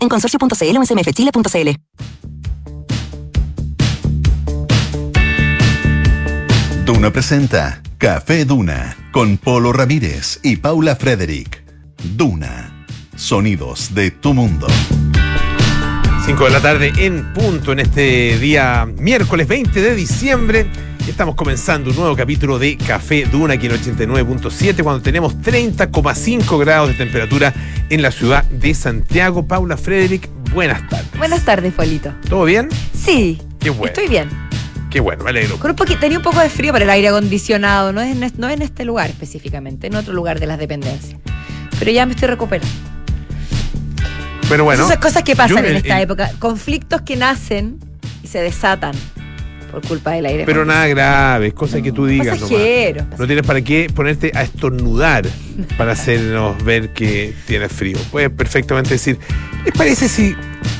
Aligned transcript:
en 0.00 0.08
consorcio.cl 0.08 0.76
o 0.76 0.82
en 0.82 0.86
cmfchile.cl. 0.86 1.70
Duna 6.84 7.12
presenta 7.12 7.82
Café 7.98 8.44
Duna 8.44 8.96
con 9.12 9.36
Polo 9.36 9.72
Ramírez 9.72 10.40
y 10.42 10.56
Paula 10.56 10.96
Frederick. 10.96 11.62
Duna. 12.16 12.86
Sonidos 13.14 13.94
de 13.94 14.10
tu 14.10 14.34
mundo. 14.34 14.66
5 16.26 16.44
de 16.44 16.50
la 16.50 16.60
tarde 16.60 16.92
en 16.96 17.32
punto 17.32 17.72
en 17.72 17.80
este 17.80 18.38
día 18.38 18.86
miércoles 18.86 19.46
20 19.48 19.80
de 19.80 19.94
diciembre. 19.94 20.66
Estamos 21.08 21.34
comenzando 21.34 21.90
un 21.90 21.96
nuevo 21.96 22.14
capítulo 22.16 22.58
de 22.58 22.76
Café 22.76 23.24
Duna 23.26 23.54
aquí 23.54 23.66
en 23.66 23.72
89.7 23.72 24.82
cuando 24.82 25.02
tenemos 25.02 25.34
30,5 25.38 26.58
grados 26.60 26.88
de 26.90 26.94
temperatura 26.94 27.52
en 27.88 28.00
la 28.02 28.10
ciudad 28.10 28.44
de 28.44 28.72
Santiago. 28.74 29.46
Paula 29.46 29.76
Frederick, 29.76 30.28
buenas 30.52 30.86
tardes. 30.88 31.08
Buenas 31.18 31.44
tardes, 31.44 31.72
Polito. 31.74 32.12
¿Todo 32.28 32.44
bien? 32.44 32.68
Sí. 32.94 33.40
Qué 33.58 33.70
bueno. 33.70 33.86
Estoy 33.92 34.08
bien. 34.08 34.28
Qué 34.90 35.00
bueno, 35.00 35.24
me 35.24 35.30
alegro. 35.30 35.56
Con 35.58 35.70
un 35.70 35.76
poquito, 35.76 36.00
tenía 36.00 36.18
un 36.18 36.24
poco 36.24 36.40
de 36.40 36.48
frío 36.48 36.72
para 36.72 36.84
el 36.84 36.90
aire 36.90 37.08
acondicionado, 37.08 37.92
no 37.92 38.00
es, 38.00 38.16
en, 38.16 38.32
no 38.38 38.48
en 38.48 38.62
este 38.62 38.84
lugar 38.84 39.10
específicamente, 39.10 39.86
en 39.88 39.96
otro 39.96 40.12
lugar 40.12 40.40
de 40.40 40.46
las 40.46 40.58
dependencias. 40.58 41.18
Pero 41.78 41.90
ya 41.90 42.06
me 42.06 42.14
estoy 42.14 42.28
recuperando. 42.28 42.72
Pero 44.48 44.64
bueno. 44.64 44.84
Esas 44.84 44.98
cosas 44.98 45.22
que 45.22 45.36
pasan 45.36 45.62
yo 45.64 45.70
en 45.70 45.76
esta 45.76 45.96
el- 45.98 46.04
época, 46.04 46.30
conflictos 46.38 47.02
que 47.02 47.16
nacen 47.16 47.78
y 48.22 48.26
se 48.26 48.40
desatan 48.40 48.94
por 49.70 49.82
culpa 49.86 50.12
del 50.12 50.26
aire. 50.26 50.44
Pero 50.44 50.64
nada 50.64 50.86
grave, 50.88 51.52
cosas 51.52 51.82
que 51.82 51.92
tú 51.92 52.06
digas 52.06 52.40
nomás. 52.40 52.50
No 53.18 53.26
tienes 53.26 53.46
para 53.46 53.60
qué 53.62 53.90
ponerte 53.94 54.32
a 54.34 54.42
estornudar 54.42 55.26
para 55.76 55.92
hacernos 55.92 56.62
ver 56.64 56.92
que 56.92 57.34
tienes 57.46 57.72
frío. 57.72 57.98
Puedes 58.10 58.30
perfectamente 58.30 58.90
decir, 58.90 59.18
¿les 59.64 59.74
parece 59.74 60.08
si 60.08 60.34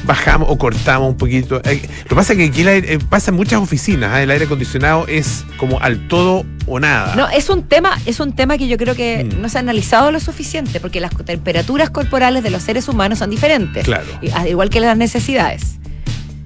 bajamos 0.05 0.49
o 0.51 0.57
cortamos 0.59 1.09
un 1.11 1.17
poquito? 1.17 1.61
Eh, 1.65 1.81
Lo 2.05 2.09
que 2.09 2.15
pasa 2.15 2.33
es 2.33 2.39
que 2.39 2.45
aquí 2.47 2.63
el 2.63 2.69
aire- 2.69 2.95
eh, 2.95 2.99
pasa 3.09 3.31
en 3.31 3.37
muchas 3.37 3.61
oficinas, 3.61 4.11
¿ah? 4.13 4.23
el 4.23 4.31
aire 4.31 4.47
acondicionado 4.47 5.07
es 5.07 5.45
como 5.59 5.81
al 5.81 6.09
todo 6.09 6.45
o 6.67 6.81
nada. 6.81 7.15
No, 7.17 7.29
es 7.29 7.49
un 7.51 7.65
tema, 7.65 7.99
es 8.07 8.21
un 8.21 8.33
tema 8.35 8.57
que 8.59 8.69
yo 8.69 8.77
creo 8.77 8.95
que 8.95 9.25
Mm. 9.25 9.41
no 9.43 9.49
se 9.49 9.59
ha 9.59 9.61
analizado 9.61 10.11
lo 10.13 10.21
suficiente, 10.21 10.81
porque 10.81 11.01
las 11.01 11.11
temperaturas 11.25 11.91
corporales 11.91 12.43
de 12.43 12.51
los 12.51 12.63
seres 12.63 12.89
humanos 12.89 13.19
son 13.19 13.31
diferentes. 13.31 13.85
Claro. 13.85 14.07
Y- 14.23 14.31
al 14.31 14.49
igual 14.49 14.71
que 14.71 14.81
las 14.81 14.97
necesidades 14.97 15.79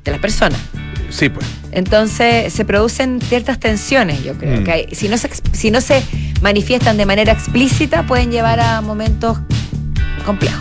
de 0.05 0.11
las 0.11 0.21
personas. 0.21 0.59
Sí, 1.15 1.29
pues. 1.29 1.47
Entonces 1.71 2.53
se 2.53 2.65
producen 2.65 3.21
ciertas 3.21 3.61
tensiones, 3.61 4.25
yo 4.25 4.35
creo 4.35 4.61
Mm. 4.61 4.65
que 4.65 4.73
hay- 4.73 4.89
si, 4.95 5.09
no 5.09 5.17
se, 5.17 5.31
si 5.53 5.71
no 5.71 5.81
se 5.81 6.03
manifiestan 6.43 6.97
de 6.97 7.07
manera 7.07 7.33
explícita 7.33 8.05
pueden 8.05 8.31
llevar 8.33 8.59
a 8.61 8.81
momentos 8.81 9.39
complejos. 10.25 10.59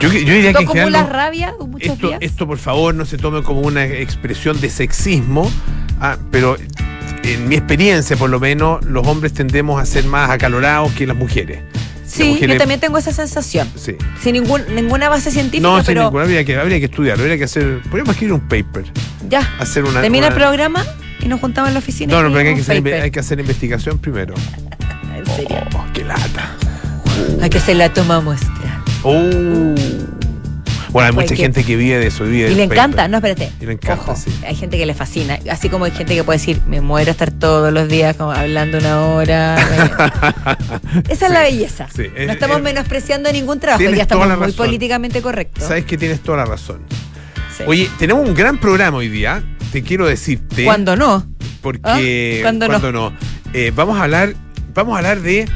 Yo, 0.00 0.12
yo 0.12 0.18
diría 0.34 0.52
¿Tú 0.52 0.58
que 0.58 0.64
en 0.64 0.68
general 0.68 0.94
acumulas 0.96 1.06
no- 1.06 1.12
rabia 1.12 1.54
muchos 1.68 1.92
esto, 1.94 2.06
días? 2.08 2.18
esto, 2.20 2.46
por 2.46 2.58
favor, 2.58 2.94
no 2.94 3.04
se 3.06 3.16
tome 3.16 3.42
como 3.42 3.60
una 3.60 3.84
expresión 3.86 4.60
de 4.60 4.70
sexismo, 4.70 5.50
ah, 6.00 6.16
pero 6.30 6.56
en 7.22 7.48
mi 7.48 7.54
experiencia, 7.56 8.16
por 8.16 8.28
lo 8.30 8.38
menos, 8.40 8.84
los 8.84 9.06
hombres 9.06 9.32
tendemos 9.32 9.80
a 9.80 9.86
ser 9.86 10.04
más 10.04 10.30
acalorados 10.30 10.92
que 10.92 11.06
las 11.06 11.16
mujeres. 11.16 11.60
Sí, 12.06 12.38
yo 12.40 12.56
también 12.56 12.80
tengo 12.80 12.98
esa 12.98 13.12
sensación. 13.12 13.68
Sí. 13.76 13.96
Sin 14.22 14.34
ningún, 14.34 14.62
ninguna 14.74 15.08
base 15.08 15.30
científica, 15.30 15.62
No, 15.68 15.76
sin 15.78 15.86
pero 15.86 16.02
ninguna, 16.04 16.24
habría 16.24 16.44
que, 16.44 16.56
habría 16.56 16.78
que 16.78 16.86
estudiarlo, 16.86 17.22
habría 17.24 17.38
que 17.38 17.44
hacer, 17.44 17.80
podríamos 17.90 18.10
escribir 18.14 18.32
un 18.34 18.40
paper, 18.48 18.84
ya. 19.28 19.40
hacer 19.58 19.84
una... 19.84 20.00
Termina 20.00 20.26
una- 20.28 20.34
el 20.36 20.40
programa 20.40 20.84
y 21.20 21.28
nos 21.28 21.40
juntamos 21.40 21.68
en 21.68 21.74
la 21.74 21.78
oficina. 21.80 22.12
No, 22.14 22.22
no, 22.22 22.28
pero 22.34 22.48
hay 22.48 22.54
que, 22.54 22.60
hacer, 22.60 23.02
hay 23.02 23.10
que 23.10 23.20
hacer 23.20 23.40
investigación 23.40 23.98
primero. 23.98 24.34
En 25.16 25.24
serio. 25.26 25.56
Oh, 25.74 25.84
qué 25.92 26.04
lata. 26.04 26.54
Hay 27.40 27.48
que 27.50 27.58
hacer 27.58 27.76
la 27.76 27.92
toma 27.92 28.20
muestra. 28.20 28.82
Oh. 29.02 29.74
Bueno, 30.96 31.08
hay 31.10 31.14
mucha 31.26 31.36
gente 31.36 31.62
que 31.62 31.76
vive 31.76 31.98
de 31.98 32.06
eso, 32.06 32.24
vive 32.24 32.50
Y 32.50 32.54
le 32.54 32.62
encanta, 32.62 33.06
no, 33.06 33.18
espérate. 33.18 33.52
Y 33.60 33.66
le 33.66 33.72
encanta, 33.72 34.02
Ojo, 34.02 34.16
sí. 34.16 34.30
hay 34.46 34.54
gente 34.54 34.78
que 34.78 34.86
le 34.86 34.94
fascina. 34.94 35.38
Así 35.50 35.68
como 35.68 35.84
hay 35.84 35.90
gente 35.90 36.14
que 36.14 36.24
puede 36.24 36.38
decir, 36.38 36.62
me 36.66 36.80
muero 36.80 37.10
a 37.10 37.12
estar 37.12 37.30
todos 37.32 37.70
los 37.70 37.86
días 37.86 38.16
como 38.16 38.32
hablando 38.32 38.78
una 38.78 39.02
hora. 39.02 39.56
Esa 41.10 41.26
es 41.26 41.32
la 41.32 41.42
belleza. 41.42 41.86
Sí, 41.94 42.04
no 42.26 42.32
estamos 42.32 42.60
eh, 42.60 42.62
menospreciando 42.62 43.30
ningún 43.30 43.60
trabajo, 43.60 43.82
ya 43.82 44.02
estamos 44.02 44.26
muy 44.26 44.36
razón. 44.36 44.56
políticamente 44.56 45.20
correctos. 45.20 45.64
Sabes 45.64 45.84
que 45.84 45.98
tienes 45.98 46.20
toda 46.20 46.38
la 46.38 46.44
razón. 46.46 46.80
Oye, 47.66 47.90
tenemos 47.98 48.26
un 48.26 48.34
gran 48.34 48.58
programa 48.58 48.96
hoy 48.96 49.10
día. 49.10 49.44
Te 49.72 49.82
quiero 49.82 50.06
decirte. 50.06 50.64
¿Cuándo 50.64 50.96
no? 50.96 51.26
Porque. 51.60 52.40
Ah, 52.40 52.42
¿cuándo 52.42 52.68
no? 52.68 52.92
no? 52.92 53.12
Eh, 53.52 53.70
vamos 53.76 53.98
a 53.98 54.04
hablar. 54.04 54.34
Vamos 54.72 54.94
a 54.94 54.98
hablar 54.98 55.20
de. 55.20 55.46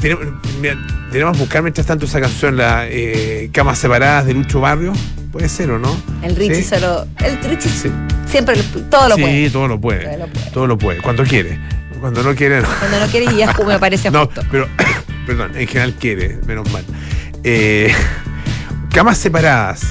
Tenemos, 0.00 0.26
mira, 0.60 0.76
tenemos 1.10 1.34
que 1.36 1.40
buscar 1.40 1.62
mientras 1.62 1.86
tanto 1.86 2.06
esa 2.06 2.20
canción, 2.20 2.56
la 2.56 2.86
eh, 2.88 3.50
Camas 3.52 3.78
Separadas 3.78 4.26
de 4.26 4.34
Lucho 4.34 4.60
Barrio. 4.60 4.92
Puede 5.32 5.48
ser 5.48 5.70
o 5.70 5.78
no. 5.78 5.94
El 6.22 6.34
Richie 6.36 6.62
Sí. 6.62 6.64
solo. 6.64 7.06
El 7.18 7.38
Richie 7.44 7.68
Sí, 7.70 7.90
siempre 8.26 8.56
lo- 8.56 8.62
todo 8.84 9.08
lo 9.10 9.14
Sí, 9.16 9.20
puede. 9.22 9.50
todo 9.50 9.68
lo 9.68 9.80
puede. 9.80 10.04
Todo 10.04 10.16
lo 10.18 10.26
puede. 10.28 10.50
Todo 10.52 10.66
lo 10.66 10.78
puede. 10.78 11.00
Cuando 11.02 11.24
quiere. 11.24 11.58
Cuando 12.00 12.22
no 12.22 12.34
quiere, 12.34 12.60
no. 12.62 12.68
Cuando 12.78 13.00
no 13.00 13.06
quiere 13.08 13.26
y 13.32 13.36
ya 13.36 13.52
me 13.66 13.78
parece 13.78 14.10
No, 14.12 14.24
justo. 14.26 14.42
pero, 14.50 14.68
perdón, 15.26 15.52
en 15.56 15.66
general 15.66 15.94
quiere, 15.94 16.38
menos 16.46 16.70
mal. 16.72 16.84
Eh, 17.44 17.92
camas 18.92 19.18
separadas, 19.18 19.82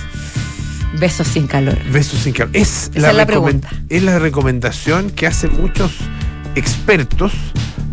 Besos 0.99 1.27
sin 1.27 1.47
calor. 1.47 1.77
besos 1.91 2.19
sin 2.19 2.33
calor. 2.33 2.55
Es 2.55 2.89
Esa 2.95 3.09
es 3.11 3.15
la 3.15 3.25
pregunta. 3.25 3.69
es 3.89 4.03
la 4.03 4.19
recomendación 4.19 5.09
que 5.11 5.27
hacen 5.27 5.51
muchos 5.61 5.91
expertos 6.55 7.33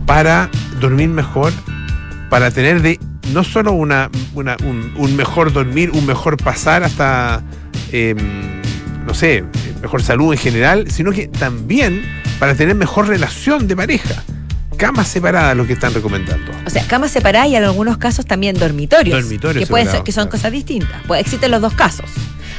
para 0.07 0.49
dormir 0.81 1.09
mejor, 1.09 1.53
para 2.31 2.51
tener 2.51 2.81
de 2.83 2.99
no 3.33 3.45
solo 3.45 3.73
una, 3.73 4.11
una- 4.35 4.57
un, 4.65 4.93
un 4.97 5.17
mejor 5.17 5.53
dormir, 5.53 5.91
un 5.93 6.07
mejor 6.07 6.37
pasar 6.37 6.83
hasta, 6.85 7.43
eh, 7.93 8.15
no 9.07 9.15
sé, 9.15 9.45
mejor 9.83 10.03
salud 10.03 10.33
en 10.33 10.39
general, 10.39 10.91
sino 10.91 11.11
que 11.13 11.29
también 11.29 12.03
para 12.39 12.55
tener 12.55 12.75
mejor 12.75 13.09
relación 13.09 13.67
de 13.69 13.77
pareja. 13.77 14.23
Camas 14.77 15.07
separadas 15.07 15.57
lo 15.57 15.67
que 15.67 15.75
están 15.75 15.95
recomendando. 15.95 16.51
O 16.67 16.71
sea, 16.71 16.85
camas 16.87 17.13
separadas 17.13 17.49
y 17.49 17.55
en 17.57 17.63
algunos 17.63 17.97
casos 17.97 18.27
también 18.27 18.57
dormitorios. 18.59 19.21
Dormitorios 19.23 19.65
Que, 19.65 19.71
pueden 19.71 19.89
ser, 19.89 20.03
que 20.03 20.11
son 20.11 20.25
claro. 20.25 20.31
cosas 20.33 20.51
distintas. 20.53 21.01
Pues 21.07 21.21
existen 21.21 21.53
los 21.53 21.61
dos 21.63 21.75
casos. 21.75 22.07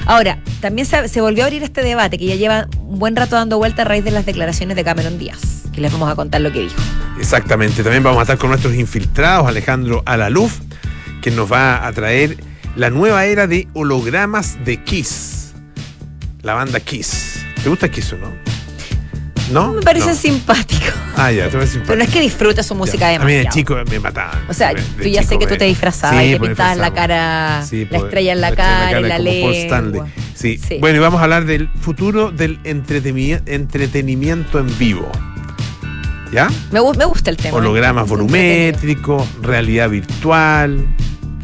Ahora, 0.05 0.39
también 0.61 0.87
se, 0.87 1.09
se 1.09 1.19
volvió 1.19 1.43
a 1.43 1.47
abrir 1.47 1.61
este 1.63 1.81
debate 1.83 2.17
que 2.17 2.25
ya 2.25 2.35
lleva 2.35 2.67
un 2.79 2.99
buen 2.99 3.15
rato 3.17 3.35
dando 3.35 3.57
vuelta 3.57 3.81
a 3.81 3.85
raíz 3.85 4.05
de 4.05 4.11
las 4.11 4.25
declaraciones 4.25 4.77
de 4.77 4.83
Cameron 4.85 5.17
Díaz, 5.19 5.63
que 5.73 5.81
les 5.81 5.91
vamos 5.91 6.09
a 6.09 6.15
contar 6.15 6.39
lo 6.39 6.53
que 6.53 6.61
dijo. 6.61 6.75
Exactamente. 7.19 7.83
También 7.83 8.03
vamos 8.03 8.19
a 8.19 8.23
estar 8.23 8.37
con 8.37 8.49
nuestros 8.49 8.73
infiltrados, 8.75 9.47
Alejandro 9.47 10.03
Alaluf, 10.05 10.59
que 11.21 11.31
nos 11.31 11.51
va 11.51 11.85
a 11.85 11.91
traer 11.93 12.37
la 12.75 12.89
nueva 12.89 13.25
era 13.25 13.47
de 13.47 13.67
hologramas 13.73 14.57
de 14.65 14.83
Kiss. 14.83 15.53
La 16.41 16.53
banda 16.53 16.79
Kiss. 16.79 17.43
¿Te 17.63 17.69
gusta 17.69 17.89
Kiss 17.89 18.13
o 18.13 18.17
no? 18.17 18.31
¿No? 19.51 19.73
Me 19.73 19.81
parece 19.81 20.07
No. 20.07 20.15
simpático. 20.15 20.85
Ah, 21.15 21.31
ya, 21.31 21.45
te 21.45 21.51
parece 21.51 21.73
simpático. 21.73 21.85
Pero 21.87 21.97
no 21.99 22.03
es 22.03 22.09
que 22.09 22.19
disfrute 22.21 22.63
su 22.63 22.75
música 22.75 23.11
Ya. 23.13 23.21
A 23.21 23.25
mí 23.25 23.33
de 23.33 23.47
chico 23.49 23.75
me 23.89 23.99
mataban. 23.99 24.39
O 24.49 24.53
sea, 24.53 24.73
De- 24.73 24.81
de 24.81 25.03
tú 25.03 25.07
ya 25.09 25.23
sé 25.23 25.37
que 25.39 25.47
tú 25.47 25.55
te 25.55 25.65
disfrazabas 25.65 26.19
Sí, 26.19 26.25
y 26.29 26.31
te 26.33 26.37
pues, 26.39 26.49
pintabas 26.49 26.77
la 26.77 26.93
cara, 26.93 27.63
Sí, 27.67 27.83
la 27.85 27.89
pues, 27.89 28.03
estrella 28.03 28.33
en 28.33 28.41
la 28.41 28.55
cara 28.55 28.99
y 28.99 29.03
la 29.03 29.17
Paul 29.17 29.53
Stanley. 29.55 29.91
lengua. 29.93 30.07
Sí. 30.35 30.57
Sí. 30.67 30.77
Bueno, 30.79 30.97
y 30.97 30.99
vamos 30.99 31.21
a 31.21 31.23
hablar 31.23 31.45
del 31.45 31.69
futuro 31.79 32.31
del 32.31 32.59
entretenimiento 32.65 34.59
en 34.59 34.77
vivo. 34.77 35.11
¿Ya? 36.31 36.49
Me, 36.71 36.79
gu- 36.79 36.95
me 36.97 37.05
gusta 37.05 37.29
el 37.29 37.37
tema. 37.37 37.57
Hologramas 37.57 38.07
volumétricos, 38.09 39.23
realidad 39.41 39.89
virtual, 39.89 40.85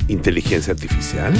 inteligencia 0.07 0.73
artificial. 0.73 1.33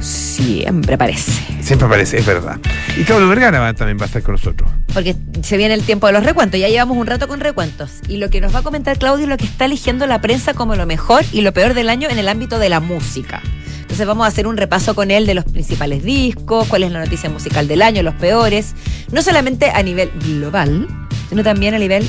Siempre 0.00 0.98
parece. 0.98 1.32
Siempre 1.62 1.86
aparece, 1.86 2.18
es 2.18 2.26
verdad. 2.26 2.58
Y 2.98 3.04
Claudio 3.04 3.28
Vergara 3.28 3.58
va- 3.60 3.72
también 3.74 3.98
va 3.98 4.02
a 4.02 4.06
estar 4.06 4.22
con 4.22 4.32
nosotros. 4.32 4.70
Porque 4.92 5.16
se 5.42 5.56
viene 5.56 5.74
el 5.74 5.82
tiempo 5.82 6.06
de 6.06 6.12
los 6.12 6.24
recuentos. 6.24 6.60
Ya 6.60 6.68
llevamos 6.68 6.96
un 6.96 7.06
rato 7.06 7.26
con 7.26 7.40
recuentos. 7.40 8.00
Y 8.08 8.18
lo 8.18 8.28
que 8.30 8.40
nos 8.40 8.54
va 8.54 8.58
a 8.58 8.62
comentar 8.62 8.98
Claudio 8.98 9.24
es 9.24 9.28
lo 9.30 9.36
que 9.36 9.44
está 9.46 9.64
eligiendo 9.64 10.06
la 10.06 10.20
prensa 10.20 10.54
como 10.54 10.76
lo 10.76 10.86
mejor 10.86 11.24
y 11.32 11.40
lo 11.40 11.52
peor 11.52 11.74
del 11.74 11.88
año 11.88 12.08
en 12.10 12.18
el 12.18 12.28
ámbito 12.28 12.58
de 12.58 12.68
la 12.68 12.80
música. 12.80 13.40
Entonces 13.80 14.06
vamos 14.06 14.24
a 14.24 14.28
hacer 14.28 14.46
un 14.46 14.56
repaso 14.56 14.94
con 14.94 15.10
él 15.10 15.26
de 15.26 15.34
los 15.34 15.44
principales 15.44 16.02
discos, 16.02 16.66
cuál 16.68 16.82
es 16.82 16.92
la 16.92 16.98
noticia 17.00 17.30
musical 17.30 17.66
del 17.68 17.80
año, 17.82 18.02
los 18.02 18.14
peores. 18.14 18.74
No 19.12 19.22
solamente 19.22 19.70
a 19.70 19.82
nivel 19.82 20.10
global, 20.26 20.86
sino 21.28 21.42
también 21.42 21.74
a 21.74 21.78
nivel 21.78 22.06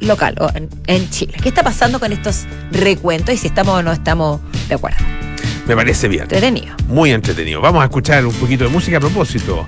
local 0.00 0.36
o 0.40 0.50
en, 0.54 0.68
en 0.86 1.08
Chile. 1.10 1.34
¿Qué 1.42 1.48
está 1.48 1.62
pasando 1.62 2.00
con 2.00 2.12
estos 2.12 2.44
recuentos 2.70 3.34
y 3.34 3.38
si 3.38 3.46
estamos 3.46 3.74
o 3.74 3.82
no 3.82 3.92
estamos 3.92 4.40
de 4.68 4.74
acuerdo? 4.74 5.04
Me 5.66 5.74
parece 5.74 6.08
bien. 6.08 6.22
Entretenido. 6.22 6.76
Muy 6.88 7.12
entretenido. 7.12 7.60
Vamos 7.60 7.82
a 7.82 7.86
escuchar 7.86 8.24
un 8.24 8.34
poquito 8.34 8.64
de 8.64 8.70
música 8.70 8.98
a 8.98 9.00
propósito. 9.00 9.66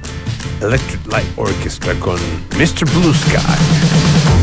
Electric 0.60 1.06
Light 1.12 1.28
Orchestra 1.36 1.94
con 1.94 2.18
Mr. 2.56 2.84
Blue 2.90 3.14
Sky. 3.14 4.37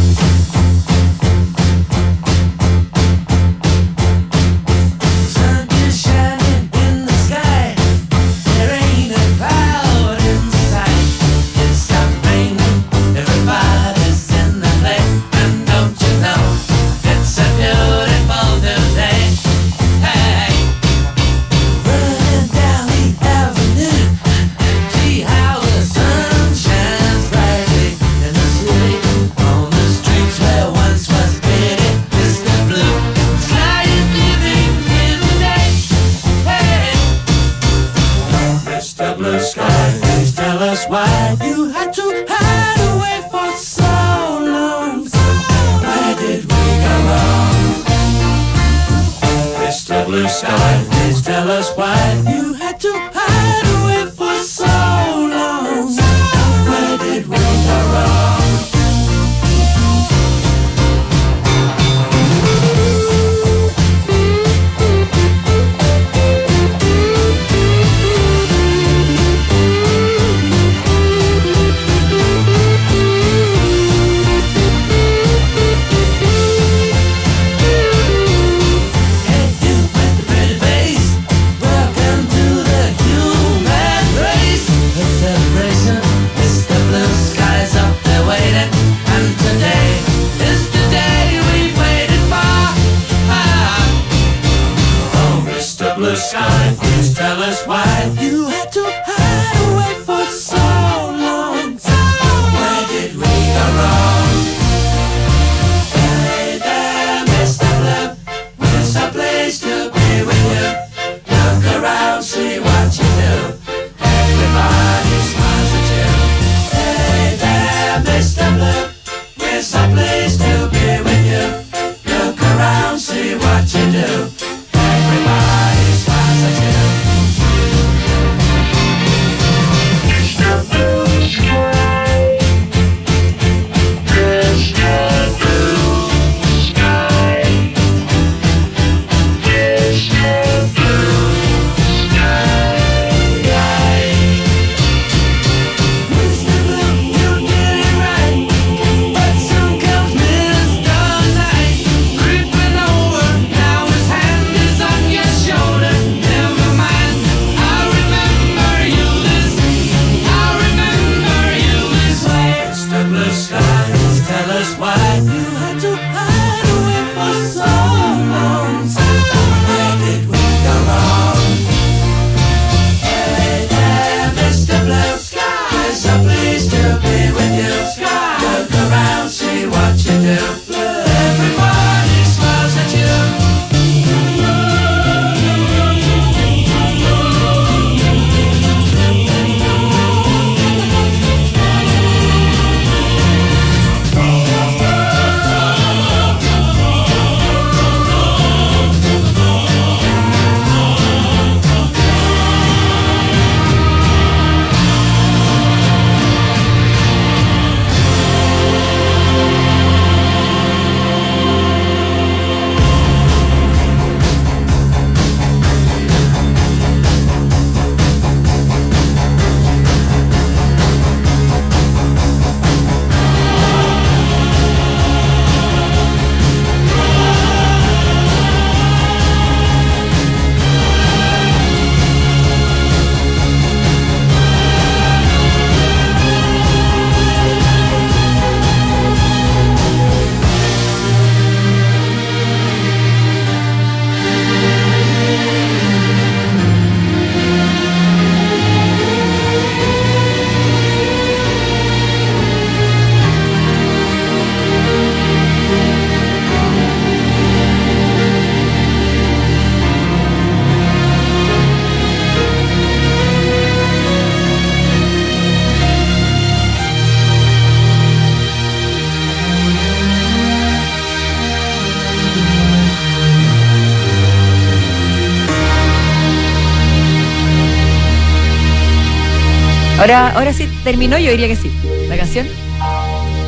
Ahora, 280.05 280.29
ahora 280.35 280.53
sí 280.53 280.69
terminó, 280.83 281.17
yo 281.17 281.31
diría 281.31 281.47
que 281.47 281.55
sí. 281.55 281.71
La 282.07 282.15
canción. 282.15 282.47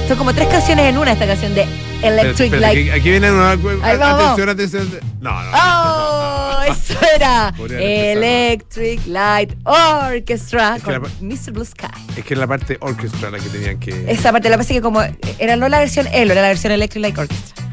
Son 0.07 0.17
como 0.17 0.33
tres 0.33 0.47
canciones 0.47 0.85
en 0.87 0.97
una 0.97 1.11
esta 1.11 1.27
canción 1.27 1.53
de 1.53 1.67
Electric 2.01 2.51
Light. 2.53 2.79
aquí, 2.79 2.89
aquí 2.99 3.09
viene 3.11 3.31
una. 3.31 3.51
Ahí 3.51 3.97
vamos. 3.97 4.23
Atención, 4.23 4.49
atención. 4.49 4.89
No, 5.21 5.31
no. 5.43 5.51
¡Oh! 5.53 6.61
Eso 6.63 6.97
era. 7.15 7.53
Electric 7.79 9.05
Light 9.05 9.53
Orchestra 9.65 10.77
Es 10.77 10.83
con 10.83 10.93
la- 10.93 10.99
Mr. 11.21 11.51
Blue 11.51 11.63
Sky. 11.65 11.85
Es 12.17 12.25
que 12.25 12.33
es 12.33 12.39
la 12.39 12.47
parte 12.47 12.77
orquestra 12.79 13.29
la 13.29 13.37
que 13.37 13.49
tenían 13.49 13.79
que. 13.79 14.05
Esa 14.11 14.31
parte, 14.31 14.49
que 14.49 14.57
pasa 14.57 14.73
que 14.73 14.81
como 14.81 15.01
era 15.37 15.55
no 15.57 15.69
la 15.69 15.77
versión 15.79 16.07
ELO, 16.11 16.31
era 16.31 16.41
la 16.41 16.47
versión 16.47 16.71
Electric 16.73 17.01
Light 17.03 17.17
Orchestra. 17.19 17.65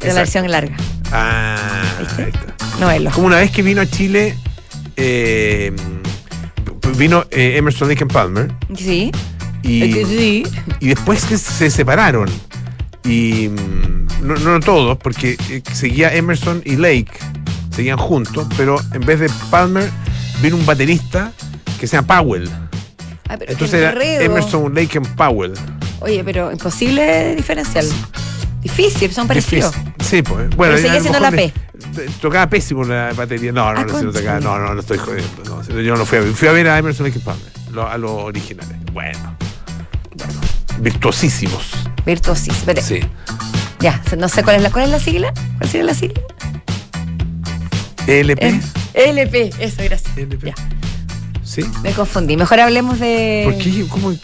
Era 0.00 0.12
la 0.12 0.20
versión 0.20 0.48
larga, 0.48 0.76
Ah, 1.10 1.56
¿Viste? 1.98 2.22
ahí 2.22 2.30
está. 2.32 2.54
no 2.78 2.90
ELO. 2.92 3.10
Como 3.10 3.26
una 3.26 3.38
vez 3.38 3.50
que 3.50 3.62
vino 3.62 3.80
a 3.80 3.86
Chile, 3.86 4.36
eh, 4.96 5.72
vino 6.96 7.24
eh, 7.30 7.54
Emerson 7.56 7.88
Lake 7.88 8.02
and 8.02 8.12
Palmer 8.12 8.52
Sí. 8.76 9.10
y, 9.62 9.92
sí. 10.04 10.42
y 10.80 10.88
después 10.88 11.24
que 11.24 11.36
se 11.38 11.70
separaron. 11.70 12.28
Y 13.04 13.48
mm, 13.48 14.26
no, 14.26 14.34
no 14.36 14.60
todos, 14.60 14.98
porque 14.98 15.36
eh, 15.50 15.62
seguía 15.72 16.14
Emerson 16.14 16.62
y 16.64 16.76
Lake, 16.76 17.10
seguían 17.74 17.98
juntos, 17.98 18.46
pero 18.56 18.76
en 18.92 19.00
vez 19.06 19.20
de 19.20 19.30
Palmer 19.50 19.88
vino 20.42 20.56
un 20.56 20.66
baterista 20.66 21.32
que 21.80 21.86
se 21.86 21.96
llama 21.96 22.22
Powell. 22.22 22.48
Ay, 23.28 23.36
pero 23.38 23.52
Entonces 23.52 23.80
era. 23.80 24.22
Emerson, 24.24 24.74
Lake 24.74 24.98
and 24.98 25.14
Powell. 25.16 25.52
Oye, 26.00 26.22
pero 26.24 26.50
imposible 26.52 27.34
diferenciarlo. 27.36 27.92
Difícil, 28.62 29.12
son 29.12 29.26
parecidos. 29.28 29.72
Difícil. 29.72 29.87
Sí, 30.08 30.22
pues. 30.22 30.48
Bueno, 30.56 30.74
Pero 30.74 30.76
sigue 30.78 30.90
a 30.90 30.94
lo 30.94 31.00
siendo 31.00 31.20
la 31.20 31.30
le- 31.30 31.52
te- 31.94 32.08
Tocaba 32.20 32.48
pésimo 32.48 32.82
la 32.84 33.12
batería. 33.14 33.52
No, 33.52 33.72
no, 33.72 33.80
Ah, 33.80 33.84
no, 33.86 34.02
no 34.02 34.12
tocaba. 34.12 34.40
No, 34.40 34.58
no, 34.58 34.74
no 34.74 34.80
estoy 34.80 34.98
jodiendo. 34.98 35.42
No, 35.44 35.80
yo 35.80 35.96
no 35.96 36.06
fui 36.06 36.18
a 36.18 36.20
ver. 36.22 36.32
Fui 36.32 36.48
a 36.48 36.52
ver 36.52 36.68
a 36.68 36.78
Emerson 36.78 37.06
Lake 37.06 37.20
lo- 37.72 37.86
a 37.88 37.98
los 37.98 38.10
originales. 38.10 38.76
Bueno. 38.92 39.36
Bueno. 40.16 40.40
Virtuosísimos. 40.80 41.70
Virtuosísimo. 42.06 42.56
Espérate. 42.56 42.82
Sí. 42.82 43.00
Ya, 43.80 44.02
no 44.16 44.28
sé 44.28 44.42
cuál 44.42 44.56
es 44.56 44.62
la, 44.62 44.70
cuál 44.70 44.84
es 44.84 44.90
la 44.90 44.98
sigla. 45.00 45.32
¿Cuál 45.58 45.70
sería 45.70 45.84
la 45.86 45.94
sigla? 45.94 46.20
LP. 48.06 48.48
Eh, 48.94 49.10
LP, 49.10 49.50
eso, 49.58 49.82
gracias. 49.84 50.16
LP. 50.16 50.46
Ya, 50.48 50.54
Sí. 51.44 51.62
me 51.82 51.92
confundí. 51.92 52.36
Mejor 52.36 52.60
hablemos 52.60 52.98
de. 52.98 53.42
¿Por 53.44 53.58
qué? 53.58 53.86
¿Cómo? 53.88 54.14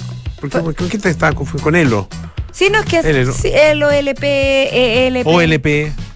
¿Por 0.40 0.50
qué, 0.50 0.74
¿Con 0.74 0.88
qué 0.88 0.98
te 0.98 1.10
estaba 1.10 1.32
confundiendo? 1.32 1.64
Con 1.64 1.76
Elo. 1.76 2.08
Sí, 2.54 2.68
no, 2.72 2.78
es 2.80 2.86
que 2.86 2.98
es 3.00 3.04
L, 3.04 3.24
¿no? 3.24 3.32
sí, 3.32 3.50
ELP. 3.52 5.26
OLP. 5.26 5.66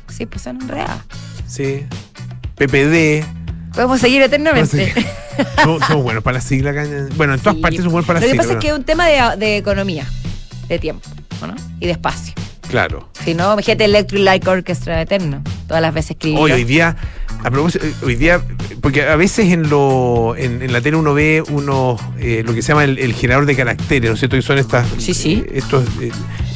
Sí, 0.08 0.24
pues 0.26 0.42
son 0.42 0.60
enredadas. 0.62 1.00
Sí. 1.46 1.84
PPD. 2.56 3.24
Podemos 3.74 4.00
seguir 4.00 4.22
eternamente. 4.22 4.92
No. 5.66 5.78
Somos, 5.86 6.02
buenos 6.04 6.22
para 6.22 6.38
la 6.38 6.40
sigla. 6.40 6.72
caña. 6.74 7.06
Bueno, 7.16 7.34
en 7.34 7.40
todas 7.40 7.56
Sí. 7.56 7.62
partes 7.62 7.78
somos 7.80 7.92
buenos 7.92 8.06
para 8.06 8.20
Lo 8.20 8.26
la 8.26 8.32
que 8.32 8.32
sigla. 8.32 8.42
pasa 8.42 8.52
es 8.54 8.60
que 8.60 8.68
es 8.68 8.74
un 8.74 8.84
tema 8.84 9.06
de, 9.06 9.36
de 9.36 9.56
economía, 9.56 10.06
de 10.68 10.78
tiempo, 10.78 11.08
¿no? 11.46 11.54
Y 11.80 11.86
de 11.86 11.92
espacio. 11.92 12.34
Claro. 12.68 13.08
Si 13.24 13.34
no, 13.34 13.52
imagínate 13.52 13.84
Electric 13.84 14.22
Light 14.22 14.46
Orchestra 14.46 15.00
Eterno. 15.02 15.42
Todas 15.66 15.80
las 15.82 15.94
veces 15.94 16.16
que 16.16 16.34
Hoy, 16.36 16.52
hoy 16.52 16.64
día, 16.64 16.96
a 17.44 17.50
propósito, 17.50 17.86
eh, 17.86 17.92
hoy 18.04 18.16
día, 18.16 18.40
porque 18.80 19.02
a 19.04 19.16
veces 19.16 19.52
en 19.52 19.68
lo 19.70 20.34
en, 20.36 20.60
en 20.62 20.72
la 20.72 20.80
tele 20.80 20.96
uno 20.96 21.14
ve 21.14 21.42
unos, 21.50 22.00
eh, 22.18 22.42
lo 22.44 22.54
que 22.54 22.62
se 22.62 22.68
llama 22.68 22.84
el, 22.84 22.98
el 22.98 23.14
generador 23.14 23.46
de 23.46 23.54
caracteres, 23.56 24.10
¿no 24.10 24.14
es 24.14 24.20
cierto? 24.20 24.36
Que 24.36 24.42
son 24.42 24.58
estas, 24.58 24.86
Sí, 24.98 25.14
sí. 25.14 25.44
eh, 25.46 25.52
estos 25.54 25.84
eh, 26.00 26.10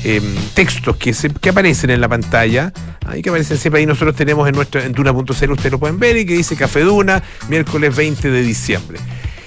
em, 0.05 0.23
textos 0.55 0.97
que, 0.97 1.15
se, 1.15 1.31
que 1.31 1.51
aparecen 1.51 1.91
en 1.91 2.01
la 2.01 2.09
pantalla, 2.09 2.73
ahí 3.07 3.23
que 3.23 3.29
aparecen 3.31 3.59
siempre 3.59 3.81
ahí 3.81 3.87
nosotros 3.87 4.17
tenemos 4.17 4.49
en 4.49 4.55
nuestro, 4.55 4.81
en 4.81 4.93
Duna.cl, 4.93 5.31
ustedes 5.31 5.71
lo 5.73 5.79
pueden 5.79 5.99
ver, 5.99 6.17
y 6.17 6.27
que 6.27 6.35
dice 6.35 6.57
Café 6.57 6.81
Duna, 6.81 7.23
miércoles 7.49 7.95
20 7.95 8.31
de 8.31 8.43
diciembre. 8.43 8.99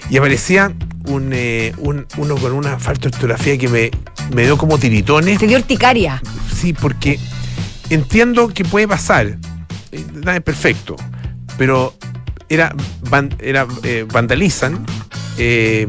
Y 0.09 0.17
aparecía 0.17 0.71
un, 1.07 1.31
eh, 1.33 1.73
un- 1.79 2.05
uno 2.17 2.35
con 2.35 2.51
una 2.53 2.77
falta 2.79 3.09
de 3.09 3.15
ortografía 3.15 3.57
que 3.57 3.67
me, 3.67 3.91
me 4.33 4.43
dio 4.43 4.55
como 4.57 4.77
tiritones. 4.77 5.39
Te 5.39 5.47
dio 5.47 5.57
urticaria. 5.57 6.21
Sí, 6.55 6.73
porque 6.73 7.19
entiendo 7.89 8.47
que 8.49 8.63
puede 8.63 8.87
pasar. 8.87 9.37
Nada 10.13 10.37
es 10.37 10.43
perfecto. 10.43 10.95
Pero 11.57 11.95
era, 12.49 12.73
van- 13.09 13.35
era 13.39 13.65
eh, 13.83 14.05
vandalizan. 14.11 14.85
eh, 15.37 15.87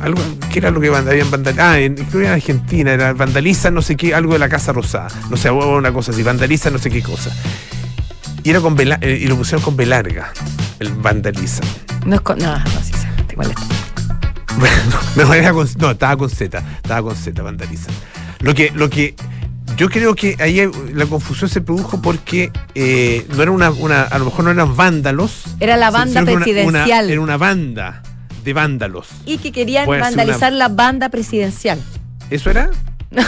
algo, 0.00 0.20
¿Qué 0.52 0.58
era 0.58 0.70
lo 0.70 0.80
que 0.80 0.88
habían 0.88 1.30
vandalizado? 1.30 1.70
Ah, 1.70 1.80
en, 1.80 1.94
creo 1.94 2.10
que 2.10 2.18
era 2.18 2.28
en 2.28 2.34
Argentina, 2.34 2.92
era 2.92 3.12
vandalizan 3.12 3.74
no 3.74 3.82
sé 3.82 3.96
qué, 3.96 4.14
algo 4.14 4.34
de 4.34 4.38
la 4.38 4.48
Casa 4.48 4.72
Rosada. 4.72 5.08
No 5.30 5.36
sé, 5.36 5.50
una 5.50 5.92
cosa 5.92 6.12
así, 6.12 6.22
vandalizan 6.22 6.72
no 6.72 6.78
sé 6.78 6.90
qué 6.90 7.02
cosa. 7.02 7.30
Y, 8.42 8.50
era 8.50 8.60
con 8.60 8.74
B 8.76 8.84
la- 8.84 8.98
eh, 9.00 9.18
y 9.22 9.26
lo 9.26 9.36
pusieron 9.36 9.62
con 9.62 9.76
B 9.76 9.86
larga, 9.86 10.32
el 10.78 10.92
vandalizan. 10.92 11.66
No 12.04 12.16
es 12.16 12.20
con. 12.20 12.38
No, 12.38 12.56
no, 12.58 12.64
sí, 12.82 12.92
sí, 12.92 13.06
te 13.26 13.36
molesta. 13.36 13.62
Bueno, 14.56 14.76
no, 15.16 15.34
era 15.34 15.52
con- 15.52 15.68
no, 15.78 15.90
estaba 15.90 16.16
con 16.16 16.30
Z, 16.30 16.62
estaba 16.76 17.02
con 17.02 17.16
Z, 17.16 17.42
vandalizan. 17.42 17.92
Lo 18.40 18.54
que, 18.54 18.70
lo 18.72 18.88
que 18.90 19.14
yo 19.76 19.88
creo 19.88 20.14
que 20.14 20.36
ahí 20.40 20.68
la 20.92 21.06
confusión 21.06 21.48
se 21.50 21.60
produjo 21.60 22.00
porque 22.00 22.50
eh, 22.74 23.26
no 23.34 23.42
era 23.42 23.50
una, 23.50 23.70
una, 23.70 24.02
a 24.02 24.18
lo 24.18 24.26
mejor 24.26 24.44
no 24.44 24.50
eran 24.50 24.76
vándalos. 24.76 25.44
Era 25.60 25.76
la 25.76 25.90
banda 25.90 26.20
era 26.20 26.32
una- 26.32 26.44
presidencial. 26.44 27.04
una- 27.04 27.12
era 27.12 27.20
una 27.20 27.36
banda 27.36 28.02
de 28.44 28.52
vándalos. 28.52 29.08
Y 29.26 29.38
que 29.38 29.52
querían 29.52 29.86
Puede 29.86 30.00
vandalizar 30.00 30.52
la 30.52 30.68
banda 30.68 31.08
presidencial. 31.08 31.80
¿Eso 32.30 32.50
era? 32.50 32.70
Sí, 33.14 33.20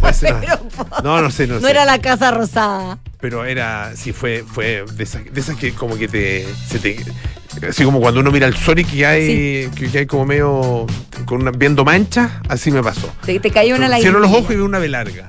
No, 0.00 0.12
ser, 0.12 0.34
no. 0.34 1.02
no, 1.02 1.20
no 1.22 1.30
sé, 1.30 1.46
no, 1.46 1.54
No 1.56 1.60
sé. 1.60 1.70
era 1.70 1.84
la 1.84 1.98
Casa 2.00 2.30
Rosada. 2.30 2.98
Pero 3.20 3.44
era, 3.44 3.92
sí, 3.96 4.12
fue, 4.12 4.44
fue 4.46 4.84
de 4.94 5.04
esas, 5.04 5.24
de 5.30 5.40
esas 5.40 5.56
que 5.56 5.72
como 5.72 5.96
que 5.96 6.08
te, 6.08 6.46
se 6.68 6.78
te. 6.78 7.04
Así 7.68 7.84
como 7.84 8.00
cuando 8.00 8.20
uno 8.20 8.30
mira 8.30 8.46
el 8.46 8.56
sol 8.56 8.78
y 8.78 8.84
que 8.84 9.04
hay, 9.06 9.68
que 9.76 9.98
hay 9.98 10.06
como 10.06 10.24
medio. 10.24 10.86
Con 11.26 11.42
una, 11.42 11.50
viendo 11.50 11.84
manchas, 11.84 12.30
así 12.48 12.70
me 12.70 12.82
pasó. 12.82 13.10
Te, 13.24 13.38
te 13.40 13.50
cayó 13.50 13.76
una 13.76 13.94
Cierro 13.98 14.20
los 14.20 14.30
ojos 14.30 14.50
y 14.52 14.56
veo 14.56 14.64
una 14.64 14.78
B 14.78 14.88
larga. 14.88 15.28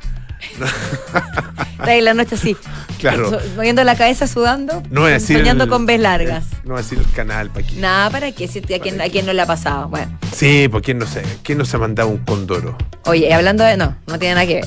En 1.88 2.04
la 2.06 2.14
noche 2.14 2.36
así. 2.36 2.58
Claro. 3.00 3.30
so- 3.30 3.40
Moviendo 3.56 3.84
la 3.84 3.96
cabeza, 3.96 4.26
sudando. 4.28 4.82
No. 4.90 5.04
Soñando 5.20 5.66
el- 5.66 5.70
con 5.70 5.86
B 5.86 5.98
largas. 5.98 6.46
No 6.64 6.72
voy 6.74 6.80
a 6.80 6.84
decir 6.84 6.98
el 6.98 7.12
canal 7.12 7.50
para 7.50 7.66
aquí. 7.66 7.76
Nada, 7.76 8.10
¿para 8.10 8.32
qué? 8.32 8.48
Si- 8.48 8.60
¿A 8.74 8.80
quién, 8.80 9.00
¿A 9.02 9.10
quién 9.10 9.26
no 9.26 9.34
le 9.34 9.42
ha 9.42 9.46
pasado? 9.46 9.88
Bueno. 9.90 10.18
Sí, 10.36 10.68
porque 10.72 10.86
quién 10.86 10.98
no 11.00 11.06
sé. 11.06 11.22
¿Quién 11.44 11.58
no 11.60 11.66
se 11.66 11.76
ha 11.76 11.80
mandado 11.80 12.10
un 12.10 12.18
condoro? 12.20 12.76
Oye, 13.06 13.28
y 13.30 13.32
hablando 13.32 13.64
de. 13.64 13.78
No, 13.78 13.96
no 14.08 14.18
tiene 14.18 14.36
nada 14.36 14.48
que 14.48 14.56
ver. 14.56 14.66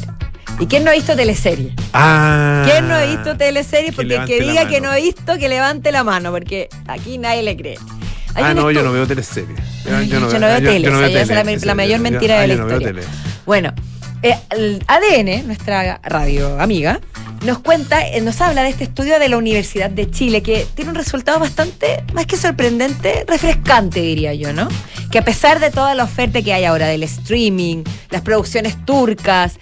¿Y 0.61 0.66
quién 0.66 0.85
no 0.85 0.90
ha 0.90 0.95
visto 0.95 1.16
teleserie? 1.16 1.75
Ah. 1.92 2.62
¿Quién 2.71 2.87
no 2.88 2.95
ha 2.95 3.04
visto 3.04 3.37
teleserie? 3.37 3.90
que 3.90 3.97
Porque 3.97 4.14
el 4.14 4.25
que 4.26 4.40
diga 4.40 4.68
que 4.68 4.80
no 4.80 4.90
ha 4.90 4.97
visto, 4.97 5.38
que 5.38 5.49
levante 5.49 5.90
la 5.92 6.04
mano, 6.04 6.30
porque 6.30 6.68
aquí 6.87 7.18
nadie 7.18 7.42
le 7.42 7.57
cree. 7.57 7.78
Hay 8.35 8.45
Ah, 8.45 8.54
no, 8.54 8.71
yo 8.71 8.83
no 8.83 8.92
veo 8.92 9.07
teleseries. 9.07 9.59
Ay, 9.87 10.09
yo 10.09 10.21
no 10.21 10.28
veo 10.28 10.38
tele, 10.61 10.83
yo 10.83 10.90
no 10.90 10.99
esa 10.99 11.07
veo 11.07 11.09
ya 11.14 11.21
es 11.23 11.28
tele, 11.28 11.45
la- 11.45 11.52
esa- 11.52 11.66
la 11.66 11.75
mayor 11.75 11.99
yo- 11.99 12.02
mentira 12.02 12.35
de 12.38 12.40
ah, 12.45 12.47
la 12.47 12.54
yo 12.54 12.61
no 12.61 12.66
veo 12.66 12.76
historia. 12.80 13.00
tele. 13.02 13.12
Bueno, 13.47 13.73
eh, 14.22 14.37
el 14.50 14.82
ADN, 14.87 15.46
nuestra 15.46 16.00
radio 16.02 16.60
amiga, 16.60 17.00
nos 17.44 17.58
cuenta, 17.60 18.06
eh, 18.06 18.20
nos 18.20 18.40
habla 18.40 18.62
de 18.64 18.70
este 18.70 18.84
estudio 18.84 19.18
de 19.20 19.28
la 19.28 19.37
Universidad 19.37 19.90
de 19.90 20.10
Chile 20.10 20.42
que 20.42 20.66
tiene 20.75 20.90
un 20.90 20.96
resultado 20.96 21.38
bastante, 21.38 22.02
más 22.12 22.26
que 22.26 22.37
sorprendente, 22.37 23.25
refrescante, 23.28 24.00
diría 24.00 24.34
yo, 24.34 24.52
¿no? 24.52 24.66
Que 25.10 25.18
a 25.18 25.25
pesar 25.25 25.60
de 25.60 25.70
toda 25.70 25.94
la 25.94 26.04
oferta 26.04 26.42
que 26.42 26.52
hay 26.52 26.64
ahora 26.64 26.87
del 26.88 27.02
streaming, 27.04 27.84
las 28.10 28.22
producciones 28.22 28.84
turcas, 28.84 29.58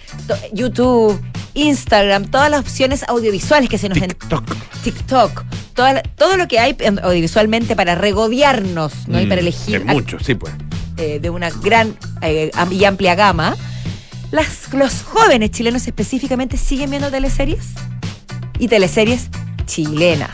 YouTube, 0.52 1.20
Instagram, 1.54 2.26
todas 2.30 2.50
las 2.50 2.60
opciones 2.60 3.04
audiovisuales 3.08 3.68
que 3.68 3.78
se 3.78 3.88
nos 3.88 3.98
en- 3.98 4.08
TikTok. 4.08 4.44
TikTok, 4.84 5.44
toda 5.74 5.92
la- 5.94 6.02
todo 6.02 6.36
lo 6.36 6.48
que 6.48 6.58
hay 6.58 6.76
en- 6.80 6.98
audiovisualmente 6.98 7.76
para 7.76 7.94
regodearnos, 7.94 9.08
¿no? 9.08 9.20
y 9.20 9.26
para 9.26 9.40
Mm, 9.40 9.44
elegir 9.44 9.76
Es 9.76 9.84
mucho, 9.84 10.18
sí, 10.18 10.34
pues. 10.34 10.52
eh, 10.98 11.18
de 11.20 11.30
una 11.30 11.50
gran 11.50 11.96
eh, 12.22 12.50
y 12.70 12.84
amplia 12.84 13.14
gama, 13.14 13.56
las, 14.30 14.72
los 14.72 15.02
jóvenes 15.02 15.50
chilenos 15.50 15.86
específicamente 15.86 16.56
siguen 16.56 16.90
viendo 16.90 17.10
teleseries 17.10 17.66
y 18.58 18.68
teleseries 18.68 19.28
chilenas. 19.66 20.30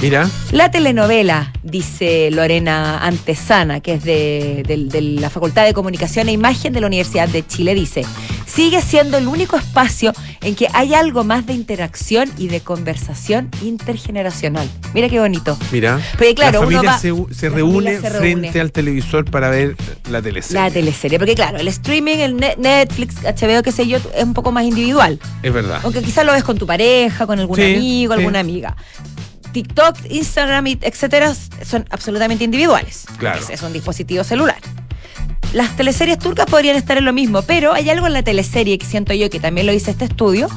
Mira. 0.00 0.30
La 0.52 0.70
telenovela, 0.70 1.52
dice 1.64 2.30
Lorena 2.30 3.04
Antesana, 3.04 3.80
que 3.80 3.94
es 3.94 4.04
de, 4.04 4.62
de 4.66 5.00
la 5.02 5.28
Facultad 5.28 5.64
de 5.64 5.74
Comunicación 5.74 6.28
e 6.28 6.32
Imagen 6.32 6.72
de 6.72 6.80
la 6.80 6.86
Universidad 6.86 7.28
de 7.28 7.44
Chile, 7.44 7.74
dice, 7.74 8.04
sigue 8.58 8.82
siendo 8.82 9.18
el 9.18 9.28
único 9.28 9.56
espacio 9.56 10.12
en 10.40 10.56
que 10.56 10.66
hay 10.72 10.92
algo 10.92 11.22
más 11.22 11.46
de 11.46 11.52
interacción 11.52 12.28
y 12.38 12.48
de 12.48 12.60
conversación 12.60 13.48
intergeneracional. 13.62 14.68
Mira 14.94 15.08
qué 15.08 15.20
bonito. 15.20 15.56
Mira. 15.70 16.00
Porque, 16.12 16.34
claro, 16.34 16.62
la 16.62 16.66
uno 16.66 16.76
familia 16.78 16.90
va- 16.92 16.98
se, 16.98 17.34
se 17.36 17.50
la 17.50 17.54
reúne 17.54 17.98
familia 17.98 18.00
se 18.00 18.08
reúne. 18.18 18.40
frente 18.40 18.60
al 18.60 18.72
televisor 18.72 19.24
para 19.30 19.48
ver 19.48 19.76
la 20.10 20.20
teleserie. 20.20 20.60
La 20.60 20.70
teleserie, 20.72 21.18
porque 21.20 21.36
claro, 21.36 21.58
el 21.58 21.68
streaming, 21.68 22.16
el 22.18 22.34
ne- 22.36 22.56
Netflix, 22.58 23.22
HBO, 23.22 23.62
qué 23.62 23.70
sé 23.70 23.86
yo, 23.86 23.98
es 24.12 24.24
un 24.24 24.34
poco 24.34 24.50
más 24.50 24.64
individual. 24.64 25.20
Es 25.44 25.52
verdad. 25.52 25.78
Aunque 25.84 26.02
quizás 26.02 26.26
lo 26.26 26.32
ves 26.32 26.42
con 26.42 26.58
tu 26.58 26.66
pareja, 26.66 27.28
con 27.28 27.38
algún 27.38 27.54
Sí, 27.56 27.62
amigo, 27.76 28.14
sí. 28.14 28.18
alguna 28.18 28.40
amiga. 28.40 28.74
TikTok, 29.52 29.96
Instagram, 30.10 30.66
etcétera, 30.82 31.32
son 31.64 31.84
absolutamente 31.90 32.42
individuales. 32.42 33.04
Claro. 33.18 33.38
Es, 33.40 33.50
es 33.50 33.62
un 33.62 33.72
dispositivo 33.72 34.24
celular. 34.24 34.58
Las 35.52 35.76
teleseries 35.76 36.18
turcas 36.18 36.46
podrían 36.46 36.76
estar 36.76 36.98
en 36.98 37.04
lo 37.04 37.12
mismo, 37.12 37.42
pero 37.42 37.72
hay 37.72 37.88
algo 37.88 38.06
en 38.06 38.12
la 38.12 38.22
teleserie 38.22 38.78
que 38.78 38.84
siento 38.84 39.14
yo, 39.14 39.30
que 39.30 39.40
también 39.40 39.66
lo 39.66 39.72
dice 39.72 39.90
este 39.90 40.04
estudio, 40.04 40.48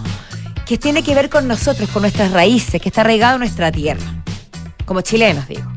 que 0.66 0.78
tiene 0.78 1.02
que 1.04 1.16
ver 1.16 1.30
con 1.30 1.48
nosotros, 1.48 1.90
con 1.90 2.02
nuestras 2.02 2.32
raíces, 2.32 2.82
que 2.82 2.90
está 2.90 3.02
arraigado 3.02 3.36
en 3.36 3.40
nuestra 3.42 3.72
tierra. 3.72 4.04
Como 4.86 5.02
chilenos, 5.02 5.48
digo. 5.48 5.72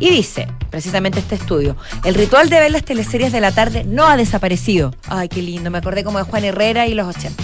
Y 0.00 0.10
dice, 0.10 0.46
precisamente 0.70 1.18
este 1.18 1.34
estudio, 1.34 1.76
el 2.04 2.14
ritual 2.14 2.48
de 2.50 2.60
ver 2.60 2.70
las 2.70 2.84
teleseries 2.84 3.32
de 3.32 3.40
la 3.40 3.52
tarde 3.52 3.84
no 3.84 4.06
ha 4.06 4.16
desaparecido. 4.16 4.94
Ay, 5.08 5.28
qué 5.28 5.42
lindo, 5.42 5.70
me 5.70 5.78
acordé 5.78 6.04
como 6.04 6.18
de 6.18 6.24
Juan 6.24 6.44
Herrera 6.44 6.86
y 6.86 6.94
los 6.94 7.08
80. 7.16 7.42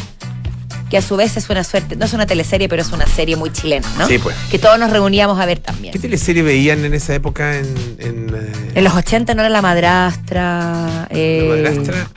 Que 0.95 0.99
a 0.99 1.03
su 1.03 1.17
vez 1.17 1.37
es 1.37 1.51
una 1.51 1.65
suerte, 1.65 1.97
no 1.97 2.05
es 2.05 2.13
una 2.13 2.25
teleserie, 2.25 2.69
pero 2.69 2.81
es 2.81 2.93
una 2.93 3.05
serie 3.09 3.35
muy 3.35 3.51
chilena, 3.51 3.85
¿no? 3.99 4.07
Sí, 4.07 4.17
pues. 4.19 4.37
Que 4.49 4.61
todos 4.61 4.79
nos 4.79 4.93
reuníamos 4.93 5.41
a 5.41 5.45
ver 5.45 5.59
también. 5.59 5.93
¿Qué 5.93 5.99
teleserie 5.99 6.45
veían 6.45 6.85
en 6.85 6.95
esa 6.95 7.13
época 7.17 7.57
en, 7.57 7.67
en, 7.99 8.33
eh, 8.33 8.53
En 8.77 8.85
los 8.85 8.95
80 8.95 9.35
no 9.35 9.41
era 9.41 9.49
La 9.49 9.61
Madrastra. 9.61 11.09
eh, 11.11 11.49
La 11.65 11.73
madrastra? 11.73 12.09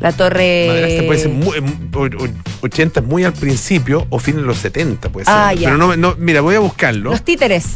La 0.00 0.10
Torre. 0.10 0.64
Madrastra 0.66 1.06
puede 1.06 1.20
ser 1.20 1.30
muy, 1.30 1.58
em, 1.58 1.90
o- 1.94 2.24
o- 2.24 2.28
80 2.62 3.02
muy 3.02 3.22
al 3.22 3.34
principio 3.34 4.04
o 4.10 4.18
fin 4.18 4.34
de 4.34 4.42
los 4.42 4.58
70 4.58 5.10
puede 5.10 5.26
ser. 5.26 5.34
Ah, 5.36 5.54
ya. 5.54 5.68
Pero 5.68 5.78
no, 5.78 5.94
no, 5.96 6.16
mira, 6.18 6.40
voy 6.40 6.56
a 6.56 6.58
buscarlo. 6.58 7.10
Los 7.12 7.22
títeres. 7.22 7.66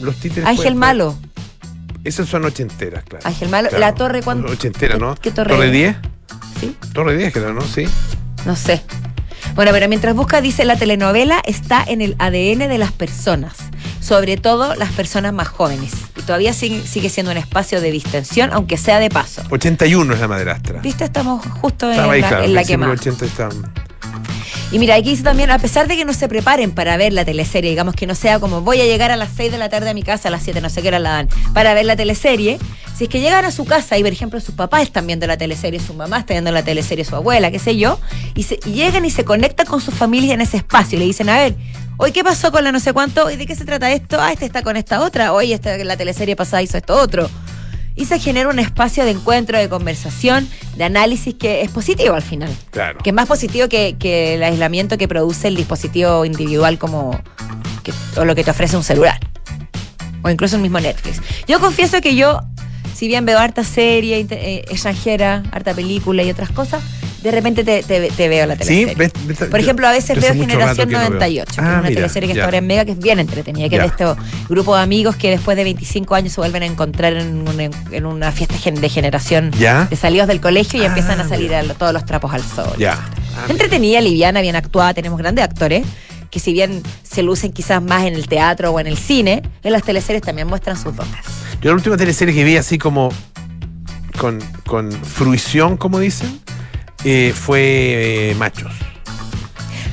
Los 0.00 0.16
títeres. 0.16 0.48
Ángel 0.48 0.74
Malo. 0.74 1.16
Esas 2.02 2.28
son 2.28 2.44
ochenteras, 2.46 3.04
claro. 3.04 3.24
Ángel 3.28 3.48
Malo. 3.48 3.68
Claro. 3.68 3.80
La 3.80 3.94
Torre, 3.94 4.22
¿cuánto? 4.24 4.50
Ochentera, 4.50 4.96
¿no? 4.98 5.14
¿Qué 5.14 5.30
torre? 5.30 5.54
¿Torre 5.54 5.70
10? 5.70 5.94
¿Sí? 6.60 6.76
Torre 6.92 7.16
10, 7.16 7.32
creo, 7.32 7.52
¿no? 7.52 7.62
Sí. 7.62 7.86
No 8.44 8.56
sé. 8.56 8.82
Bueno, 9.54 9.70
pero 9.72 9.88
mientras 9.88 10.14
busca, 10.16 10.40
dice, 10.40 10.64
la 10.64 10.76
telenovela 10.76 11.40
está 11.44 11.84
en 11.86 12.00
el 12.00 12.16
ADN 12.18 12.68
de 12.68 12.76
las 12.78 12.90
personas, 12.92 13.54
sobre 14.00 14.36
todo 14.36 14.74
las 14.74 14.90
personas 14.92 15.32
más 15.32 15.46
jóvenes. 15.48 15.92
Y 16.16 16.22
todavía 16.22 16.52
sigue, 16.52 16.84
sigue 16.86 17.08
siendo 17.08 17.30
un 17.30 17.38
espacio 17.38 17.80
de 17.80 17.92
distensión, 17.92 18.50
aunque 18.52 18.76
sea 18.76 18.98
de 18.98 19.10
paso. 19.10 19.42
81 19.50 20.12
es 20.14 20.20
la 20.20 20.28
madrastra. 20.28 20.80
¿Viste? 20.80 21.04
Estamos 21.04 21.44
justo 21.60 21.90
en 21.92 22.00
ahí, 22.00 22.20
la, 22.20 22.28
claro. 22.28 22.44
en 22.44 22.54
la 22.54 22.60
80 22.90 23.24
está- 23.24 23.48
Y 24.74 24.78
mira, 24.80 24.96
aquí 24.96 25.10
dice 25.10 25.22
también, 25.22 25.52
a 25.52 25.58
pesar 25.60 25.86
de 25.86 25.96
que 25.96 26.04
no 26.04 26.12
se 26.12 26.26
preparen 26.28 26.72
para 26.72 26.96
ver 26.96 27.12
la 27.12 27.24
teleserie, 27.24 27.70
digamos 27.70 27.94
que 27.94 28.08
no 28.08 28.16
sea 28.16 28.40
como 28.40 28.60
voy 28.60 28.80
a 28.80 28.84
llegar 28.84 29.12
a 29.12 29.16
las 29.16 29.30
6 29.36 29.52
de 29.52 29.56
la 29.58 29.68
tarde 29.68 29.88
a 29.90 29.94
mi 29.94 30.02
casa, 30.02 30.26
a 30.26 30.30
las 30.32 30.42
7, 30.42 30.60
no 30.60 30.68
sé 30.68 30.82
qué 30.82 30.88
hora 30.88 30.98
la 30.98 31.10
dan, 31.10 31.28
para 31.52 31.74
ver 31.74 31.84
la 31.86 31.94
teleserie, 31.94 32.58
si 32.98 33.04
es 33.04 33.08
que 33.10 33.20
llegan 33.20 33.44
a 33.44 33.52
su 33.52 33.66
casa 33.66 33.96
y, 33.98 34.02
por 34.02 34.10
ejemplo, 34.10 34.40
sus 34.40 34.56
papás 34.56 34.82
están 34.82 35.06
viendo 35.06 35.28
la 35.28 35.36
teleserie, 35.36 35.78
su 35.78 35.94
mamá 35.94 36.18
está 36.18 36.34
viendo 36.34 36.50
la 36.50 36.64
teleserie, 36.64 37.04
su 37.04 37.14
abuela, 37.14 37.52
qué 37.52 37.60
sé 37.60 37.76
yo, 37.76 38.00
y, 38.34 38.42
se- 38.42 38.56
llegan 38.56 39.04
y 39.04 39.10
se 39.10 39.24
conectan 39.24 39.66
con 39.66 39.80
sus 39.80 39.94
familias 39.94 40.34
en 40.34 40.40
ese 40.40 40.56
espacio 40.56 40.96
y 40.96 40.98
le 40.98 41.04
dicen, 41.06 41.28
a 41.28 41.36
ver, 41.38 41.54
hoy 41.96 42.10
qué 42.10 42.24
pasó 42.24 42.50
con 42.50 42.64
la 42.64 42.72
no 42.72 42.80
sé 42.80 42.92
cuánto, 42.92 43.30
¿y 43.30 43.36
de 43.36 43.46
qué 43.46 43.54
se 43.54 43.64
trata 43.64 43.92
esto? 43.92 44.16
Ah, 44.20 44.32
este 44.32 44.44
está 44.44 44.62
con 44.62 44.76
esta 44.76 45.02
otra, 45.02 45.32
hoy 45.32 45.52
esta, 45.52 45.76
la 45.78 45.96
teleserie 45.96 46.34
pasada 46.34 46.62
hizo 46.62 46.76
esto 46.78 46.96
otro. 46.96 47.30
Y 47.96 48.06
se 48.06 48.18
genera 48.18 48.48
un 48.48 48.58
espacio 48.58 49.04
de 49.04 49.12
encuentro, 49.12 49.56
de 49.58 49.68
conversación, 49.68 50.48
de 50.76 50.84
análisis 50.84 51.34
que 51.34 51.62
es 51.62 51.70
positivo 51.70 52.14
al 52.14 52.22
final. 52.22 52.50
Claro. 52.70 52.98
Que 53.02 53.10
es 53.10 53.14
más 53.14 53.28
positivo 53.28 53.68
que, 53.68 53.96
que 53.98 54.34
el 54.34 54.42
aislamiento 54.42 54.98
que 54.98 55.06
produce 55.06 55.46
el 55.48 55.56
dispositivo 55.56 56.24
individual 56.24 56.76
como 56.78 57.20
que- 57.84 57.92
o 58.20 58.24
lo 58.24 58.34
que 58.34 58.42
te 58.42 58.50
ofrece 58.50 58.76
un 58.76 58.82
celular. 58.82 59.18
O 60.22 60.30
incluso 60.30 60.56
el 60.56 60.62
mismo 60.62 60.80
Netflix. 60.80 61.20
Yo 61.46 61.60
confieso 61.60 62.00
que 62.00 62.16
yo, 62.16 62.40
si 62.94 63.06
bien 63.06 63.24
veo 63.26 63.38
harta 63.38 63.62
serie 63.62 64.26
eh, 64.28 64.64
extranjera, 64.70 65.42
harta 65.52 65.72
película 65.74 66.22
y 66.24 66.30
otras 66.30 66.50
cosas, 66.50 66.82
de 67.24 67.30
repente 67.32 67.64
te, 67.64 67.82
te- 67.82 68.10
te 68.10 68.28
veo 68.28 68.46
la 68.46 68.54
Sí, 68.54 68.58
teleserie. 68.84 68.94
ves- 68.94 69.12
ves- 69.26 69.48
Por 69.48 69.58
ejemplo, 69.58 69.88
a 69.88 69.90
veces 69.90 70.20
veo 70.20 70.32
Generación 70.34 70.60
rato 70.60 70.76
que 70.88 70.92
no 70.92 70.98
veo. 71.00 71.08
98, 71.10 71.52
que 71.54 71.60
Ah, 71.60 71.64
es 71.64 71.68
una 71.72 71.82
mira, 71.88 71.94
teleserie 71.96 72.28
que 72.28 72.34
ya. 72.34 72.40
está 72.42 72.44
ahora 72.44 72.58
en 72.58 72.66
Mega, 72.66 72.84
que 72.84 72.92
es 72.92 72.98
bien 72.98 73.18
entretenida, 73.18 73.68
que 73.68 73.76
Ya. 73.76 73.84
es 73.86 73.96
de 73.96 74.04
este 74.04 74.22
grupo 74.48 74.76
de 74.76 74.82
amigos 74.82 75.16
que 75.16 75.30
después 75.30 75.56
de 75.56 75.64
25 75.64 76.14
años 76.14 76.32
se 76.34 76.40
vuelven 76.40 76.62
a 76.62 76.66
encontrar 76.66 77.14
en 77.14 77.48
una, 77.48 77.64
en 77.90 78.06
una 78.06 78.30
fiesta 78.30 78.54
de 78.70 78.88
generación 78.88 79.50
¿Ya? 79.58 79.86
de 79.86 79.96
salidos 79.96 80.28
del 80.28 80.40
colegio 80.40 80.78
y 80.80 80.84
Ah, 80.84 80.88
empiezan 80.88 81.18
a 81.20 81.28
salir 81.28 81.54
a 81.54 81.62
lo- 81.62 81.74
todos 81.74 81.92
los 81.92 82.04
trapos 82.04 82.32
al 82.32 82.42
sol. 82.42 82.74
Ya. 82.78 82.92
Ah, 83.36 83.46
Entretenida, 83.48 84.00
liviana, 84.00 84.40
bien 84.42 84.54
actuada, 84.54 84.94
tenemos 84.94 85.18
grandes 85.18 85.44
actores 85.44 85.84
que 86.30 86.40
si 86.40 86.52
bien 86.52 86.82
se 87.04 87.22
lucen 87.22 87.52
quizás 87.52 87.80
más 87.82 88.04
en 88.04 88.14
el 88.14 88.28
teatro 88.28 88.70
o 88.72 88.80
en 88.80 88.86
el 88.86 88.98
cine, 88.98 89.42
en 89.62 89.72
las 89.72 89.82
teleseries 89.82 90.22
también 90.22 90.46
muestran 90.46 90.76
sus 90.76 90.94
dotes. 90.94 91.12
Yo 91.62 91.70
la 91.70 91.76
última 91.76 91.96
teleserie 91.96 92.34
que 92.34 92.44
vi 92.44 92.56
así 92.56 92.76
como 92.76 93.10
con, 94.18 94.38
con 94.66 94.90
fruición, 94.92 95.76
como 95.76 95.98
dicen, 95.98 96.40
eh, 97.04 97.32
fue 97.34 98.30
eh, 98.30 98.34
Machos. 98.36 98.72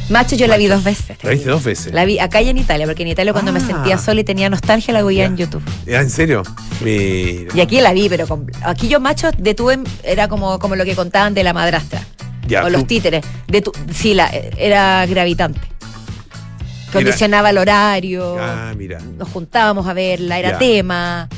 Macho 0.10 0.36
yo 0.36 0.46
la 0.48 0.58
vi 0.58 0.68
dos 0.68 0.84
veces. 0.84 1.18
La 1.24 1.30
viste 1.30 1.50
dos 1.50 1.64
veces. 1.64 1.94
La 1.94 2.04
vi 2.04 2.20
acá 2.20 2.42
y 2.42 2.50
en 2.50 2.58
Italia, 2.58 2.86
porque 2.86 3.04
en 3.04 3.08
Italia 3.10 3.32
cuando 3.32 3.54
me 3.54 3.60
Ah. 3.60 3.66
sentía 3.66 3.98
sola 3.98 4.20
y 4.20 4.24
tenía 4.26 4.50
nostalgia 4.50 4.94
la 4.94 5.04
veía 5.04 5.24
en 5.26 5.38
YouTube. 5.38 5.64
Ah, 5.88 6.02
¿En 6.02 6.10
serio? 6.10 6.44
Mira. 6.82 7.54
Y 7.56 7.62
aquí 7.62 7.80
la 7.80 7.94
vi, 7.94 8.10
pero 8.10 8.28
con- 8.28 8.52
aquí 8.64 8.90
yo 8.90 9.00
macho 9.00 9.30
detuve, 9.38 9.80
era 10.04 10.28
como, 10.28 10.60
como 10.60 10.76
lo 10.76 10.84
que 10.84 10.96
contaban 10.96 11.34
de 11.34 11.44
la 11.46 11.54
madrastra. 11.54 12.02
Ya, 12.46 12.66
o 12.66 12.70
los 12.70 12.86
títeres. 12.88 13.24
Detu- 13.48 13.72
sí, 13.94 14.14
la, 14.14 14.30
era 14.58 15.06
gravitante. 15.06 15.62
Condicionaba 16.92 17.52
el 17.52 17.58
horario. 17.58 18.36
Ah, 18.38 18.74
mira. 18.76 19.00
Nos 19.18 19.30
juntábamos 19.30 19.88
a 19.88 19.94
verla, 19.94 20.40
era 20.40 20.52
Ya. 20.52 20.58
tema. 20.58 21.30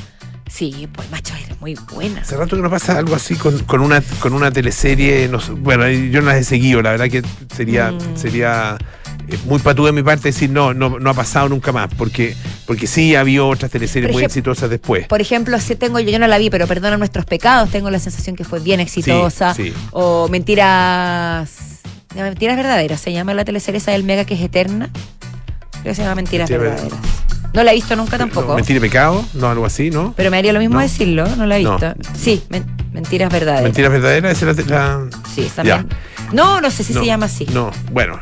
Sí, 0.50 0.88
pues 0.92 1.08
macho, 1.10 1.34
muy 1.64 1.78
buena. 1.94 2.20
Hace 2.20 2.36
rato 2.36 2.56
que 2.56 2.62
nos 2.62 2.70
pasa 2.70 2.98
algo 2.98 3.14
así 3.14 3.36
con, 3.36 3.58
con 3.60 3.80
una 3.80 4.02
con 4.20 4.34
una 4.34 4.50
teleserie. 4.50 5.28
no 5.28 5.40
sé, 5.40 5.52
bueno, 5.52 5.88
yo 5.88 6.20
no 6.20 6.26
las 6.26 6.36
he 6.36 6.44
seguido, 6.44 6.82
la 6.82 6.90
verdad 6.90 7.08
que 7.08 7.22
sería, 7.56 7.90
Mm. 7.90 8.16
sería 8.16 8.76
eh, 9.28 9.38
muy 9.46 9.58
patú 9.60 9.86
de 9.86 9.92
mi 9.92 10.02
parte 10.02 10.28
decir 10.28 10.50
no, 10.50 10.74
no, 10.74 10.98
no 10.98 11.08
ha 11.10 11.14
pasado 11.14 11.48
nunca 11.48 11.72
más. 11.72 11.88
Porque, 11.96 12.36
porque 12.66 12.86
sí 12.86 13.14
ha 13.16 13.20
habido 13.20 13.48
otras 13.48 13.70
teleseries 13.70 14.08
Por 14.10 14.14
muy 14.16 14.24
exitosas 14.24 14.68
después. 14.68 15.06
Por 15.06 15.22
ejemplo, 15.22 15.58
si 15.58 15.74
tengo 15.74 15.98
yo, 16.00 16.10
yo 16.10 16.18
no 16.18 16.26
la 16.26 16.36
vi, 16.36 16.50
pero 16.50 16.66
perdona 16.66 16.98
nuestros 16.98 17.24
pecados, 17.24 17.70
tengo 17.70 17.90
la 17.90 17.98
sensación 17.98 18.36
que 18.36 18.44
fue 18.44 18.60
bien 18.60 18.80
exitosa. 18.80 19.54
sí. 19.54 19.72
O 19.92 20.28
mentiras. 20.28 21.80
no, 22.14 22.22
Mentiras 22.24 22.56
verdaderas, 22.56 23.00
se 23.00 23.10
llama 23.10 23.32
la 23.32 23.46
teleserie 23.46 23.78
esa 23.78 23.92
del 23.92 24.04
Mega 24.04 24.26
que 24.26 24.34
es 24.34 24.40
eterna. 24.42 24.90
Creo 25.80 25.84
que 25.92 25.94
se 25.94 26.02
llama 26.02 26.16
Mentiras 26.16 26.50
Mentira 26.50 26.70
verdaderas. 26.70 26.98
No 27.54 27.62
la 27.62 27.70
he 27.70 27.74
visto 27.74 27.94
nunca 27.96 28.18
No, 28.18 28.24
tampoco. 28.26 28.54
Mentira 28.54 28.78
y 28.78 28.80
pecado, 28.80 29.24
no 29.34 29.48
algo 29.48 29.64
así, 29.64 29.90
¿no? 29.90 30.12
Pero 30.16 30.30
me 30.30 30.38
haría 30.38 30.52
lo 30.52 30.58
mismo 30.58 30.76
No. 30.76 30.80
decirlo, 30.82 31.24
no 31.36 31.46
la 31.46 31.56
he 31.58 31.62
No. 31.62 31.78
visto. 31.78 31.94
Sí, 32.14 32.42
men- 32.48 32.66
mentiras 32.92 33.32
verdaderas. 33.32 33.62
Mentiras 33.62 33.92
verdaderas, 33.92 34.32
esa 34.42 34.50
es 34.50 34.66
la, 34.68 34.76
la- 34.76 35.08
Sí, 35.32 35.42
esa 35.42 35.62
Ya. 35.62 35.76
también. 35.78 35.98
No, 36.32 36.60
no 36.60 36.70
sé 36.70 36.82
si 36.84 36.92
no, 36.94 37.00
se 37.00 37.06
llama 37.06 37.26
así. 37.26 37.46
No, 37.52 37.70
bueno, 37.92 38.20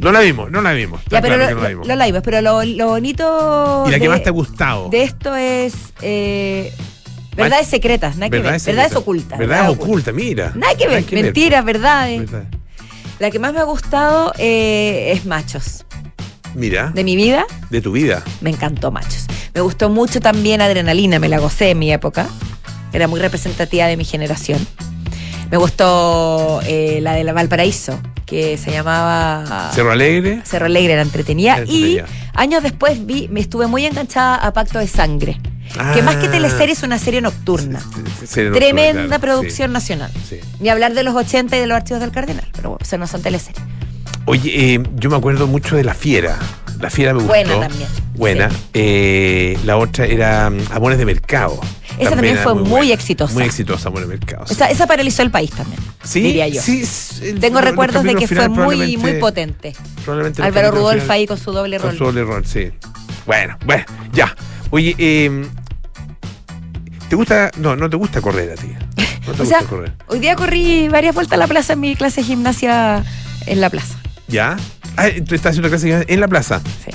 no 0.00 0.10
no 0.10 0.12
la 0.12 0.20
vimos, 0.20 0.50
no 0.50 0.60
la 0.60 0.72
vimos. 0.72 1.00
ya, 1.08 1.22
pero 1.22 1.36
claro 1.36 1.48
que 1.48 1.50
lo, 1.54 1.56
no 1.56 1.62
la 1.62 1.68
vimos. 1.70 1.86
lo- 1.88 1.96
lo 1.96 2.04
vimos. 2.04 2.22
Pero 2.24 2.40
lo, 2.42 2.62
lo 2.64 2.88
bonito. 2.88 3.84
¿Y 3.86 3.90
la 3.90 3.96
que 3.98 4.02
de- 4.02 4.08
más 4.10 4.22
te 4.22 4.28
ha 4.28 4.32
gustado? 4.32 4.88
De 4.90 5.02
esto 5.02 5.34
es. 5.34 5.72
eh, 6.02 6.74
verdades 7.36 7.68
secretas, 7.68 8.16
nada 8.16 8.26
que 8.28 8.32
ver. 8.36 8.42
Verdades 8.42 8.66
Verdades 8.66 8.96
ocultas. 8.96 9.38
Verdades 9.38 9.68
ocultas, 9.70 10.12
mira. 10.14 10.52
Nada 10.54 10.74
que 10.76 10.88
ver. 10.88 11.04
Mentiras, 11.10 11.64
verdades. 11.64 12.30
Verdad. 12.30 12.48
La 13.18 13.30
que 13.30 13.38
más 13.38 13.52
me 13.54 13.60
ha 13.60 13.64
gustado 13.64 14.32
eh, 14.36 15.12
es 15.14 15.24
Machos. 15.24 15.86
Mira, 16.54 16.90
De 16.94 17.02
mi 17.04 17.16
vida, 17.16 17.44
de 17.70 17.80
tu 17.80 17.92
vida. 17.92 18.22
me 18.40 18.50
encantó 18.50 18.90
Machos. 18.90 19.26
Me 19.54 19.60
gustó 19.60 19.88
mucho 19.88 20.20
también 20.20 20.60
Adrenalina, 20.60 21.18
me 21.18 21.28
la 21.28 21.38
gocé 21.38 21.70
en 21.70 21.78
mi 21.78 21.92
época. 21.92 22.26
Era 22.92 23.08
muy 23.08 23.20
representativa 23.20 23.86
de 23.86 23.96
mi 23.96 24.04
generación. 24.04 24.58
Me 25.50 25.56
gustó 25.58 26.60
eh, 26.64 27.00
la 27.02 27.12
de 27.14 27.24
la 27.24 27.32
Valparaíso, 27.32 28.00
que 28.26 28.56
se 28.58 28.70
llamaba 28.70 29.70
Cerro 29.74 29.92
Alegre. 29.92 30.40
Cerro 30.44 30.66
Alegre, 30.66 30.94
era 30.94 31.02
entretenida. 31.02 31.62
Y 31.64 32.00
años 32.34 32.62
después 32.62 33.04
vi, 33.04 33.28
me 33.28 33.40
estuve 33.40 33.66
muy 33.66 33.84
enganchada 33.84 34.36
a 34.36 34.52
Pacto 34.52 34.78
de 34.78 34.88
Sangre. 34.88 35.38
Que 35.94 36.02
más 36.02 36.16
que 36.16 36.26
Ah. 36.26 36.30
teleserie 36.30 36.74
es 36.74 36.82
una 36.82 36.98
serie 36.98 37.20
nocturna. 37.22 37.80
Serie 38.24 38.50
nocturna, 38.50 38.52
Tremenda 38.52 39.18
claro, 39.18 39.20
producción 39.20 39.72
nacional. 39.72 40.10
sí. 40.28 40.38
Ni 40.60 40.68
hablar 40.68 40.92
de 40.92 41.02
los 41.02 41.14
80 41.14 41.56
y 41.56 41.60
de 41.60 41.66
los 41.66 41.76
archivos 41.76 42.00
del 42.00 42.10
Cardenal. 42.12 42.46
Pero 42.54 42.70
bueno, 42.70 42.82
eso 42.82 42.98
no 42.98 43.06
son 43.06 43.22
teleseries. 43.22 43.62
Oye, 44.26 44.74
eh, 44.74 44.82
yo 44.96 45.10
me 45.10 45.16
acuerdo 45.16 45.46
mucho 45.46 45.76
de 45.76 45.84
La 45.84 45.94
Fiera. 45.94 46.38
La 46.80 46.90
Fiera 46.90 47.12
me 47.12 47.18
gustó. 47.22 47.28
Buena 47.34 47.60
también, 47.68 47.88
Buena. 48.14 48.50
sí. 48.50 48.56
Eh, 48.74 49.58
la 49.64 49.76
otra 49.76 50.06
era 50.06 50.50
mm, 50.50 50.58
Amores 50.72 50.98
de 50.98 51.04
Mercado. 51.06 51.60
Esa 51.98 52.10
también 52.10 52.38
fue 52.38 52.54
muy 52.54 52.90
exitosa. 52.90 53.34
Muy 53.34 53.44
exitosa, 53.44 53.88
Amores 53.88 54.08
de 54.08 54.16
Mercado. 54.16 54.46
sí. 54.46 54.54
Esa, 54.54 54.70
esa 54.70 54.86
paralizó 54.86 55.22
el 55.22 55.30
país 55.30 55.50
también, 55.50 55.78
Sí, 56.02 56.20
diría 56.20 56.48
yo. 56.48 56.60
sí, 56.62 56.82
el- 57.22 57.38
Tengo 57.40 57.60
recuerdos 57.60 58.02
de 58.02 58.14
que 58.14 58.26
fue 58.26 58.48
muy, 58.48 58.96
muy 58.96 59.14
potente. 59.14 59.74
probablemente 60.04 60.42
Álvaro 60.42 60.70
Rudolf 60.72 61.08
ahí 61.10 61.26
con 61.26 61.38
su 61.38 61.52
doble 61.52 61.78
Con 61.78 61.90
rol. 61.90 61.98
su 61.98 62.04
doble 62.04 62.24
rol, 62.24 62.46
sí. 62.46 62.70
Bueno, 63.26 63.56
bueno, 63.66 63.84
ya. 64.12 64.34
Oye, 64.70 64.96
eh, 64.98 65.44
¿te 67.08 67.16
gusta? 67.16 67.50
No, 67.58 67.76
no 67.76 67.88
te 67.90 67.96
gusta 67.96 68.20
correr 68.20 68.52
a 68.52 68.54
ti. 68.54 68.68
No 69.26 69.32
te 69.34 69.42
O 69.42 69.46
sea, 69.46 69.58
gusta 69.58 69.70
correr. 69.76 69.92
hoy 70.08 70.18
día 70.18 70.34
corrí 70.34 70.88
varias 70.88 71.14
vueltas 71.14 71.36
a 71.36 71.38
la 71.38 71.46
plaza 71.46 71.74
en 71.74 71.80
mi 71.80 71.94
clase 71.94 72.22
de 72.22 72.26
gimnasia 72.26 73.04
en 73.46 73.60
la 73.60 73.70
plaza. 73.70 73.96
¿Ya? 74.32 74.56
Ah, 74.96 75.08
tú 75.26 75.34
estás 75.34 75.50
haciendo 75.50 75.68
clase 75.68 76.04
en 76.08 76.20
la 76.20 76.26
plaza. 76.28 76.60
Sí. 76.84 76.90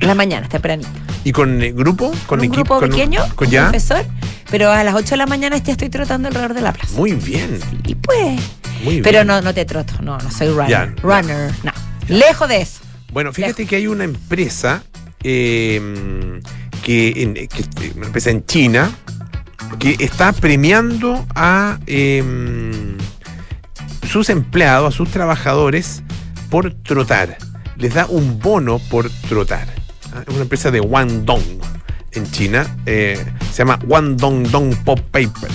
En 0.00 0.06
la 0.06 0.14
mañana, 0.14 0.48
tempranito. 0.48 0.88
¿Y 1.24 1.32
con 1.32 1.60
eh, 1.62 1.72
grupo? 1.72 2.10
¿Con, 2.10 2.18
Con 2.26 2.38
un 2.40 2.44
equipo? 2.44 2.62
grupo 2.62 2.80
con, 2.80 2.90
pequeño, 2.90 3.20
¿Con 3.22 3.30
con 3.36 3.50
ya? 3.50 3.64
profesor, 3.70 4.04
pero 4.50 4.70
a 4.70 4.84
las 4.84 4.94
8 4.94 5.08
de 5.10 5.16
la 5.16 5.26
mañana 5.26 5.56
ya 5.58 5.72
estoy 5.72 5.88
trotando 5.88 6.28
alrededor 6.28 6.54
de 6.54 6.60
la 6.60 6.72
plaza. 6.72 6.94
Muy 6.96 7.12
bien. 7.12 7.58
Y 7.84 7.94
pues. 7.96 8.40
Muy 8.84 8.92
bien. 8.94 9.02
Pero 9.02 9.24
no, 9.24 9.40
no 9.40 9.52
te 9.52 9.64
troto, 9.64 9.94
no, 10.02 10.18
no 10.18 10.30
soy 10.30 10.48
runner. 10.48 10.68
Ya, 10.68 10.94
runner, 11.02 11.50
no. 11.64 11.72
Lejos 12.08 12.48
de 12.48 12.60
eso. 12.60 12.80
Bueno, 13.12 13.32
fíjate 13.32 13.66
que 13.66 13.76
hay 13.76 13.86
una 13.88 14.04
empresa 14.04 14.82
eh, 15.24 16.40
que, 16.84 17.22
en- 17.22 17.34
que 17.34 17.60
este, 17.60 17.92
una 17.96 18.06
empresa 18.06 18.30
en 18.30 18.44
China 18.46 18.90
que 19.78 19.96
está 19.98 20.32
premiando 20.32 21.26
a 21.34 21.78
eh, 21.86 22.22
sus 24.10 24.30
empleados, 24.30 24.94
a 24.94 24.96
sus 24.96 25.10
trabajadores 25.10 26.02
por 26.50 26.72
trotar. 26.82 27.36
Les 27.76 27.94
da 27.94 28.06
un 28.06 28.38
bono 28.38 28.78
por 28.90 29.08
trotar. 29.28 29.66
Ah, 30.14 30.22
Es 30.26 30.32
una 30.34 30.42
empresa 30.42 30.70
de 30.70 30.80
Guangdong 30.80 31.42
en 32.12 32.30
China. 32.30 32.66
eh, 32.86 33.22
se 33.52 33.58
llama 33.58 33.78
Guangdong 33.84 34.50
Dong 34.50 34.74
Pop 34.84 35.00
Paper. 35.10 35.50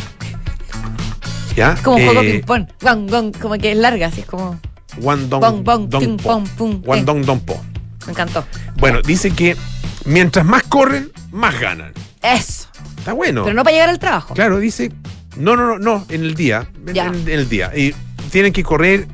¿Ya? 1.56 1.76
Como 1.84 1.98
un 1.98 2.06
juego 2.06 2.22
Eh, 2.22 2.42
ping-pong. 2.46 2.68
Gong, 3.10 3.38
como 3.40 3.56
que 3.58 3.72
es 3.72 3.78
larga, 3.78 4.08
así 4.08 4.22
es 4.22 4.26
como. 4.26 4.60
Guangdong 4.98 5.64
Dong 5.90 6.18
pong, 6.18 6.48
pum, 6.58 6.82
Guangdong 6.82 7.24
Dong 7.26 7.40
Po. 7.42 7.62
Me 8.06 8.12
encantó. 8.12 8.46
Bueno, 8.78 9.02
dice 9.02 9.32
que 9.32 9.56
mientras 10.06 10.46
más 10.46 10.64
corren, 10.64 11.12
más 11.32 11.60
ganan. 11.60 11.94
Eso. 12.22 12.68
Está 12.98 13.14
bueno. 13.14 13.44
Pero 13.44 13.56
no 13.56 13.64
para 13.64 13.74
llegar 13.74 13.90
al 13.90 14.00
trabajo. 14.00 14.34
Claro, 14.34 14.60
dice. 14.60 14.92
No, 15.36 15.56
no, 15.56 15.66
no, 15.68 15.80
no, 15.80 16.06
en 16.10 16.24
el 16.24 16.36
día. 16.36 16.68
En 16.88 17.28
el 17.28 17.50
día. 17.50 17.72
Y 17.76 17.94
tienen 18.32 18.54
que 18.54 18.64
correr. 18.64 19.08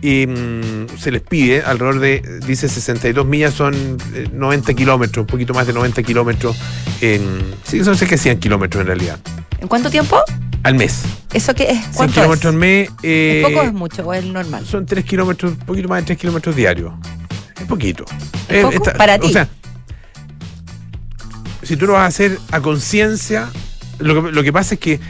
Y 0.00 0.26
mm, 0.26 0.96
se 0.98 1.10
les 1.10 1.22
pide 1.22 1.62
alrededor 1.62 1.98
de, 2.00 2.40
dice 2.46 2.68
62 2.68 3.26
millas, 3.26 3.54
son 3.54 3.74
eh, 4.14 4.28
90 4.32 4.74
kilómetros, 4.74 5.22
un 5.24 5.26
poquito 5.26 5.54
más 5.54 5.66
de 5.66 5.72
90 5.72 6.02
kilómetros. 6.04 6.56
En, 7.00 7.22
sí, 7.64 7.82
son 7.82 7.96
cerca 7.96 8.12
de 8.12 8.18
100 8.18 8.38
kilómetros 8.40 8.80
en 8.82 8.86
realidad. 8.86 9.18
¿En 9.60 9.66
cuánto 9.68 9.90
tiempo? 9.90 10.20
Al 10.62 10.74
mes. 10.74 11.02
¿Eso 11.32 11.54
qué 11.54 11.64
es? 11.70 11.80
100 11.80 11.92
¿Cuánto 11.94 12.14
kilómetros 12.14 12.50
es? 12.50 12.54
al 12.54 12.60
mes. 12.60 12.90
eh, 13.02 13.42
¿Es 13.42 13.48
poco 13.48 13.60
o 13.60 13.64
es 13.64 13.72
mucho 13.72 14.02
o 14.06 14.14
es 14.14 14.24
normal? 14.24 14.64
Son 14.66 14.86
3 14.86 15.04
kilómetros, 15.04 15.52
un 15.52 15.58
poquito 15.58 15.88
más 15.88 16.00
de 16.02 16.06
3 16.06 16.18
kilómetros 16.18 16.54
diarios. 16.54 16.92
Es 17.60 17.66
poquito. 17.66 18.04
¿Es 18.48 18.64
poco? 18.64 18.82
Para 18.96 19.18
ti. 19.18 19.26
O 19.26 19.30
sea, 19.30 19.48
si 21.62 21.76
tú 21.76 21.86
lo 21.86 21.94
vas 21.94 22.02
a 22.02 22.06
hacer 22.06 22.38
a 22.52 22.60
conciencia, 22.60 23.50
lo 23.98 24.22
que, 24.26 24.32
lo 24.32 24.42
que 24.42 24.52
pasa 24.52 24.74
es 24.74 24.80
que 24.80 25.00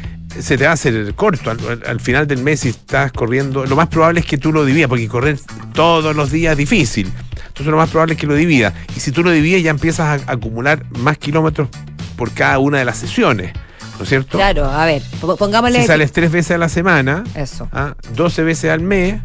se 0.41 0.57
te 0.59 0.65
va 0.65 0.71
a 0.71 0.75
hacer 0.75 1.15
corto. 1.15 1.51
Al, 1.51 1.59
al- 1.69 1.83
al 1.87 2.01
final 2.01 2.27
del 2.27 2.43
mes, 2.43 2.61
si 2.61 2.69
estás 2.71 3.13
corriendo, 3.13 3.65
lo 3.67 3.77
más 3.77 3.89
probable 3.89 4.21
es 4.21 4.27
que 4.27 4.39
tú 4.39 4.53
lo 4.53 4.65
dividas, 4.65 4.89
porque 4.89 5.09
correr 5.09 5.39
todos 5.73 6.15
los 6.15 6.31
días 6.31 6.53
es 6.53 6.59
difícil. 6.59 7.11
Entonces, 7.49 7.67
lo 7.67 7.77
más 7.77 7.91
probable 7.91 8.15
es 8.15 8.21
que 8.21 8.27
lo 8.27 8.35
dividas. 8.35 8.73
Y 8.97 9.01
si 9.01 9.11
tú 9.13 9.23
lo 9.23 9.31
divides, 9.31 9.63
ya 9.63 9.71
empiezas 9.71 10.23
a 10.29 10.33
acumular 10.33 10.85
más 10.99 11.19
kilómetros 11.19 11.69
por 12.17 12.33
cada 12.33 12.59
una 12.59 12.79
de 12.79 12.85
las 12.85 12.99
sesiones. 12.99 13.53
¿No 13.97 14.05
es 14.05 14.09
cierto? 14.11 14.39
Claro, 14.39 14.65
a 14.67 14.85
ver, 14.87 15.03
po- 15.21 15.37
pongámosle. 15.37 15.81
Si 15.81 15.87
sales 15.89 16.13
tres 16.13 16.31
veces 16.31 16.53
a 16.53 16.59
la 16.59 16.69
semana, 16.69 17.25
Eso. 17.35 17.69
¿ah? 17.73 17.95
12 18.15 18.45
veces 18.45 18.71
al 18.71 18.81
mes, 18.81 19.21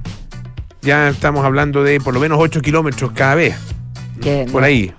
ya 0.81 1.09
estamos 1.09 1.45
hablando 1.45 1.83
de 1.83 1.99
por 1.99 2.13
lo 2.13 2.19
menos 2.19 2.39
8 2.41 2.59
kilómetros 2.61 3.11
cada 3.13 3.35
vez. 3.35 3.55
Que 4.19 4.47
por 4.51 4.63
ahí, 4.63 4.91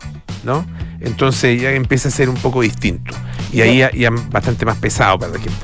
¿no? 0.44 0.64
Entonces 1.00 1.60
ya 1.60 1.72
empieza 1.72 2.08
a 2.08 2.12
ser 2.12 2.28
un 2.28 2.36
poco 2.36 2.62
distinto. 2.62 3.14
Y 3.52 3.60
ahí 3.62 3.78
ya, 3.78 3.90
ya 3.92 4.10
bastante 4.30 4.64
más 4.64 4.76
pesado 4.78 5.18
para 5.18 5.32
la 5.32 5.38
gente. 5.38 5.54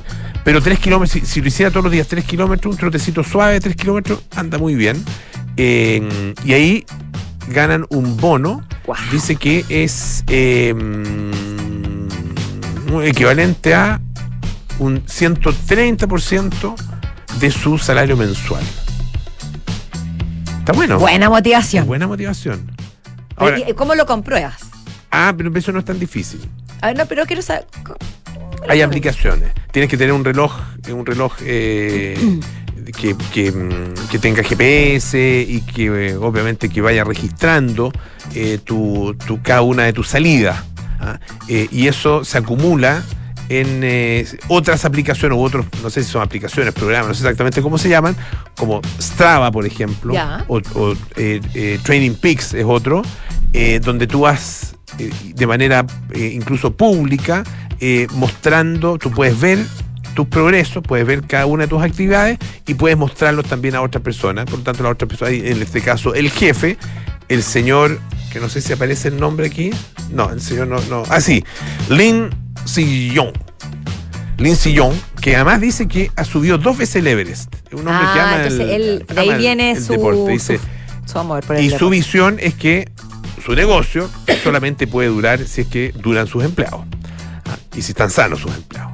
Pero 0.44 0.62
3 0.62 0.78
kilómetros, 0.78 1.10
si, 1.12 1.26
si 1.26 1.40
lo 1.40 1.48
hiciera 1.48 1.70
todos 1.70 1.84
los 1.84 1.92
días 1.92 2.08
3 2.08 2.24
kilómetros, 2.24 2.72
un 2.72 2.78
trotecito 2.78 3.22
suave 3.22 3.54
de 3.54 3.60
3 3.60 3.76
kilómetros, 3.76 4.22
anda 4.34 4.58
muy 4.58 4.74
bien. 4.74 5.02
Eh, 5.56 6.34
y 6.44 6.52
ahí 6.54 6.86
ganan 7.48 7.86
un 7.90 8.16
bono. 8.16 8.66
Dice 9.12 9.36
que 9.36 9.64
es 9.68 10.24
eh, 10.28 10.74
mm, 10.74 12.08
equivalente 13.02 13.74
a 13.74 14.00
un 14.78 15.04
130% 15.04 16.74
de 17.38 17.50
su 17.50 17.78
salario 17.78 18.16
mensual. 18.16 18.64
Está 20.58 20.72
bueno. 20.72 20.98
Buena 20.98 21.28
motivación. 21.28 21.86
Buena 21.86 22.06
motivación. 22.06 22.72
Pero, 23.36 23.52
Ahora, 23.52 23.58
¿y 23.70 23.74
¿Cómo 23.74 23.94
lo 23.94 24.06
compruebas? 24.06 24.56
ah, 25.10 25.32
pero 25.36 25.52
eso 25.54 25.72
no 25.72 25.80
es 25.80 25.84
tan 25.84 25.98
difícil. 25.98 26.40
A 26.80 26.88
ver, 26.88 26.96
no, 26.98 27.06
pero 27.06 27.26
quiero 27.26 27.42
saber. 27.42 27.66
Hay 28.68 28.82
aplicaciones. 28.82 29.50
Tienes 29.72 29.90
que 29.90 29.96
tener 29.96 30.12
un 30.12 30.24
reloj, 30.24 30.52
eh, 30.86 30.92
un 30.92 31.04
reloj 31.06 31.32
eh, 31.44 32.40
que, 33.00 33.16
que, 33.32 33.52
mm, 33.52 34.08
que 34.10 34.18
tenga 34.18 34.42
GPS 34.42 35.46
y 35.48 35.60
que 35.62 36.08
eh, 36.10 36.16
obviamente 36.16 36.68
que 36.68 36.80
vaya 36.80 37.04
registrando 37.04 37.92
eh, 38.34 38.58
tu, 38.62 39.14
tu- 39.26 39.40
cada 39.42 39.62
una 39.62 39.84
de 39.84 39.92
tus 39.92 40.08
salidas. 40.08 40.62
¿ah? 41.00 41.18
Y 41.48 41.86
eso 41.88 42.24
se 42.24 42.38
acumula 42.38 43.02
en 43.48 43.80
eh, 43.82 44.24
otras 44.48 44.84
aplicaciones 44.84 45.36
u 45.36 45.42
otros, 45.42 45.66
no 45.82 45.90
sé 45.90 46.04
si 46.04 46.10
son 46.10 46.22
aplicaciones, 46.22 46.72
programas, 46.72 47.08
no 47.08 47.14
sé 47.14 47.22
exactamente 47.22 47.60
cómo 47.62 47.78
se 47.78 47.88
llaman, 47.88 48.14
como 48.56 48.80
Strava, 49.00 49.50
por 49.50 49.66
ejemplo, 49.66 50.14
o, 50.46 50.58
o, 50.74 50.94
eh, 51.16 51.40
eh, 51.54 51.78
Training 51.82 52.12
Peaks 52.14 52.54
es 52.54 52.64
otro, 52.64 53.02
donde 53.82 54.06
tú 54.06 54.20
vas 54.20 54.76
de 55.34 55.46
manera 55.48 55.84
incluso 56.14 56.70
pública 56.72 57.42
eh, 57.80 58.06
mostrando, 58.12 58.98
tú 58.98 59.10
puedes 59.10 59.38
ver 59.40 59.58
tus 60.14 60.26
progresos, 60.26 60.82
puedes 60.82 61.06
ver 61.06 61.22
cada 61.22 61.46
una 61.46 61.64
de 61.64 61.68
tus 61.68 61.82
actividades 61.82 62.38
y 62.66 62.74
puedes 62.74 62.98
mostrarlos 62.98 63.46
también 63.46 63.74
a 63.76 63.80
otra 63.82 64.00
persona. 64.00 64.44
Por 64.44 64.58
lo 64.58 64.64
tanto, 64.64 64.82
la 64.82 64.90
otra 64.90 65.06
persona, 65.08 65.30
en 65.30 65.62
este 65.62 65.80
caso 65.80 66.14
el 66.14 66.30
jefe, 66.30 66.76
el 67.28 67.42
señor, 67.42 67.98
que 68.32 68.40
no 68.40 68.48
sé 68.48 68.60
si 68.60 68.72
aparece 68.72 69.08
el 69.08 69.18
nombre 69.20 69.46
aquí, 69.46 69.70
no, 70.12 70.30
el 70.30 70.40
señor 70.40 70.66
no, 70.68 70.80
no, 70.90 71.04
ah 71.08 71.20
sí, 71.20 71.44
Lin 71.88 72.28
Sillon. 72.64 73.32
Lin 74.38 74.56
Sillon, 74.56 74.98
que 75.20 75.36
además 75.36 75.60
dice 75.60 75.86
que 75.86 76.10
ha 76.16 76.24
subido 76.24 76.56
dos 76.58 76.78
veces 76.78 76.96
el 76.96 77.06
Everest. 77.06 77.54
Es 77.68 77.74
un 77.74 77.86
hombre 77.86 78.06
que 78.14 78.20
Ah, 78.20 78.24
ama 78.34 78.36
entonces 78.42 78.60
el, 78.60 78.82
él, 78.82 79.06
de 79.06 79.20
ahí 79.20 79.28
ama 79.28 79.34
el- 79.36 79.38
viene 79.40 79.70
el 79.72 79.82
su, 79.84 79.92
deporte. 79.92 80.32
Dice, 80.32 80.58
su, 81.06 81.12
su 81.12 81.18
amor 81.18 81.44
por 81.44 81.56
el 81.56 81.62
y 81.64 81.68
su 81.68 81.74
deporte. 81.74 81.96
visión 81.96 82.36
es 82.40 82.54
que 82.54 82.88
su 83.44 83.54
negocio 83.54 84.08
solamente 84.42 84.86
puede 84.86 85.08
durar 85.08 85.46
si 85.46 85.60
es 85.62 85.66
que 85.66 85.92
duran 85.94 86.26
sus 86.26 86.42
empleados. 86.42 86.80
Y 87.80 87.82
si 87.82 87.92
están 87.92 88.10
sanos 88.10 88.40
sus 88.40 88.54
empleados. 88.54 88.92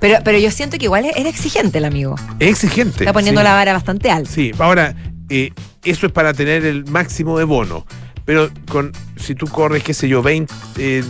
Pero, 0.00 0.16
pero 0.24 0.38
yo 0.38 0.50
siento 0.50 0.78
que 0.78 0.86
igual 0.86 1.04
era 1.04 1.28
exigente 1.28 1.76
el 1.76 1.84
amigo. 1.84 2.14
Es 2.38 2.48
exigente. 2.64 3.00
Está 3.00 3.12
poniendo 3.12 3.42
sí. 3.42 3.44
la 3.44 3.52
vara 3.52 3.74
bastante 3.74 4.10
alta. 4.10 4.30
Sí, 4.30 4.50
ahora, 4.58 4.94
eh, 5.28 5.52
eso 5.84 6.06
es 6.06 6.12
para 6.12 6.32
tener 6.32 6.64
el 6.64 6.86
máximo 6.86 7.36
de 7.36 7.44
bono. 7.44 7.84
Pero 8.24 8.48
con 8.70 8.92
si 9.16 9.34
tú 9.34 9.46
corres, 9.46 9.82
qué 9.82 9.92
sé 9.92 10.08
yo, 10.08 10.22
20, 10.22 10.54
eh, 10.78 11.04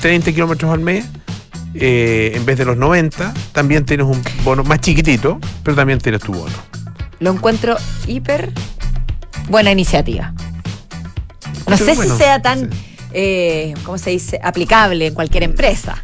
30 0.00 0.32
kilómetros 0.32 0.72
al 0.72 0.80
mes, 0.80 1.04
eh, 1.74 2.32
en 2.34 2.46
vez 2.46 2.56
de 2.56 2.64
los 2.64 2.78
90, 2.78 3.34
también 3.52 3.84
tienes 3.84 4.06
un 4.06 4.22
bono 4.42 4.64
más 4.64 4.80
chiquitito, 4.80 5.38
pero 5.62 5.76
también 5.76 5.98
tienes 5.98 6.22
tu 6.22 6.32
bono. 6.32 6.56
Lo 7.18 7.30
encuentro 7.30 7.76
hiper 8.06 8.54
buena 9.50 9.70
iniciativa. 9.70 10.32
No 11.68 11.76
sé 11.76 11.94
Bueno, 11.94 12.16
si 12.16 12.22
sea 12.22 12.40
tan, 12.40 12.72
sí. 12.72 12.89
Eh, 13.12 13.74
¿cómo 13.84 13.98
se 13.98 14.10
dice?, 14.10 14.40
aplicable 14.42 15.06
en 15.06 15.14
cualquier 15.14 15.42
empresa 15.42 16.02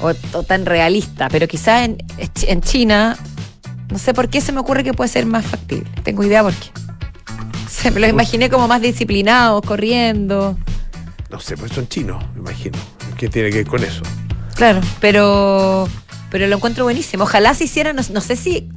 o, 0.00 0.12
o 0.32 0.42
tan 0.42 0.66
realista, 0.66 1.28
pero 1.28 1.46
quizá 1.48 1.84
en, 1.84 1.98
en 2.18 2.60
China, 2.60 3.16
no 3.90 3.98
sé 3.98 4.14
por 4.14 4.28
qué 4.28 4.40
se 4.40 4.52
me 4.52 4.60
ocurre 4.60 4.84
que 4.84 4.92
puede 4.92 5.08
ser 5.08 5.26
más 5.26 5.44
factible. 5.46 5.88
Tengo 6.02 6.24
idea 6.24 6.42
por 6.42 6.54
qué. 6.54 6.68
Se 7.68 7.90
me 7.90 8.00
lo 8.00 8.06
imaginé 8.06 8.50
como 8.50 8.68
más 8.68 8.80
disciplinados, 8.80 9.62
corriendo. 9.62 10.56
No 11.30 11.40
sé, 11.40 11.56
pues 11.56 11.72
son 11.72 11.88
chinos, 11.88 12.24
me 12.34 12.40
imagino. 12.40 12.78
¿Qué 13.16 13.28
tiene 13.28 13.50
que 13.50 13.58
ver 13.58 13.66
con 13.66 13.82
eso? 13.82 14.02
Claro, 14.54 14.80
pero 15.00 15.88
pero 16.30 16.46
lo 16.48 16.56
encuentro 16.56 16.84
buenísimo. 16.84 17.24
Ojalá 17.24 17.54
se 17.54 17.64
hicieran, 17.64 17.94
no, 17.94 18.02
no 18.12 18.20
sé 18.20 18.34
si 18.34 18.68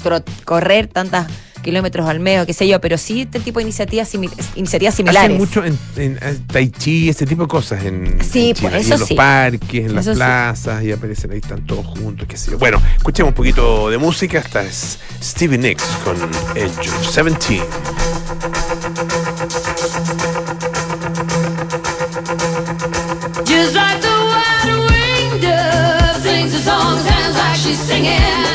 correr 0.45 0.87
tantos 0.87 1.25
kilómetros 1.67 2.07
al 2.07 2.19
mes 2.21 2.41
o 2.41 2.45
qué 2.45 2.53
sé 2.53 2.65
yo, 2.67 2.79
pero 2.79 2.97
sí 2.97 3.21
este 3.21 3.39
tipo 3.41 3.59
de 3.59 3.63
iniciativas, 3.63 4.13
simi- 4.13 4.29
iniciativas 4.55 4.95
similares. 4.95 5.29
Hacen 5.29 5.37
mucho 5.37 5.65
en, 5.65 5.77
en- 5.97 6.17
en 6.21 6.47
Tai 6.47 6.69
Chi, 6.69 7.09
ese 7.09 7.25
tipo 7.25 7.41
de 7.43 7.47
cosas 7.49 7.83
en, 7.83 8.17
Sí, 8.23 8.49
en 8.49 8.55
China. 8.55 8.69
pues, 8.71 8.83
y 8.83 8.85
eso 8.85 8.93
en 8.93 8.99
los 9.01 9.07
sí. 9.09 9.15
parques, 9.15 9.85
en 9.85 9.95
las 9.95 10.05
Eso 10.05 10.13
sí. 10.13 10.17
plazas, 10.17 10.83
y 10.83 10.91
aparecen 10.93 11.31
ahí, 11.31 11.39
están 11.39 11.65
todos 11.65 11.85
juntos, 11.85 12.25
qué 12.27 12.37
sé 12.37 12.51
yo. 12.51 12.57
Bueno, 12.57 12.81
escuchemos 12.95 13.31
un 13.31 13.35
poquito 13.35 13.89
de 13.89 13.97
música. 13.97 14.39
Esta 14.39 14.63
es 14.63 14.97
Stevie 15.21 15.57
Nicks 15.57 15.83
con 16.05 16.15
Edge 16.55 16.87
of 16.89 17.13
17. 17.13 17.63
Just 23.45 23.73
like 23.75 24.01
the 24.01 24.07
wide 24.07 24.75
winged 24.89 25.41
dove 25.41 26.21
sings 26.21 26.53
a 26.53 26.59
song, 26.59 26.99
sounds 26.99 27.35
like 27.37 27.57
she's 27.57 27.79
singing. 27.79 28.46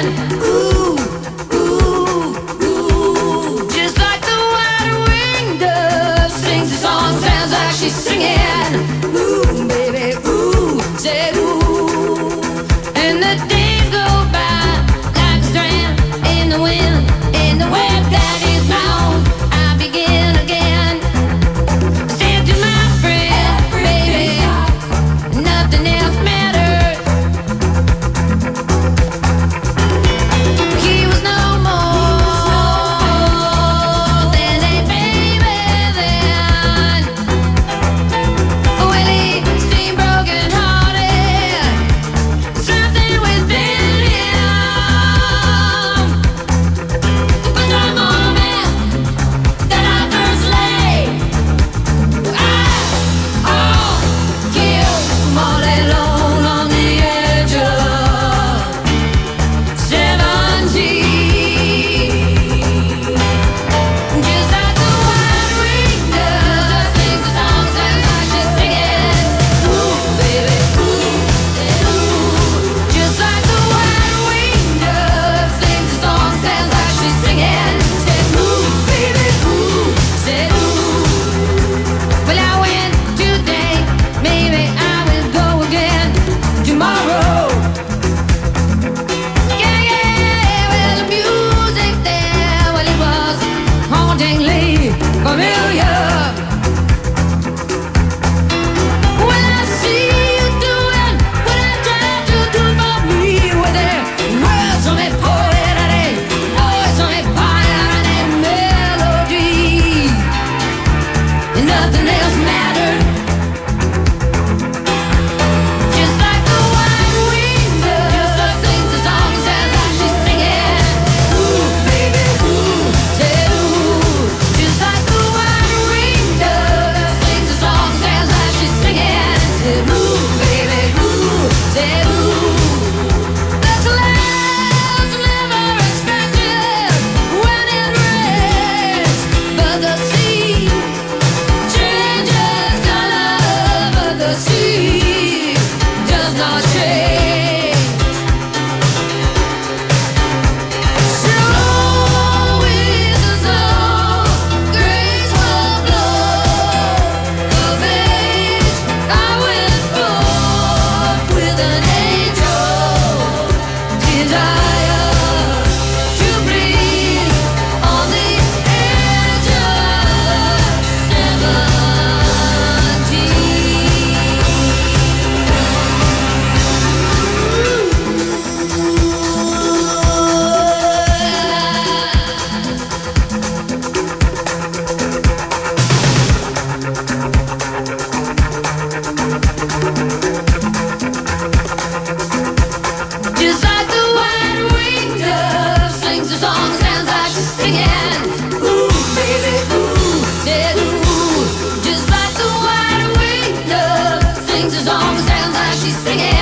singing. 205.92 206.41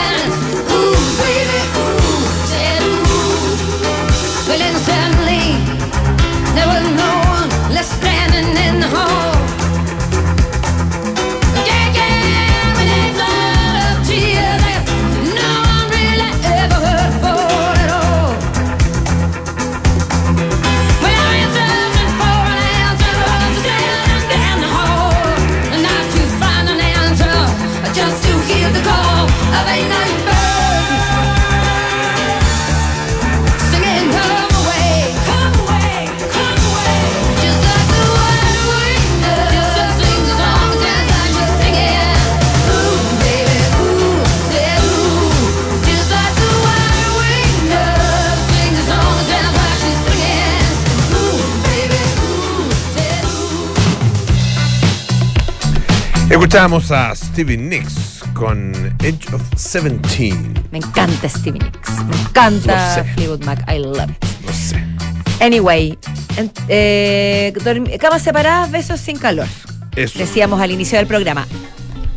Escuchamos 56.53 56.91
a 56.91 57.15
Stevie 57.15 57.57
Nicks 57.57 58.25
con 58.35 58.73
Edge 59.05 59.33
of 59.33 59.41
17. 59.51 60.35
Me 60.73 60.79
encanta 60.79 61.29
Stevie 61.29 61.61
Nicks. 61.61 62.05
Me 62.09 62.17
encanta 62.23 62.97
Lo 62.97 63.05
sé. 63.05 63.11
Fleetwood 63.15 63.45
Mac. 63.45 63.65
I 63.73 63.79
love 63.79 64.11
it. 64.11 64.25
No 64.45 64.53
sé. 64.53 64.85
Anyway, 65.41 65.97
en- 66.37 66.51
eh, 66.67 67.53
camas 68.01 68.23
separadas, 68.23 68.69
besos 68.73 68.99
sin 68.99 69.17
calor. 69.17 69.47
Eso. 69.95 70.19
Decíamos 70.19 70.61
al 70.61 70.73
inicio 70.73 70.99
del 70.99 71.07
programa. 71.07 71.47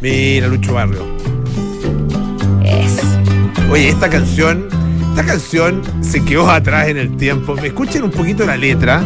Mira, 0.02 0.48
Lucho 0.48 0.74
Barrio. 0.74 1.06
Es. 2.66 2.98
Oye, 3.70 3.90
esta 3.90 4.10
canción, 4.10 4.68
esta 5.12 5.26
canción 5.28 5.84
se 6.02 6.26
quedó 6.26 6.50
atrás 6.50 6.88
en 6.88 6.98
el 6.98 7.16
tiempo. 7.18 7.56
Escuchen 7.60 8.02
un 8.02 8.10
poquito 8.10 8.48
la 8.48 8.58
letra. 8.58 9.04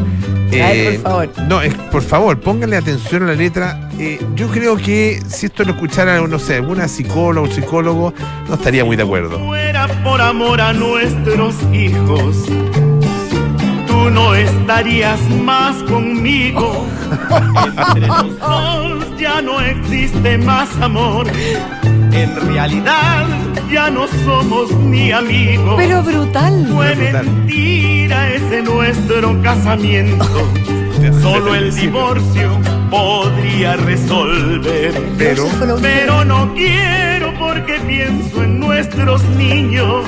Eh, 0.53 0.63
Ay, 0.63 0.97
por 0.99 1.03
favor. 1.11 1.29
No, 1.49 1.61
es- 1.61 1.73
por 1.91 2.01
favor, 2.01 2.39
pónganle 2.39 2.77
atención 2.77 3.23
a 3.23 3.25
la 3.25 3.33
letra. 3.35 3.83
Eh, 3.99 4.23
yo 4.35 4.47
creo 4.49 4.77
que 4.77 5.19
si 5.27 5.47
esto 5.47 5.63
lo 5.63 5.71
escuchara, 5.71 6.21
no 6.21 6.39
sé, 6.39 6.55
alguna 6.55 6.87
psicóloga 6.87 7.49
o 7.49 7.51
psicólogo, 7.51 8.13
no 8.47 8.53
estaría 8.53 8.85
muy 8.85 8.95
de 8.95 9.03
acuerdo. 9.03 9.39
fuera 9.39 9.87
por 10.03 10.21
amor 10.21 10.61
a 10.61 10.71
nuestros 10.71 11.55
hijos, 11.73 12.45
tú 13.87 14.09
no 14.11 14.35
estarías 14.35 15.19
más 15.43 15.75
conmigo. 15.83 16.85
Entre 17.75 18.07
los 18.07 18.39
dos 18.39 19.17
ya 19.17 19.41
no 19.41 19.59
existe 19.61 20.37
más 20.37 20.69
amor. 20.79 21.27
En 22.11 22.35
realidad 22.53 23.25
ya 23.71 23.89
no 23.89 24.07
somos 24.25 24.71
ni 24.77 25.11
amigos. 25.11 25.73
Pero 25.75 26.03
brutal. 26.03 26.67
Fue 26.71 26.93
brutal. 26.93 27.25
mentira 27.25 28.31
ese 28.31 28.61
nuestro 28.61 29.41
casamiento. 29.41 30.25
Solo 31.21 31.55
el 31.55 31.73
divorcio 31.75 32.59
podría 32.89 33.75
resolver. 33.75 34.93
Pero, 35.17 35.47
Pero 35.81 36.23
no 36.25 36.53
quiero 36.53 37.33
porque 37.39 37.79
pienso 37.85 38.43
en 38.43 38.59
nuestros 38.59 39.23
niños. 39.37 40.05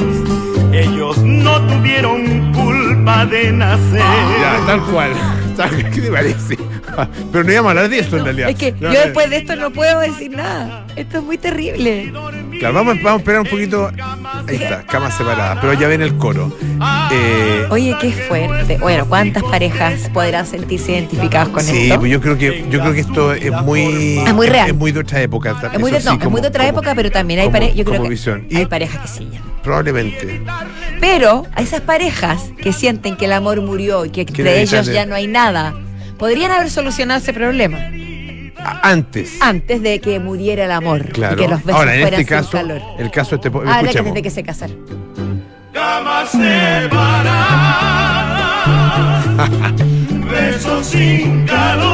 Ellos 0.71 1.17
no 1.23 1.59
tuvieron 1.67 2.53
culpa 2.53 3.25
de 3.25 3.51
nacer. 3.51 3.99
ya, 4.39 4.59
tal 4.65 4.81
cual. 4.83 5.11
Tal- 5.57 5.89
¿Qué 5.91 6.01
te 6.01 6.11
parece? 6.11 6.57
Pero 7.31 7.43
no 7.43 7.51
íbamos 7.51 7.67
a 7.67 7.71
hablar 7.71 7.89
de 7.89 7.99
eso 7.99 8.17
en 8.17 8.23
realidad. 8.25 8.49
Es 8.49 8.55
que 8.55 8.71
No, 8.73 8.93
yo 8.93 8.99
después 9.01 9.29
de 9.29 9.37
esto 9.37 9.55
no 9.55 9.71
puedo 9.71 9.99
decir 9.99 10.31
nada. 10.31 10.85
Esto 10.95 11.17
es 11.19 11.23
muy 11.23 11.37
terrible. 11.37 12.11
Claro, 12.59 12.73
vamos, 12.75 12.95
vamos 13.01 13.13
a 13.13 13.17
esperar 13.17 13.41
un 13.41 13.47
poquito. 13.47 13.89
Ahí 14.47 14.55
está, 14.57 14.83
camas 14.83 15.15
separadas. 15.17 15.57
Pero 15.61 15.73
ya 15.73 15.87
ven 15.87 16.01
el 16.01 16.17
coro. 16.17 16.51
Eh, 17.11 17.65
Oye, 17.69 17.95
qué 18.01 18.11
fuerte. 18.11 18.77
Bueno, 18.77 19.05
¿cuántas 19.07 19.43
parejas 19.43 20.09
podrán 20.13 20.45
sentirse 20.45 20.91
identificadas 20.91 21.47
con 21.49 21.63
sí, 21.63 21.85
esto? 21.87 21.99
pues 21.99 22.11
yo 22.11 22.19
creo 22.21 22.37
que 22.37 22.65
yo 22.69 22.79
creo 22.81 22.93
que 22.93 22.99
esto 22.99 23.33
es 23.33 23.51
muy 23.63 24.17
Es 24.25 24.33
muy 24.33 24.47
real. 24.47 24.69
es 24.69 24.75
muy 24.75 24.91
de 24.91 24.99
otra 24.99 25.21
época. 25.21 25.55
Es 25.73 25.79
muy, 25.79 25.91
de, 25.91 25.99
no, 26.01 26.11
sí, 26.11 26.17
es 26.21 26.29
muy 26.29 26.41
de 26.41 26.47
otra 26.49 26.65
como- 26.65 26.79
época, 26.79 26.95
pero 26.95 27.11
también 27.11 27.39
hay 27.39 27.45
como- 27.47 27.53
parejas, 27.53 27.75
yo 27.75 27.85
creo 27.85 28.03
que 28.03 28.09
visión. 28.09 28.45
Y 28.49 28.57
hay 28.57 28.65
parejas 28.65 29.01
que 29.01 29.07
siguen. 29.07 29.41
probablemente. 29.63 30.41
Pero 30.99 31.45
a 31.55 31.61
esas 31.61 31.81
parejas 31.81 32.51
que 32.61 32.73
sienten 32.73 33.15
que 33.15 33.25
el 33.25 33.33
amor 33.33 33.61
murió 33.61 34.05
y 34.05 34.09
que 34.09 34.21
entre 34.21 34.61
ellos 34.61 34.85
ya 34.87 35.05
no 35.05 35.15
hay 35.15 35.27
nada, 35.27 35.73
podrían 36.17 36.51
haber 36.51 36.69
solucionado 36.69 37.19
ese 37.21 37.33
problema 37.33 37.77
Antes. 38.83 39.37
antes 39.41 39.81
de 39.81 39.99
que 39.99 40.19
muriera 40.19 40.65
el 40.65 40.71
amor 40.71 41.05
Claro. 41.09 41.35
y 41.35 41.37
que 41.43 41.47
los 41.49 41.63
besos 41.63 41.79
Ahora, 41.79 41.95
en 41.95 42.01
fueran 42.01 42.19
este 42.19 42.33
sin 42.33 42.37
caso, 42.43 42.51
calor. 42.51 42.81
el 42.97 43.11
caso 43.11 43.29
de 43.31 43.35
este 43.47 43.57
Ahora 43.57 43.83
que 43.91 44.01
tiene 44.03 44.21
que 44.21 44.29
se 44.29 44.43
casar. 44.43 44.69
Camas 45.73 46.29
separadas, 46.31 46.95
besos 50.31 50.85
sin 50.87 51.45
calor. 51.45 51.89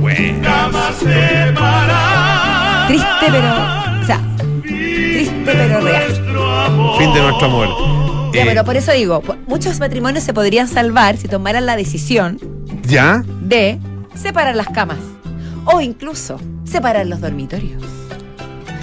Bueno. 0.00 0.42
Camas 0.42 0.94
separadas. 0.96 2.88
Triste 2.88 3.06
pero, 3.30 3.48
o 4.02 4.06
sea, 4.06 4.20
triste 4.62 5.42
pero 5.44 5.80
real. 5.80 6.04
Nuestro 6.08 6.50
amor. 6.60 6.98
Fin 6.98 7.12
de 7.14 7.20
nuestro 7.22 7.46
amor. 7.46 7.68
Ya, 8.34 8.42
Eh, 8.42 8.44
pero 8.46 8.64
por 8.64 8.76
eso 8.76 8.92
digo, 8.92 9.22
muchos 9.46 9.78
matrimonios 9.80 10.24
se 10.24 10.34
podrían 10.34 10.68
salvar 10.68 11.16
si 11.16 11.28
tomaran 11.28 11.64
la 11.66 11.76
decisión 11.76 12.38
¿Ya? 12.82 13.22
de 13.40 13.78
separar 14.14 14.56
las 14.56 14.68
camas 14.68 14.98
o 15.64 15.80
incluso 15.80 16.40
separar 16.64 17.06
los 17.06 17.20
dormitorios. 17.20 17.82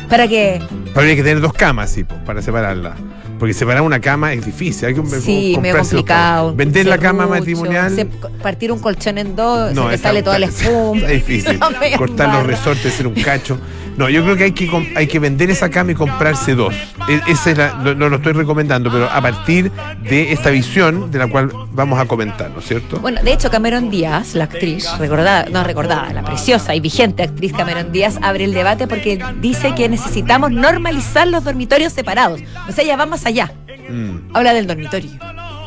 Para 0.09 0.27
que 0.27 0.61
Pero 0.93 1.07
hay 1.07 1.15
que 1.15 1.23
tener 1.23 1.41
dos 1.41 1.53
camas, 1.53 1.91
sí, 1.91 2.03
para 2.03 2.41
separarla. 2.41 2.95
Porque 3.39 3.53
separar 3.53 3.81
una 3.81 3.99
cama 4.01 4.33
es 4.33 4.45
difícil. 4.45 4.89
Hay 4.89 4.93
que 4.93 5.05
Sí, 5.21 5.57
medio 5.61 5.77
complicado. 5.79 6.53
Vender 6.53 6.85
la 6.85 6.97
cama 6.97 7.25
matrimonial. 7.25 7.95
se- 7.95 8.05
partir 8.05 8.71
un 8.71 8.79
colchón 8.79 9.17
en 9.17 9.35
dos, 9.35 9.69
se 9.69 9.75
te 9.75 9.95
está- 9.95 10.09
sale 10.09 10.21
toda 10.23 10.37
la 10.39 10.47
espuma. 10.47 10.97
Está 10.99 11.11
difícil. 11.11 11.59
Cortar 11.97 12.33
los 12.33 12.45
resortes, 12.45 12.93
hacer 12.93 13.07
un 13.07 13.13
cacho. 13.15 13.57
No, 13.97 14.07
yo 14.07 14.23
creo 14.23 14.37
que 14.37 14.45
hay 14.45 14.51
que, 14.53 14.93
hay 14.95 15.07
que 15.07 15.19
vender 15.19 15.49
esa 15.49 15.69
cama 15.69 15.91
y 15.91 15.95
comprarse 15.95 16.55
dos. 16.55 16.73
E- 17.09 17.19
esa 17.27 17.51
es 17.51 17.57
la- 17.57 17.73
no, 17.83 17.93
no 17.95 18.07
lo 18.07 18.15
estoy 18.17 18.31
recomendando, 18.31 18.89
pero 18.89 19.09
a 19.09 19.19
partir 19.21 19.71
de 20.03 20.31
esta 20.31 20.51
visión 20.51 21.11
de 21.11 21.19
la 21.19 21.27
cual 21.27 21.51
vamos 21.73 21.99
a 21.99 22.05
comentar, 22.05 22.49
¿no 22.51 22.59
es 22.59 22.65
cierto? 22.65 22.99
Bueno, 22.99 23.21
de 23.21 23.33
hecho, 23.33 23.49
Cameron 23.49 23.89
Díaz, 23.89 24.35
la 24.35 24.45
actriz, 24.45 24.87
recordada, 24.99 25.47
no 25.51 25.65
recordada, 25.65 26.13
la 26.13 26.23
preciosa 26.23 26.75
y 26.75 26.79
vigente 26.79 27.23
actriz 27.23 27.51
Cameron 27.51 27.91
Díaz, 27.91 28.19
abre 28.21 28.45
el 28.45 28.53
debate 28.53 28.87
porque 28.87 29.19
dice 29.41 29.75
que 29.75 29.89
necesitamos 29.89 30.51
normalizar 30.51 31.27
los 31.27 31.43
dormitorios 31.43 31.91
separados. 31.91 32.39
O 32.69 32.71
sea, 32.71 32.85
ella 32.85 32.95
va 32.95 33.05
más 33.05 33.25
allá. 33.29 33.51
Mm. 33.89 34.35
Habla 34.35 34.53
del 34.53 34.67
dormitorio. 34.67 35.09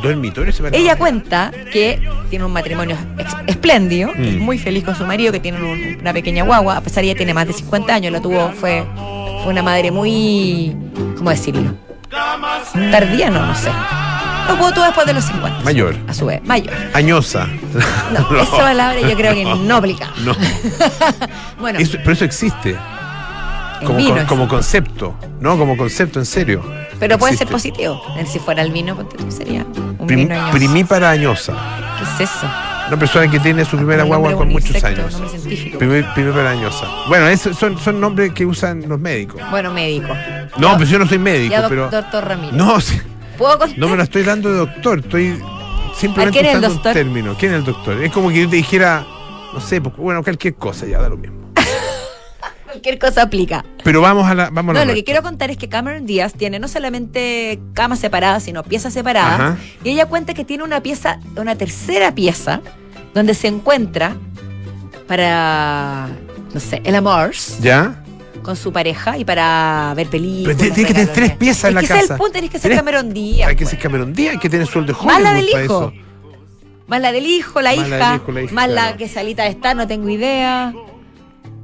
Dormitorios 0.03 0.57
separados. 0.57 0.81
Ella 0.81 0.97
cuenta 0.97 1.53
que 1.73 2.01
tiene 2.29 2.45
un 2.45 2.53
matrimonio 2.53 2.97
espléndido, 3.47 4.13
que 4.13 4.31
es 4.31 4.37
Mm. 4.37 4.41
muy 4.41 4.59
feliz 4.59 4.85
con 4.85 4.95
su 4.97 5.07
marido, 5.07 5.33
que 5.33 5.39
tiene 5.41 5.59
un- 5.63 5.99
una 6.01 6.13
pequeña 6.13 6.43
guagua, 6.45 6.77
a 6.79 6.81
pesar 6.81 7.03
de 7.05 7.11
que 7.11 7.17
tiene 7.17 7.35
más 7.35 7.47
de 7.47 7.53
50 7.53 7.95
años, 7.95 8.13
la 8.13 8.21
tuvo, 8.21 8.51
fue, 8.53 8.85
fue 9.43 9.53
una 9.53 9.63
madre 9.63 9.91
muy, 9.93 10.77
¿cómo 11.17 11.31
decirlo? 11.31 11.75
Tardía, 12.91 13.31
no, 13.31 13.47
no 13.47 13.55
sé. 13.55 13.71
Lo 14.49 14.57
tuvo 14.57 14.73
todo 14.73 14.85
después 14.87 15.07
de 15.07 15.15
los 15.15 15.25
50. 15.25 15.61
Mayor. 15.63 15.97
A 16.09 16.15
su 16.15 16.27
vez, 16.27 16.43
mayor. 16.45 16.75
Añosa. 16.95 17.47
No, 18.13 18.37
esa 18.43 18.57
palabra 18.57 19.01
yo 19.01 19.17
creo 19.17 19.35
que 19.35 19.45
no 19.45 19.77
aplica. 19.77 20.11
No. 20.25 20.35
Bueno, 21.61 21.79
Eso- 21.79 21.99
pero 21.99 22.13
eso 22.13 22.25
existe. 22.25 22.77
Como, 23.87 23.99
vino 23.99 24.11
con- 24.11 24.19
es- 24.19 24.25
como 24.29 24.49
concepto, 24.49 25.15
¿no? 25.41 25.59
Como 25.59 25.77
concepto, 25.77 26.19
en 26.19 26.27
serio. 26.27 26.63
pero 26.99 27.19
puede 27.19 27.37
ser 27.37 27.49
positivo. 27.49 28.01
Si 28.27 28.39
fuera 28.39 28.63
el 28.63 28.71
vino, 28.73 28.97
sería 29.29 29.65
un 29.99 30.07
Prim- 30.07 30.21
vino 30.21 30.35
añoso. 30.35 30.53
primípara 30.57 31.11
añosa. 31.11 31.53
¿Qué 31.99 32.25
es 32.25 32.31
eso? 32.31 32.47
Una 32.89 32.99
persona 32.99 33.31
que 33.31 33.39
tiene 33.41 33.65
su 33.65 33.77
primera 33.77 34.03
guagua 34.05 34.35
con 34.35 34.49
muchos 34.49 34.71
insecto, 34.75 35.03
años. 35.03 35.21
Primí- 35.79 36.03
Primípara 36.15 36.51
añosa. 36.51 36.87
Bueno, 37.09 37.27
esos 37.29 37.57
son, 37.57 37.79
son 37.79 38.01
nombres 38.01 38.33
que 38.33 38.45
usan 38.45 38.87
los 38.89 38.99
médicos. 39.01 39.41
Bueno, 39.51 39.73
médico. 39.73 40.09
No, 40.59 40.77
pues 40.77 40.89
yo 40.91 40.99
no 40.99 41.07
soy 41.07 41.19
médico, 41.19 41.53
Ya, 41.53 41.69
pero. 41.69 41.89
doctor 41.91 42.25
Ramírez. 42.25 42.53
No, 42.55 42.81
sí, 42.81 43.01
¿Puedo 43.39 43.59
contar? 43.59 43.79
no 43.79 43.89
me 43.89 43.97
lo 43.97 44.03
estoy 44.03 44.23
dando 44.25 44.51
de 44.51 44.59
doctor, 44.59 44.99
estoy 44.99 45.41
simplemente 45.97 46.39
¿A 46.39 46.43
quién 46.43 46.47
es 46.47 46.53
el 46.53 46.59
usando 46.71 46.89
un 46.89 46.95
término. 46.95 47.35
¿Quién 47.39 47.53
es 47.53 47.59
el 47.59 47.65
doctor? 47.65 48.03
Es 48.03 48.13
como 48.13 48.29
que 48.29 48.43
yo 48.43 48.49
te 48.51 48.57
dijera, 48.57 49.07
no 49.55 49.61
sé, 49.61 49.81
pues, 49.81 49.97
bueno, 49.97 50.23
cualquier 50.23 50.55
cosa, 50.57 50.85
ya 50.87 51.01
da 51.01 51.09
lo 51.09 51.17
mismo. 51.17 51.39
Cualquier 52.73 52.99
cosa 52.99 53.23
aplica. 53.23 53.65
Pero 53.85 54.01
vamos 54.01 54.27
a 54.29 54.35
la. 54.35 54.51
Vamos 54.51 54.71
a 54.71 54.79
No, 54.79 54.81
la 54.81 54.85
lo 54.87 54.95
que 54.95 55.05
quiero 55.05 55.23
contar 55.23 55.51
es 55.51 55.57
que 55.57 55.69
Cameron 55.69 56.07
Díaz 56.07 56.33
tiene 56.35 56.59
no 56.59 56.69
solamente 56.69 57.61
camas 57.75 57.99
separadas, 57.99 58.43
sino 58.43 58.63
piezas 58.63 58.93
separadas. 58.95 59.41
Ajá. 59.41 59.57
Y 59.85 59.91
ella 59.91 60.07
cuenta 60.07 60.35
que 60.35 60.45
tiene 60.45 60.65
una 60.65 60.81
pieza, 60.83 61.19
una 61.37 61.55
tercera 61.57 62.15
pieza, 62.15 62.61
donde 63.15 63.35
se 63.35 63.49
encuentra 63.49 64.17
para, 65.07 66.09
no 66.55 66.61
sé, 66.61 66.81
el 66.85 66.95
amor 66.95 67.33
¿Ya? 67.61 68.03
con 68.43 68.57
su 68.57 68.73
pareja 68.73 69.19
y 69.19 69.25
para 69.25 69.93
ver 69.97 70.09
películas. 70.09 70.57
Pero 70.59 70.75
tiene- 70.75 70.89
que 70.89 70.95
tener 70.95 71.13
tres 71.13 71.37
piezas 71.37 71.65
en 71.69 71.75
la 71.75 71.81
que 71.81 71.87
ese 71.87 71.95
es 71.95 72.01
casa. 72.03 72.15
el 72.15 72.19
punto, 72.19 72.33
tienes 72.33 72.51
que 72.51 72.59
ser 72.59 72.73
Tenés- 72.73 72.77
Cameron 72.77 73.13
Díaz. 73.13 73.49
Hay 73.49 73.57
que 73.57 73.65
pues. 73.65 73.71
ser 73.71 73.79
Cameron 73.79 74.13
Díaz, 74.15 74.33
hay 74.35 74.39
que 74.41 74.49
tener 74.49 74.67
sueldo 74.67 74.93
de 74.95 75.07
Más 75.07 75.21
la 75.23 75.35
del 75.35 75.49
hijo. 75.49 75.93
Más 76.87 77.01
la 77.01 77.13
del 77.13 77.27
hijo, 77.27 77.61
la 77.61 77.75
hija, 77.75 78.21
más 78.51 78.69
la 78.69 78.97
que 78.97 79.09
salita 79.09 79.47
está, 79.47 79.75
no 79.75 79.87
tengo 79.87 80.09
idea. 80.09 80.73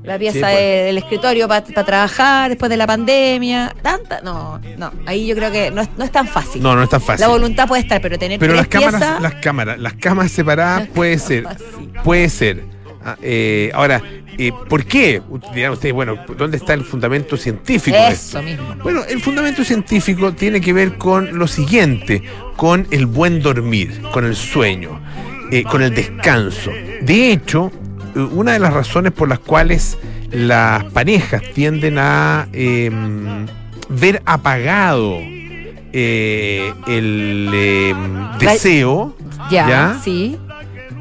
La 0.05 0.19
pieza 0.19 0.35
Sí, 0.35 0.41
pues. 0.41 0.55
de- 0.57 0.83
del 0.85 0.99
escritorio 0.99 1.49
para 1.49 1.63
trabajar 1.65 2.49
después 2.51 2.71
de 2.71 2.77
la 2.77 2.87
pandemia. 2.87 3.75
Tanta, 3.83 4.21
no, 4.23 4.61
no. 4.79 4.93
Ahí 5.07 5.27
yo 5.27 5.35
creo 5.35 5.51
que 5.51 5.71
no 5.71 5.83
es, 5.83 5.89
no 5.99 6.05
es 6.05 6.13
tan 6.13 6.27
fácil. 6.27 6.63
No, 6.63 6.75
no 6.77 6.83
es 6.83 6.89
tan 6.89 7.01
fácil. 7.01 7.21
La 7.21 7.29
voluntad 7.29 7.69
puede 7.69 7.83
estar, 7.83 8.01
pero 8.01 8.19
tener 8.19 8.39
Pero 8.39 8.53
tres 8.55 8.61
las 8.63 8.69
cámaras, 8.69 9.01
piezas. 9.01 9.23
las 9.23 9.35
cámaras, 9.37 9.79
las 9.79 9.93
camas 9.95 10.31
separadas 10.33 10.89
puede 10.95 11.19
ser, 11.19 11.45
puede 12.05 12.29
ser. 12.31 12.65
Ah, 13.05 13.17
eh, 13.23 13.71
ahora, 13.75 14.03
eh, 14.39 14.53
¿por 14.69 14.85
qué? 14.85 15.21
Dirán 15.55 15.73
ustedes, 15.73 15.95
bueno, 15.95 16.17
¿dónde 16.37 16.57
está 16.57 16.75
el 16.75 16.85
fundamento 16.85 17.37
científico? 17.37 17.97
de 17.97 18.09
esto? 18.09 18.39
Eso 18.39 18.43
mismo. 18.43 18.75
Bueno, 18.83 19.03
el 19.09 19.21
fundamento 19.21 19.63
científico 19.65 20.33
tiene 20.33 20.61
que 20.61 20.73
ver 20.73 20.97
con 20.97 21.39
lo 21.39 21.47
siguiente, 21.47 22.23
con 22.57 22.87
el 22.91 23.07
buen 23.07 23.41
dormir, 23.41 24.01
con 24.13 24.25
el 24.25 24.35
sueño, 24.37 25.01
eh, 25.51 25.63
con 25.65 25.83
el 25.83 25.95
descanso. 25.95 26.71
De 27.03 27.33
hecho, 27.33 27.71
una 28.33 28.53
de 28.53 28.59
las 28.59 28.73
razones 28.73 29.13
por 29.13 29.29
las 29.29 29.39
cuales 29.39 29.97
las 30.31 30.85
parejas 30.85 31.43
tienden 31.55 31.99
a 31.99 32.49
eh, 32.53 32.91
ver 33.89 34.23
apagado 34.27 35.17
eh, 35.93 36.73
el 36.87 37.51
eh, 37.53 37.95
deseo, 38.39 39.17
Ya, 39.51 39.69
¿Ya? 39.69 40.01
sí. 40.03 40.37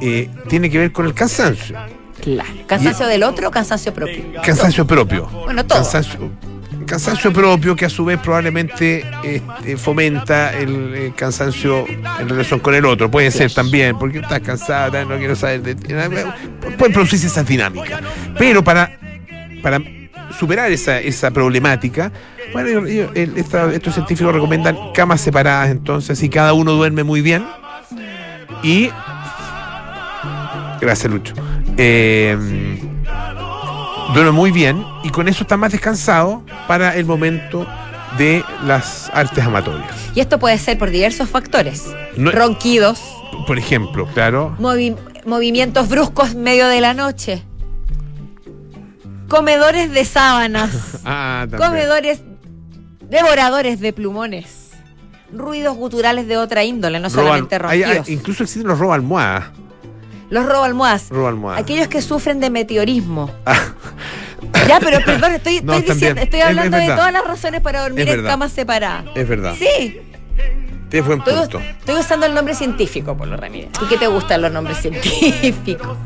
eh, 0.01 0.29
tiene 0.47 0.69
que 0.69 0.77
ver 0.79 0.91
con 0.91 1.05
el 1.05 1.13
cansancio. 1.13 1.75
Claro. 2.21 2.49
Cansancio 2.65 3.05
del 3.07 3.23
otro, 3.23 3.51
cansancio 3.51 3.93
propio. 3.93 4.23
Cansancio 4.43 4.85
propio. 4.87 5.27
Bueno, 5.45 5.65
todo. 5.65 5.77
Cansancio, 5.79 6.19
cansancio 6.87 7.31
propio 7.31 7.75
que 7.75 7.85
a 7.85 7.89
su 7.89 8.03
vez 8.05 8.17
probablemente 8.19 9.05
este, 9.23 9.77
fomenta 9.77 10.57
el, 10.57 11.13
cansancio 11.15 11.85
en 11.87 12.27
relación 12.29 12.59
con 12.59 12.73
el 12.73 12.85
otro. 12.85 13.11
Puede 13.11 13.29
ser 13.29 13.53
también, 13.53 13.97
porque 13.99 14.19
estás 14.19 14.39
cansada, 14.39 15.05
no 15.05 15.17
quiero 15.17 15.35
saber 15.35 15.61
de 15.61 15.75
ti. 15.75 15.93
Pueden 16.77 16.93
producirse 16.93 17.27
esas 17.27 17.45
dinámicas. 17.47 18.01
Pero 18.39 18.63
para, 18.63 18.97
para 19.61 19.79
superar 20.39 20.71
esa, 20.71 20.99
esa 20.99 21.29
problemática, 21.31 22.11
bueno, 22.53 22.85
esta- 22.87 23.71
estos 23.73 23.93
científicos 23.93 24.33
recomiendan 24.33 24.75
camas 24.93 25.21
separadas 25.21 25.69
entonces 25.69 26.21
y 26.23 26.29
cada 26.29 26.53
uno 26.53 26.71
duerme 26.71 27.03
muy 27.03 27.21
bien. 27.21 27.45
Y. 28.63 28.89
Gracias, 30.79 31.11
Lucho. 31.11 31.33
Eh, 31.77 32.37
duerme 34.13 34.31
muy 34.31 34.51
bien 34.51 34.85
y 35.03 35.09
con 35.09 35.27
eso 35.27 35.43
está 35.43 35.57
más 35.57 35.71
descansado 35.71 36.43
para 36.67 36.95
el 36.95 37.05
momento 37.05 37.65
de 38.17 38.43
las 38.65 39.09
artes 39.13 39.43
amatorias. 39.43 39.93
Y 40.15 40.19
esto 40.21 40.39
puede 40.39 40.57
ser 40.57 40.77
por 40.77 40.89
diversos 40.89 41.29
factores. 41.29 41.85
No- 42.15 42.31
Ronquidos, 42.31 42.99
Por 43.45 43.57
ejemplo, 43.59 44.07
claro. 44.13 44.55
movi- 44.59 44.95
movimientos 45.25 45.89
bruscos 45.89 46.31
en 46.31 46.41
medio 46.43 46.67
de 46.67 46.81
la 46.81 46.93
noche. 46.93 47.43
Comedores 49.27 49.91
de 49.91 50.05
sábanas. 50.05 50.71
Ah, 51.09 51.45
comedores 51.55 52.21
devoradores 53.09 53.79
de 53.79 53.93
plumones. 53.93 54.71
Ruidos 55.33 55.75
guturales 55.77 56.27
de 56.27 56.37
otra 56.37 56.63
índole, 56.65 56.99
no 56.99 57.09
solamente 57.09 57.55
hay- 57.55 57.83
hay- 57.83 57.83
ronquidos. 57.83 58.09
incluso 58.09 58.43
existen 58.43 58.67
los 58.67 58.77
roba 58.79 58.95
almohadas. 58.95 59.45
Los. 60.29 60.45
Roba 60.45 60.65
almohadas. 60.65 61.09
Aquellos 61.61 61.87
que 61.87 62.01
sufren 62.01 62.39
de 62.39 62.49
meteorismo. 62.49 63.31
Ah. 63.45 63.73
Ya, 64.67 64.79
pero 64.79 64.99
perdón, 65.03 65.33
estoy, 65.33 65.61
No, 65.63 65.73
estoy 65.73 65.93
diciendo, 65.95 66.21
estoy 66.21 66.39
Es- 66.39 66.45
es 66.45 66.49
hablando 66.49 66.77
de 66.77 66.85
todas 66.87 67.11
las 67.13 67.23
razones 67.25 67.61
para 67.61 67.81
dormir 67.83 68.07
en 68.07 68.23
camas 68.23 68.51
separadas. 68.51 69.05
Es 69.15 69.27
verdad. 69.27 69.55
Sí, 69.57 69.99
Tienes 70.89 71.05
buen 71.07 71.19
estoy, 71.19 71.33
punto. 71.35 71.59
estoy 71.59 71.95
usando 71.99 72.25
el 72.25 72.33
nombre 72.33 72.53
científico, 72.55 73.15
Polo 73.17 73.35
Ramírez. 73.35 73.69
¿Y 73.83 73.87
qué 73.87 73.97
te 73.97 74.07
gustan 74.07 74.41
los 74.41 74.51
nombres 74.51 74.77
científicos? 74.77 75.97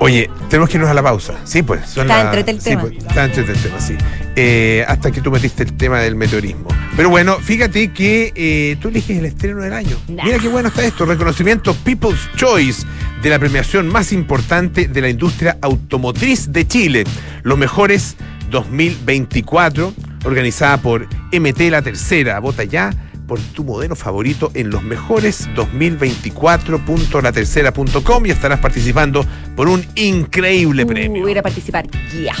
Oye, 0.00 0.28
tenemos 0.48 0.68
que 0.68 0.76
irnos 0.76 0.90
a 0.90 0.94
la 0.94 1.02
pausa. 1.02 1.34
Sí, 1.44 1.62
pues. 1.62 1.88
son 1.88 2.06
Está 2.06 2.16
las- 2.18 2.26
entrete 2.26 2.50
el 2.50 2.60
sí, 2.60 2.70
tema. 2.70 2.80
pues, 2.82 2.96
está 2.98 3.24
entrete 3.24 3.52
el 3.52 3.58
tema, 3.58 3.80
sí. 3.80 3.94
Eh, 4.34 4.84
hasta 4.88 5.10
que 5.12 5.20
tú 5.20 5.30
metiste 5.30 5.62
el 5.62 5.72
tema 5.76 6.00
del 6.00 6.14
meteorismo. 6.16 6.68
Pero 6.96 7.08
bueno, 7.10 7.36
fíjate 7.38 7.92
que 7.92 8.32
eh, 8.34 8.76
tú 8.80 8.88
eliges 8.88 9.18
el 9.18 9.26
estreno 9.26 9.60
del 9.62 9.72
año. 9.72 9.96
Nah. 10.08 10.24
Mira 10.24 10.38
qué 10.38 10.48
bueno 10.48 10.68
está 10.68 10.84
esto. 10.84 11.04
Reconocimiento 11.06 11.74
People's 11.74 12.28
Choice 12.36 12.84
de 13.22 13.30
la 13.30 13.38
premiación 13.38 13.86
más 13.88 14.12
importante 14.12 14.88
de 14.88 15.00
la 15.00 15.08
industria 15.08 15.56
automotriz 15.62 16.50
de 16.52 16.66
Chile. 16.66 17.04
Los 17.42 17.56
mejores 17.58 18.16
2024, 18.50 19.92
organizada 20.24 20.78
por 20.78 21.06
MT 21.32 21.70
La 21.70 21.82
Tercera. 21.82 22.38
Vota 22.40 22.64
ya 22.64 22.90
por 23.26 23.38
tu 23.40 23.64
modelo 23.64 23.96
favorito 23.96 24.50
en 24.54 24.70
los 24.70 24.82
mejores 24.82 25.48
2024.latercera.com 25.54 28.26
y 28.26 28.30
estarás 28.30 28.60
participando 28.60 29.24
por 29.54 29.68
un 29.68 29.84
increíble 29.94 30.84
Uh, 30.84 30.86
premio. 30.86 31.22
Voy 31.22 31.36
a 31.36 31.42
participar 31.42 31.86
ya. 32.22 32.34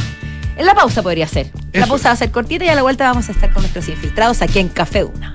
En 0.56 0.64
la 0.64 0.74
pausa 0.74 1.02
podría 1.02 1.26
ser. 1.26 1.50
La 1.72 1.86
pausa 1.86 2.08
va 2.08 2.12
a 2.14 2.16
ser 2.16 2.30
cortita 2.30 2.64
y 2.64 2.68
a 2.68 2.74
la 2.74 2.82
vuelta 2.82 3.04
vamos 3.04 3.28
a 3.28 3.32
estar 3.32 3.52
con 3.52 3.62
nuestros 3.62 3.88
infiltrados 3.88 4.40
aquí 4.42 4.58
en 4.58 4.68
Café 4.68 5.04
Una. 5.04 5.34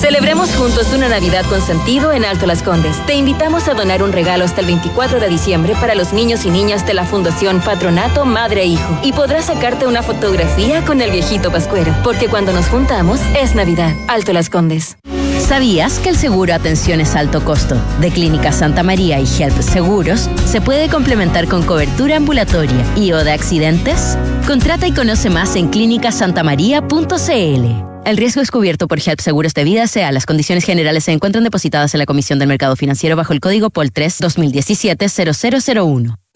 Celebremos 0.00 0.54
juntos 0.54 0.92
una 0.94 1.08
Navidad 1.08 1.44
con 1.46 1.60
sentido 1.60 2.12
en 2.12 2.24
Alto 2.24 2.46
Las 2.46 2.62
Condes. 2.62 3.04
Te 3.06 3.16
invitamos 3.16 3.66
a 3.66 3.74
donar 3.74 4.04
un 4.04 4.12
regalo 4.12 4.44
hasta 4.44 4.60
el 4.60 4.68
24 4.68 5.18
de 5.18 5.28
diciembre 5.28 5.74
para 5.80 5.96
los 5.96 6.12
niños 6.12 6.46
y 6.46 6.50
niñas 6.50 6.86
de 6.86 6.94
la 6.94 7.04
Fundación 7.04 7.60
Patronato 7.60 8.24
Madre 8.24 8.62
e 8.62 8.66
Hijo. 8.66 9.00
Y 9.02 9.12
podrás 9.12 9.46
sacarte 9.46 9.88
una 9.88 10.04
fotografía 10.04 10.84
con 10.84 11.00
el 11.00 11.10
viejito 11.10 11.50
Pascuero, 11.50 11.92
porque 12.04 12.28
cuando 12.28 12.52
nos 12.52 12.68
juntamos 12.68 13.18
es 13.36 13.56
Navidad. 13.56 13.92
Alto 14.06 14.32
Las 14.32 14.48
Condes. 14.48 14.96
¿Sabías 15.40 15.98
que 15.98 16.10
el 16.10 16.16
seguro 16.16 16.54
Atenciones 16.54 17.16
Alto 17.16 17.44
Costo 17.44 17.74
de 18.00 18.12
Clínica 18.12 18.52
Santa 18.52 18.84
María 18.84 19.18
y 19.18 19.26
Help 19.26 19.60
Seguros 19.62 20.30
se 20.46 20.60
puede 20.60 20.88
complementar 20.88 21.48
con 21.48 21.64
cobertura 21.64 22.18
ambulatoria 22.18 22.86
y 22.94 23.10
o 23.12 23.24
de 23.24 23.32
accidentes? 23.32 24.16
Contrata 24.46 24.86
y 24.86 24.92
conoce 24.92 25.28
más 25.28 25.56
en 25.56 25.66
clínicasantamaría.cl. 25.68 27.97
El 28.08 28.16
riesgo 28.16 28.40
es 28.40 28.50
cubierto 28.50 28.88
por 28.88 28.98
Help 29.06 29.20
Seguros 29.20 29.52
de 29.52 29.64
Vida 29.64 29.86
SEA. 29.86 30.10
Las 30.12 30.24
condiciones 30.24 30.64
generales 30.64 31.04
se 31.04 31.12
encuentran 31.12 31.44
depositadas 31.44 31.92
en 31.92 31.98
la 31.98 32.06
Comisión 32.06 32.38
del 32.38 32.48
Mercado 32.48 32.74
Financiero 32.74 33.16
bajo 33.16 33.34
el 33.34 33.40
código 33.40 33.68
POL 33.68 33.92
3 33.92 34.22
2017-0001. 34.22 36.16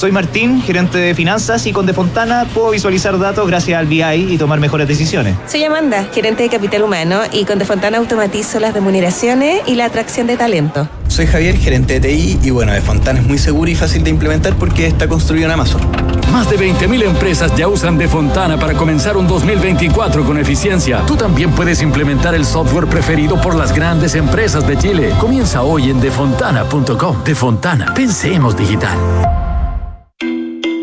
Soy 0.00 0.12
Martín, 0.12 0.62
gerente 0.62 0.96
de 0.96 1.12
finanzas 1.12 1.66
y 1.66 1.72
con 1.72 1.84
Defontana 1.84 2.46
puedo 2.54 2.70
visualizar 2.70 3.18
datos 3.18 3.48
gracias 3.48 3.80
al 3.80 3.86
BI 3.86 4.02
y 4.32 4.38
tomar 4.38 4.60
mejores 4.60 4.86
decisiones. 4.86 5.34
Soy 5.48 5.64
Amanda, 5.64 6.06
gerente 6.14 6.44
de 6.44 6.48
capital 6.48 6.84
humano 6.84 7.22
y 7.32 7.44
con 7.44 7.58
Defontana 7.58 7.98
automatizo 7.98 8.60
las 8.60 8.74
remuneraciones 8.74 9.62
y 9.66 9.74
la 9.74 9.86
atracción 9.86 10.28
de 10.28 10.36
talento. 10.36 10.88
Soy 11.08 11.26
Javier, 11.26 11.56
gerente 11.56 11.98
de 11.98 12.08
TI 12.08 12.38
y 12.44 12.50
bueno, 12.50 12.70
Defontana 12.72 13.18
es 13.18 13.26
muy 13.26 13.38
seguro 13.38 13.68
y 13.68 13.74
fácil 13.74 14.04
de 14.04 14.10
implementar 14.10 14.54
porque 14.54 14.86
está 14.86 15.08
construido 15.08 15.46
en 15.46 15.50
Amazon. 15.50 15.80
Más 16.32 16.48
de 16.48 16.58
20.000 16.58 17.02
empresas 17.02 17.56
ya 17.56 17.66
usan 17.66 17.98
Defontana 17.98 18.56
para 18.56 18.74
comenzar 18.74 19.16
un 19.16 19.26
2024 19.26 20.24
con 20.24 20.38
eficiencia. 20.38 21.04
Tú 21.06 21.16
también 21.16 21.50
puedes 21.50 21.82
implementar 21.82 22.36
el 22.36 22.44
software 22.44 22.86
preferido 22.86 23.40
por 23.40 23.56
las 23.56 23.74
grandes 23.74 24.14
empresas 24.14 24.64
de 24.64 24.78
Chile. 24.78 25.12
Comienza 25.18 25.62
hoy 25.62 25.90
en 25.90 26.00
defontana.com. 26.00 27.24
Defontana, 27.24 27.94
pensemos 27.94 28.56
digital. 28.56 29.47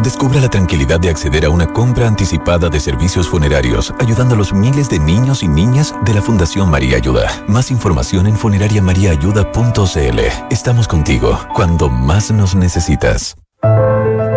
Descubra 0.00 0.40
la 0.40 0.48
tranquilidad 0.48 0.98
de 0.98 1.10
acceder 1.10 1.44
a 1.44 1.50
una 1.50 1.66
compra 1.66 2.08
anticipada 2.08 2.68
de 2.68 2.80
servicios 2.80 3.28
funerarios, 3.28 3.94
ayudando 4.00 4.34
a 4.34 4.38
los 4.38 4.52
miles 4.52 4.88
de 4.88 4.98
niños 4.98 5.42
y 5.42 5.48
niñas 5.48 5.94
de 6.04 6.14
la 6.14 6.22
Fundación 6.22 6.70
María 6.70 6.96
Ayuda. 6.96 7.30
Más 7.46 7.70
información 7.70 8.26
en 8.26 8.36
funerariamariaayuda.cl. 8.36 10.20
Estamos 10.50 10.88
contigo 10.88 11.38
cuando 11.54 11.88
más 11.88 12.30
nos 12.30 12.54
necesitas. 12.54 13.36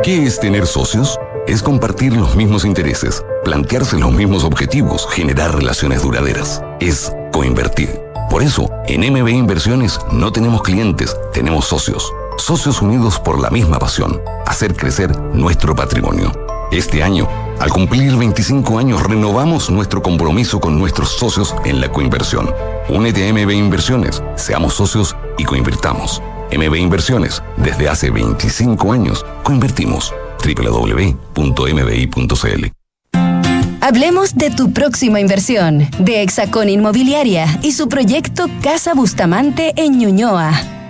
¿Qué 0.03 0.23
es 0.23 0.39
tener 0.39 0.67
socios? 0.67 1.19
Es 1.47 1.63
compartir 1.63 2.15
los 2.15 2.35
mismos 2.35 2.63
intereses, 2.65 3.23
plantearse 3.43 3.97
los 3.97 4.11
mismos 4.11 4.43
objetivos, 4.43 5.07
generar 5.09 5.55
relaciones 5.55 6.03
duraderas. 6.03 6.61
Es 6.79 7.11
coinvertir. 7.31 8.01
Por 8.29 8.43
eso, 8.43 8.69
en 8.87 9.01
MB 9.11 9.29
Inversiones 9.29 9.99
no 10.11 10.31
tenemos 10.31 10.61
clientes, 10.61 11.15
tenemos 11.33 11.65
socios. 11.65 12.11
Socios 12.37 12.81
unidos 12.81 13.19
por 13.19 13.39
la 13.39 13.49
misma 13.49 13.79
pasión, 13.79 14.21
hacer 14.45 14.75
crecer 14.75 15.17
nuestro 15.33 15.73
patrimonio. 15.75 16.31
Este 16.71 17.01
año, 17.01 17.27
al 17.59 17.69
cumplir 17.69 18.15
25 18.15 18.77
años, 18.77 19.03
renovamos 19.03 19.69
nuestro 19.69 20.01
compromiso 20.01 20.59
con 20.59 20.77
nuestros 20.77 21.09
socios 21.11 21.55
en 21.63 21.79
la 21.79 21.91
coinversión. 21.91 22.53
Únete 22.89 23.27
a 23.27 23.33
MB 23.33 23.51
Inversiones, 23.51 24.21
seamos 24.35 24.73
socios 24.73 25.15
y 25.37 25.45
coinvirtamos. 25.45 26.21
MB 26.51 26.75
Inversiones, 26.75 27.41
desde 27.57 27.89
hace 27.89 28.11
25 28.11 28.91
años, 28.91 29.25
coinvertimos. 29.43 30.13
www.mbi.cl 30.43 31.05
Hablemos 33.81 34.33
de 34.33 34.49
tu 34.49 34.73
próxima 34.73 35.19
inversión, 35.19 35.87
de 35.99 36.23
Hexacón 36.23 36.69
Inmobiliaria 36.69 37.59
y 37.61 37.71
su 37.71 37.87
proyecto 37.87 38.47
Casa 38.61 38.93
Bustamante 38.95 39.73
en 39.77 39.99
Ñuñoa. 39.99 40.74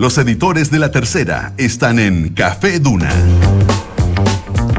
Los 0.00 0.16
editores 0.16 0.70
de 0.70 0.78
la 0.78 0.90
tercera 0.90 1.52
están 1.58 1.98
en 1.98 2.30
Café 2.30 2.78
Duna. 2.80 3.10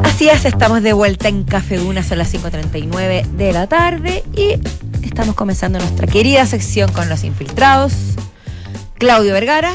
Así 0.04 0.28
es, 0.28 0.46
estamos 0.46 0.82
de 0.82 0.94
vuelta 0.94 1.28
en 1.28 1.44
Café 1.44 1.78
Duna, 1.78 2.02
son 2.02 2.18
las 2.18 2.34
5.39 2.34 3.28
de 3.28 3.54
la 3.54 3.68
tarde 3.68 4.24
y 4.36 4.56
estamos 5.06 5.36
comenzando 5.36 5.78
nuestra 5.78 6.08
querida 6.08 6.48
sección 6.48 6.92
con 6.92 7.08
los 7.08 7.24
infiltrados. 7.24 7.94
Claudio 8.98 9.34
Vergara. 9.34 9.74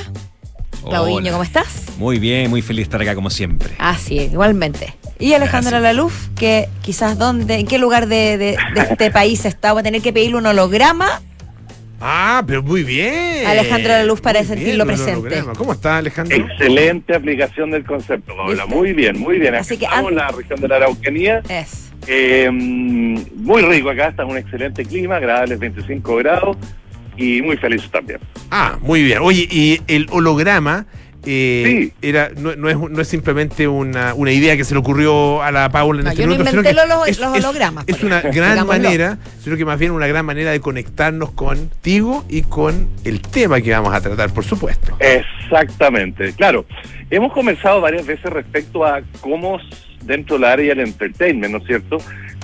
Claudiño. 0.85 1.31
¿cómo 1.31 1.45
estás? 1.45 1.67
Muy 1.97 2.19
bien, 2.19 2.51
muy 2.51 2.61
feliz 2.61 2.79
de 2.79 2.83
estar 2.85 3.01
acá 3.03 3.15
como 3.15 3.31
siempre. 3.31 3.71
Así 3.79 4.19
es, 4.19 4.33
igualmente. 4.33 4.97
Y 5.21 5.33
Alejandra 5.35 5.79
Laluf, 5.79 6.27
que 6.35 6.69
quizás 6.83 7.19
dónde, 7.19 7.55
en 7.61 7.69
qué 7.69 7.79
lugar 7.79 8.09
de, 8.09 8.37
de- 8.37 8.57
de 8.75 8.81
este 8.81 9.13
país 9.13 9.45
está, 9.45 9.73
va 9.75 9.81
a 9.81 9.83
tener 9.85 10.03
que 10.03 10.13
pedirle 10.13 10.39
un 10.39 10.47
holograma 10.47 11.23
Ah, 12.01 12.43
pero 12.47 12.63
muy 12.63 12.83
bien. 12.83 13.47
a 13.47 13.53
Alejandra 13.53 13.99
Laluf 13.99 14.21
para 14.21 14.41
Muy 14.41 14.49
sentirlo 14.49 14.85
bien, 14.85 14.97
presente. 14.97 15.43
¿Cómo 15.57 15.73
está, 15.73 15.99
Alejandro? 15.99 16.37
Excelente 16.37 17.15
aplicación 17.15 17.71
del 17.71 17.85
concepto, 17.85 18.37
Paula. 18.37 18.67
Muy 18.67 18.93
bien, 18.93 19.19
muy 19.19 19.39
bien. 19.39 19.55
Así 19.55 19.79
que 19.79 19.87
Estamos 19.87 20.11
en 20.11 20.17
la 20.17 20.29
región 20.29 20.61
de 20.61 20.69
la 20.69 20.77
Araucanía. 20.77 21.43
Es. 21.49 21.93
Eh, 22.07 22.51
muy 22.51 23.63
rico 23.63 23.91
acá, 23.91 24.09
está 24.09 24.25
un 24.25 24.37
excelente 24.37 24.85
clima, 24.85 25.17
agradables 25.17 25.59
25 25.59 26.17
grados 26.17 26.57
y 27.17 27.41
muy 27.43 27.57
feliz 27.57 27.89
también. 27.91 28.21
Ah, 28.51 28.79
muy 28.81 29.03
bien. 29.03 29.19
Oye, 29.23 29.49
y 29.51 29.81
el 29.89 30.07
holograma 30.11 30.87
eh, 31.27 31.91
era, 32.03 32.31
no, 32.37 32.55
no 32.57 32.68
es, 32.70 32.77
no 32.79 33.01
es 33.03 33.09
simplemente 33.09 33.66
una, 33.68 34.14
una 34.14 34.31
idea 34.33 34.57
que 34.57 34.64
se 34.64 34.74
le 34.74 34.81
ocurrió 34.81 35.43
a 35.43 35.51
la 35.51 35.68
Paula 35.70 36.01
en 36.01 36.05
No, 36.05 36.11
este 36.11 36.22
yo 36.22 36.27
no 36.29 36.33
minuto, 36.35 36.51
sino 36.51 36.61
inventé 36.62 36.81
que 36.81 36.87
los, 36.89 37.09
es- 37.09 37.18
los 37.18 37.33
hologramas. 37.45 37.85
Es 37.89 38.03
una 38.03 38.20
gran 38.20 38.33
Digámoslo. 38.33 38.64
manera, 38.66 39.18
sino 39.43 39.57
que 39.57 39.64
más 39.64 39.79
bien 39.79 39.91
una 39.93 40.07
gran 40.07 40.24
manera 40.24 40.53
de 40.53 40.61
conectarnos 40.61 41.33
contigo 41.33 42.24
y 42.29 42.43
con 42.43 42.89
el 43.05 43.20
tema 43.20 43.61
que 43.61 43.72
vamos 43.72 43.93
a 43.95 44.01
tratar, 44.01 44.31
por 44.33 44.45
supuesto. 44.45 44.97
Exactamente, 45.01 46.33
claro. 46.33 46.64
Hemos 47.11 47.33
conversado 47.33 47.81
varias 47.81 48.07
veces 48.07 48.31
respecto 48.33 48.85
a 48.85 49.01
cómo 49.20 49.59
dentro 50.03 50.37
del 50.37 50.45
área 50.45 50.74
del 50.74 50.87
entertainment, 50.87 51.53
¿no 51.53 51.59
es 51.59 51.66
cierto? 51.66 51.99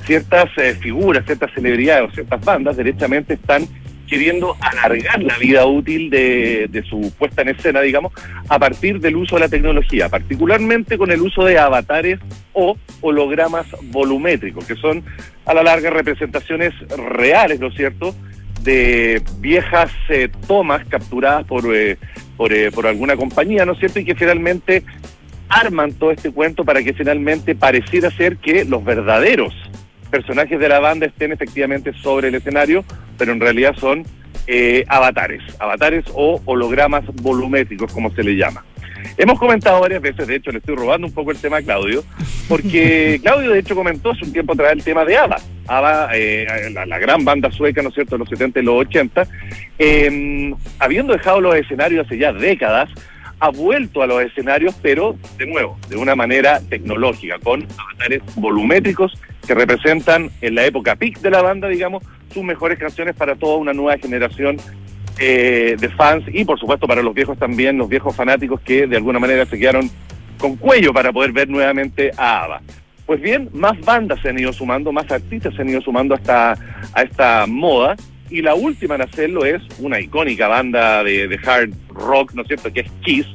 Ciertas 0.04 0.46
eh, 0.56 0.74
figuras, 0.80 1.24
ciertas 1.24 1.50
celebridades 1.54 2.10
o 2.10 2.12
ciertas 2.14 2.44
bandas 2.44 2.76
derechamente 2.76 3.34
están 3.34 3.66
queriendo 4.12 4.58
alargar 4.60 5.22
la 5.22 5.38
vida 5.38 5.64
útil 5.64 6.10
de, 6.10 6.66
de 6.68 6.82
su 6.82 7.14
puesta 7.18 7.40
en 7.40 7.48
escena, 7.48 7.80
digamos, 7.80 8.12
a 8.46 8.58
partir 8.58 9.00
del 9.00 9.16
uso 9.16 9.36
de 9.36 9.40
la 9.40 9.48
tecnología, 9.48 10.10
particularmente 10.10 10.98
con 10.98 11.10
el 11.10 11.22
uso 11.22 11.46
de 11.46 11.58
avatares 11.58 12.18
o 12.52 12.76
hologramas 13.00 13.66
volumétricos, 13.84 14.66
que 14.66 14.74
son 14.74 15.02
a 15.46 15.54
la 15.54 15.62
larga 15.62 15.88
representaciones 15.88 16.74
reales, 16.90 17.58
¿no 17.58 17.68
es 17.68 17.74
cierto?, 17.74 18.14
de 18.60 19.22
viejas 19.38 19.90
eh, 20.10 20.28
tomas 20.46 20.84
capturadas 20.84 21.46
por, 21.46 21.74
eh, 21.74 21.96
por, 22.36 22.52
eh, 22.52 22.70
por 22.70 22.86
alguna 22.86 23.16
compañía, 23.16 23.64
¿no 23.64 23.72
es 23.72 23.78
cierto? 23.78 23.98
Y 23.98 24.04
que 24.04 24.14
finalmente 24.14 24.84
arman 25.48 25.94
todo 25.94 26.10
este 26.10 26.30
cuento 26.30 26.66
para 26.66 26.82
que 26.82 26.92
finalmente 26.92 27.54
pareciera 27.54 28.10
ser 28.10 28.36
que 28.36 28.66
los 28.66 28.84
verdaderos 28.84 29.54
personajes 30.12 30.60
de 30.60 30.68
la 30.68 30.78
banda 30.78 31.06
estén 31.06 31.32
efectivamente 31.32 31.94
sobre 31.94 32.28
el 32.28 32.34
escenario, 32.34 32.84
pero 33.16 33.32
en 33.32 33.40
realidad 33.40 33.74
son 33.78 34.04
eh, 34.46 34.84
avatares, 34.86 35.42
avatares 35.58 36.04
o 36.14 36.40
hologramas 36.44 37.04
volumétricos, 37.22 37.90
como 37.92 38.14
se 38.14 38.22
le 38.22 38.36
llama. 38.36 38.62
Hemos 39.16 39.38
comentado 39.38 39.80
varias 39.80 40.02
veces, 40.02 40.26
de 40.26 40.36
hecho 40.36 40.52
le 40.52 40.58
estoy 40.58 40.76
robando 40.76 41.06
un 41.06 41.14
poco 41.14 41.30
el 41.30 41.38
tema 41.38 41.56
a 41.56 41.62
Claudio, 41.62 42.04
porque 42.46 43.18
Claudio 43.22 43.52
de 43.52 43.60
hecho 43.60 43.74
comentó 43.74 44.10
hace 44.10 44.26
un 44.26 44.32
tiempo 44.34 44.52
atrás 44.52 44.72
el 44.72 44.84
tema 44.84 45.04
de 45.06 45.16
ABBA, 45.16 45.36
ABBA, 45.66 46.10
eh, 46.14 46.46
la, 46.72 46.84
la 46.84 46.98
gran 46.98 47.24
banda 47.24 47.50
sueca, 47.50 47.82
¿no 47.82 47.88
es 47.88 47.94
cierto?, 47.94 48.16
de 48.16 48.18
los 48.18 48.28
70 48.28 48.60
y 48.60 48.62
los 48.64 48.74
80, 48.74 49.26
eh, 49.78 50.54
habiendo 50.78 51.14
dejado 51.14 51.40
los 51.40 51.56
escenarios 51.56 52.04
hace 52.04 52.18
ya 52.18 52.34
décadas, 52.34 52.90
ha 53.42 53.50
vuelto 53.50 54.02
a 54.04 54.06
los 54.06 54.22
escenarios, 54.22 54.72
pero 54.80 55.16
de 55.36 55.46
nuevo, 55.46 55.76
de 55.88 55.96
una 55.96 56.14
manera 56.14 56.60
tecnológica, 56.60 57.40
con 57.40 57.66
avatares 57.76 58.22
volumétricos 58.36 59.20
que 59.44 59.52
representan 59.52 60.30
en 60.40 60.54
la 60.54 60.64
época 60.64 60.94
peak 60.94 61.18
de 61.18 61.30
la 61.30 61.42
banda, 61.42 61.66
digamos, 61.66 62.04
sus 62.32 62.44
mejores 62.44 62.78
canciones 62.78 63.16
para 63.16 63.34
toda 63.34 63.56
una 63.56 63.72
nueva 63.72 63.98
generación 63.98 64.58
eh, 65.18 65.74
de 65.76 65.88
fans 65.88 66.24
y 66.28 66.44
por 66.44 66.60
supuesto 66.60 66.86
para 66.86 67.02
los 67.02 67.12
viejos 67.14 67.36
también, 67.36 67.78
los 67.78 67.88
viejos 67.88 68.14
fanáticos 68.14 68.60
que 68.60 68.86
de 68.86 68.96
alguna 68.96 69.18
manera 69.18 69.44
se 69.44 69.58
quedaron 69.58 69.90
con 70.38 70.54
cuello 70.54 70.92
para 70.92 71.12
poder 71.12 71.32
ver 71.32 71.48
nuevamente 71.48 72.12
a 72.16 72.44
ABBA. 72.44 72.62
Pues 73.06 73.20
bien, 73.20 73.50
más 73.52 73.78
bandas 73.80 74.20
se 74.20 74.28
han 74.28 74.38
ido 74.38 74.52
sumando, 74.52 74.92
más 74.92 75.10
artistas 75.10 75.52
se 75.56 75.62
han 75.62 75.68
ido 75.68 75.80
sumando 75.80 76.14
a 76.14 76.18
esta, 76.18 76.52
a 76.94 77.02
esta 77.02 77.46
moda 77.48 77.96
y 78.32 78.42
la 78.42 78.54
última 78.54 78.94
en 78.96 79.02
hacerlo 79.02 79.44
es 79.44 79.62
una 79.78 80.00
icónica 80.00 80.48
banda 80.48 81.02
de, 81.04 81.28
de 81.28 81.38
hard 81.44 81.70
rock, 81.90 82.32
¿no 82.34 82.42
es 82.42 82.48
cierto?, 82.48 82.72
que 82.72 82.80
es 82.80 82.90
Kiss, 83.02 83.26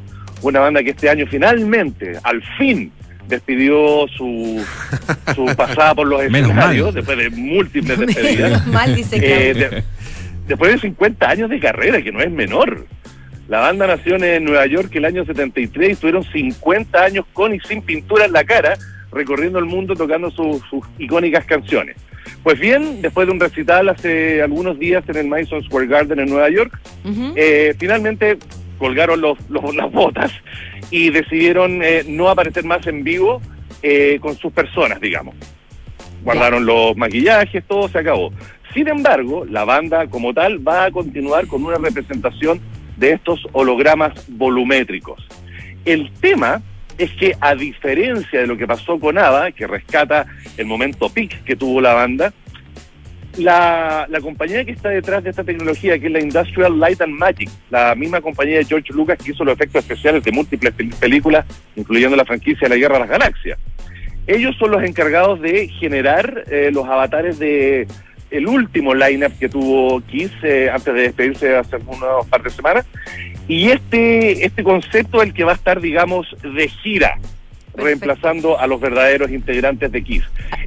una 0.42 0.60
banda 0.60 0.84
que 0.84 0.92
este 0.92 1.10
año 1.10 1.26
finalmente, 1.30 2.14
al 2.24 2.42
fin, 2.58 2.92
despidió 3.28 4.08
su, 4.16 4.64
su 5.36 5.46
pasada 5.56 5.94
por 5.96 6.08
los 6.08 6.22
Menos 6.30 6.50
escenarios, 6.52 6.86
mal. 6.88 6.94
después 6.96 7.18
de 7.18 7.30
múltiples 7.30 8.00
despedidas. 8.06 8.52
Menos 8.52 8.68
mal, 8.68 8.96
dice 8.96 9.18
Eh, 9.22 9.54
de- 9.54 9.84
después 10.48 10.72
de 10.74 10.80
50 10.80 11.30
años 11.30 11.50
de 11.50 11.60
carrera, 11.60 12.02
que 12.02 12.12
no 12.12 12.22
es 12.22 12.32
menor. 12.32 12.86
La 13.50 13.60
banda 13.62 13.88
nació 13.88 14.16
en 14.22 14.44
Nueva 14.44 14.66
York 14.66 14.90
el 14.96 15.06
año 15.06 15.26
73 15.26 15.92
y 15.92 15.96
tuvieron 15.96 16.24
50 16.24 17.02
años 17.04 17.26
con 17.34 17.54
y 17.56 17.60
sin 17.62 17.82
pintura 17.82 18.26
en 18.26 18.34
la 18.34 18.44
cara, 18.44 18.78
recorriendo 19.12 19.58
el 19.60 19.66
mundo 19.66 19.96
tocando 19.96 20.30
sus 20.32 20.62
icónicas 20.98 21.46
canciones. 21.46 21.96
Pues 22.48 22.62
bien, 22.62 23.02
después 23.02 23.28
de 23.28 23.34
un 23.34 23.42
recital 23.42 23.90
hace 23.90 24.42
algunos 24.42 24.80
días 24.80 25.04
en 25.10 25.18
el 25.18 25.28
Madison 25.28 25.62
Square 25.66 25.88
Garden 25.88 26.20
en 26.20 26.30
Nueva 26.30 26.50
York, 26.50 26.80
eh, 27.36 27.76
finalmente 27.78 28.38
colgaron 28.78 29.20
los, 29.20 29.38
los- 29.50 29.76
las 29.76 29.92
botas 29.92 30.32
y 30.90 31.10
decidieron 31.10 31.82
eh, 31.84 32.06
no 32.08 32.30
aparecer 32.30 32.64
más 32.64 32.88
en 32.88 33.04
vivo 33.04 33.42
eh, 33.84 34.18
con 34.22 34.38
sus 34.38 34.54
personas, 34.54 35.02
digamos. 35.02 35.36
Guardaron 36.24 36.66
los 36.66 36.96
maquillajes, 36.96 37.66
todo 37.68 37.90
se 37.90 37.98
acabó. 38.00 38.32
Sin 38.74 38.88
embargo, 38.88 39.44
la 39.44 39.66
banda 39.66 40.08
como 40.08 40.34
tal 40.34 40.66
va 40.66 40.86
a 40.86 40.92
continuar 40.92 41.48
con 41.48 41.66
una 41.66 41.76
representación 41.78 42.62
de 42.96 43.12
estos 43.12 43.46
hologramas 43.52 44.14
volumétricos. 44.30 45.22
El 45.84 46.10
tema 46.22 46.62
es 46.98 47.12
que 47.12 47.36
a 47.40 47.54
diferencia 47.56 48.42
de 48.42 48.48
lo 48.48 48.58
que 48.58 48.66
pasó 48.68 49.00
con 49.00 49.18
ABBA, 49.18 49.52
que 49.52 49.68
rescata 49.68 50.26
el 50.58 50.66
momento 50.66 51.10
peak 51.10 51.44
que 51.44 51.56
tuvo 51.56 51.80
la 51.82 51.94
banda, 51.94 52.34
la, 53.38 54.08
la 54.10 54.20
compañía 54.20 54.66
que 54.66 54.72
está 54.72 54.90
detrás 54.90 55.24
de 55.24 55.30
esta 55.30 55.44
tecnología, 55.44 56.00
que 56.00 56.08
es 56.08 56.12
la 56.12 56.20
Industrial 56.20 56.80
Light 56.80 57.02
and 57.02 57.14
Magic, 57.14 57.50
la 57.70 57.94
misma 57.94 58.20
compañía 58.20 58.58
de 58.58 58.66
George 58.66 58.92
Lucas 58.94 59.20
que 59.24 59.32
hizo 59.32 59.44
los 59.44 59.54
efectos 59.54 59.84
especiales 59.84 60.24
de 60.24 60.32
múltiples 60.32 60.76
pel- 60.76 60.94
películas, 60.96 61.46
incluyendo 61.76 62.16
la 62.18 62.26
franquicia 62.26 62.68
de 62.68 62.70
la 62.70 62.80
Guerra 62.80 62.96
de 62.96 63.00
las 63.02 63.10
Galaxias. 63.10 63.60
Ellos 64.26 64.56
son 64.58 64.72
los 64.72 64.84
encargados 64.84 65.40
de 65.40 65.68
generar 65.68 66.44
eh, 66.50 66.72
los 66.74 66.86
avatares 66.86 67.38
de 67.38 67.88
el 68.32 68.48
último 68.48 68.94
lineup 68.94 69.38
que 69.40 69.50
tuvo 69.50 70.02
Kiss 70.02 70.32
eh, 70.44 70.70
antes 70.72 70.94
de 70.94 71.02
despedirse 71.02 71.56
hace 71.56 71.78
unos 71.78 72.26
par 72.28 72.44
de 72.44 72.50
semanas. 72.50 72.86
Y 73.48 73.70
este, 73.70 74.46
este 74.46 74.64
concepto 74.64 75.22
es 75.22 75.30
el 75.30 75.34
que 75.34 75.44
va 75.44 75.54
a 75.54 75.56
estar, 75.56 75.80
digamos, 75.80 76.28
de 76.42 76.68
gira, 76.68 77.18
reemplazando 77.76 78.60
a 78.60 78.68
los 78.68 78.82
verdaderos 78.82 79.32
integrantes 79.32 79.92
de 79.92 80.04
Kiss. 80.04 80.24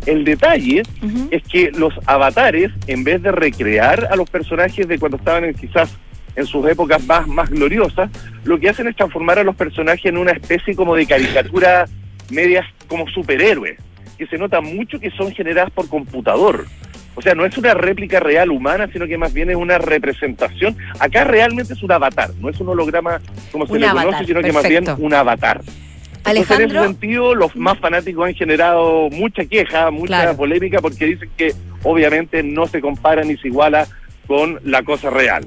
El 0.06 0.24
detalle 0.24 0.82
es 1.30 1.42
que 1.42 1.70
los 1.72 1.92
avatares, 2.06 2.70
en 2.86 3.04
vez 3.04 3.22
de 3.22 3.32
recrear 3.32 4.08
a 4.10 4.16
los 4.16 4.30
personajes 4.30 4.88
de 4.88 4.98
cuando 4.98 5.18
estaban 5.18 5.44
en, 5.44 5.54
quizás 5.54 5.94
en 6.36 6.46
sus 6.46 6.66
épocas 6.66 7.04
más, 7.04 7.26
más 7.26 7.50
gloriosas, 7.50 8.10
lo 8.44 8.58
que 8.58 8.70
hacen 8.70 8.88
es 8.88 8.96
transformar 8.96 9.38
a 9.38 9.44
los 9.44 9.56
personajes 9.56 10.06
en 10.06 10.16
una 10.16 10.32
especie 10.32 10.74
como 10.74 10.94
de 10.94 11.06
caricatura 11.06 11.84
medias 12.30 12.64
como 12.88 13.08
superhéroes, 13.08 13.78
que 14.16 14.26
se 14.26 14.38
nota 14.38 14.60
mucho 14.60 15.00
que 15.00 15.10
son 15.10 15.32
generadas 15.32 15.70
por 15.72 15.88
computador. 15.88 16.66
O 17.14 17.22
sea, 17.22 17.34
no 17.34 17.44
es 17.44 17.56
una 17.58 17.74
réplica 17.74 18.20
real 18.20 18.50
humana, 18.50 18.88
sino 18.92 19.06
que 19.06 19.18
más 19.18 19.32
bien 19.34 19.50
es 19.50 19.56
una 19.56 19.78
representación. 19.78 20.76
Acá 20.98 21.24
realmente 21.24 21.72
es 21.74 21.82
un 21.82 21.92
avatar, 21.92 22.30
no 22.40 22.48
es 22.48 22.58
un 22.60 22.68
holograma 22.68 23.20
como 23.50 23.66
se 23.66 23.72
Un 23.72 23.80
le 23.80 23.86
avatar, 23.86 24.06
conoce, 24.06 24.24
sino 24.26 24.40
que 24.42 24.52
más 24.52 24.68
bien 24.68 24.84
un 24.98 25.12
avatar. 25.14 25.60
Entonces, 26.26 26.60
en 26.60 26.70
ese 26.70 26.80
sentido, 26.80 27.34
los 27.34 27.56
más 27.56 27.78
fanáticos 27.78 28.26
han 28.28 28.34
generado 28.34 29.08
mucha 29.10 29.44
queja, 29.44 29.90
mucha 29.90 30.06
Claro. 30.06 30.36
polémica, 30.36 30.80
porque 30.80 31.06
dicen 31.06 31.30
que 31.36 31.52
obviamente 31.82 32.42
no 32.42 32.66
se 32.66 32.80
compara 32.80 33.24
ni 33.24 33.36
se 33.38 33.48
iguala 33.48 33.86
con 34.26 34.60
la 34.64 34.82
cosa 34.82 35.10
real. 35.10 35.46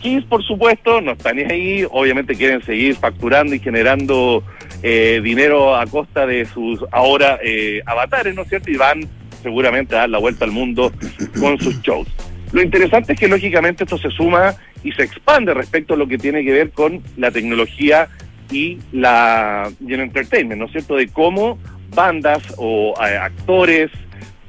Kiss, 0.00 0.24
por 0.24 0.42
supuesto, 0.44 1.00
no 1.00 1.12
están 1.12 1.38
ahí, 1.38 1.84
obviamente 1.90 2.34
quieren 2.34 2.62
seguir 2.62 2.94
facturando 2.94 3.54
y 3.54 3.58
generando 3.58 4.42
eh, 4.82 5.20
dinero 5.22 5.74
a 5.76 5.86
costa 5.86 6.26
de 6.26 6.44
sus 6.44 6.84
ahora 6.92 7.38
eh, 7.42 7.80
avatares, 7.86 8.34
¿no 8.34 8.42
es 8.42 8.48
cierto? 8.48 8.70
Y 8.70 8.76
van 8.76 9.00
seguramente 9.44 9.94
a 9.94 10.00
dar 10.00 10.10
la 10.10 10.18
vuelta 10.18 10.44
al 10.44 10.50
mundo 10.50 10.90
con 11.38 11.60
sus 11.60 11.80
shows. 11.82 12.08
Lo 12.52 12.60
interesante 12.60 13.12
es 13.12 13.20
que 13.20 13.28
lógicamente 13.28 13.84
esto 13.84 13.98
se 13.98 14.10
suma 14.10 14.56
y 14.82 14.90
se 14.92 15.04
expande 15.04 15.54
respecto 15.54 15.94
a 15.94 15.96
lo 15.96 16.08
que 16.08 16.18
tiene 16.18 16.44
que 16.44 16.50
ver 16.50 16.70
con 16.70 17.00
la 17.16 17.30
tecnología 17.30 18.08
y 18.50 18.78
la 18.92 19.70
y 19.80 19.94
el 19.94 20.00
entertainment, 20.00 20.60
¿no 20.60 20.66
es 20.66 20.72
cierto? 20.72 20.96
De 20.96 21.08
cómo 21.08 21.58
bandas 21.94 22.42
o 22.56 22.94
eh, 23.00 23.16
actores, 23.16 23.90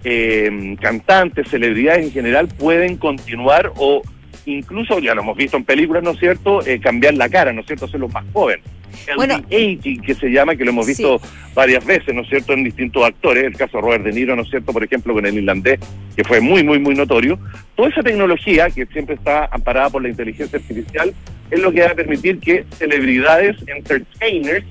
eh, 0.03 0.75
cantantes, 0.81 1.47
celebridades 1.49 2.05
en 2.05 2.11
general 2.11 2.47
pueden 2.47 2.97
continuar 2.97 3.71
o 3.77 4.01
incluso, 4.45 4.99
ya 4.99 5.15
lo 5.15 5.21
hemos 5.21 5.37
visto 5.37 5.57
en 5.57 5.63
películas, 5.63 6.03
¿no 6.03 6.11
es 6.11 6.19
cierto?, 6.19 6.65
Eh, 6.65 6.79
cambiar 6.79 7.15
la 7.15 7.29
cara, 7.29 7.53
¿no 7.53 7.61
es 7.61 7.67
cierto?, 7.67 7.85
hacerlos 7.85 8.13
más 8.13 8.25
jóvenes. 8.33 8.63
El 9.07 9.15
Bueno. 9.15 9.39
de-aging, 9.49 10.01
que 10.01 10.15
se 10.15 10.27
llama, 10.29 10.55
que 10.55 10.63
lo 10.63 10.71
hemos 10.71 10.87
visto 10.87 11.19
varias 11.53 11.85
veces, 11.85 12.13
¿no 12.13 12.21
es 12.21 12.29
cierto?, 12.29 12.53
en 12.53 12.63
distintos 12.63 13.03
actores, 13.03 13.43
el 13.43 13.55
caso 13.55 13.77
de 13.77 13.81
Robert 13.81 14.03
De 14.03 14.11
Niro, 14.11 14.35
¿no 14.35 14.41
es 14.43 14.49
cierto?, 14.49 14.73
por 14.73 14.83
ejemplo, 14.83 15.13
con 15.13 15.25
el 15.25 15.35
irlandés, 15.35 15.79
que 16.15 16.23
fue 16.23 16.41
muy, 16.41 16.63
muy, 16.63 16.79
muy 16.79 16.95
notorio. 16.95 17.39
Toda 17.75 17.89
esa 17.89 18.03
tecnología, 18.03 18.69
que 18.69 18.85
siempre 18.87 19.15
está 19.15 19.45
amparada 19.51 19.89
por 19.89 20.01
la 20.01 20.09
inteligencia 20.09 20.59
artificial, 20.59 21.13
es 21.51 21.59
lo 21.59 21.71
que 21.71 21.81
va 21.81 21.91
a 21.91 21.95
permitir 21.95 22.39
que 22.39 22.65
celebridades, 22.77 23.55
entertainers, 23.67 24.65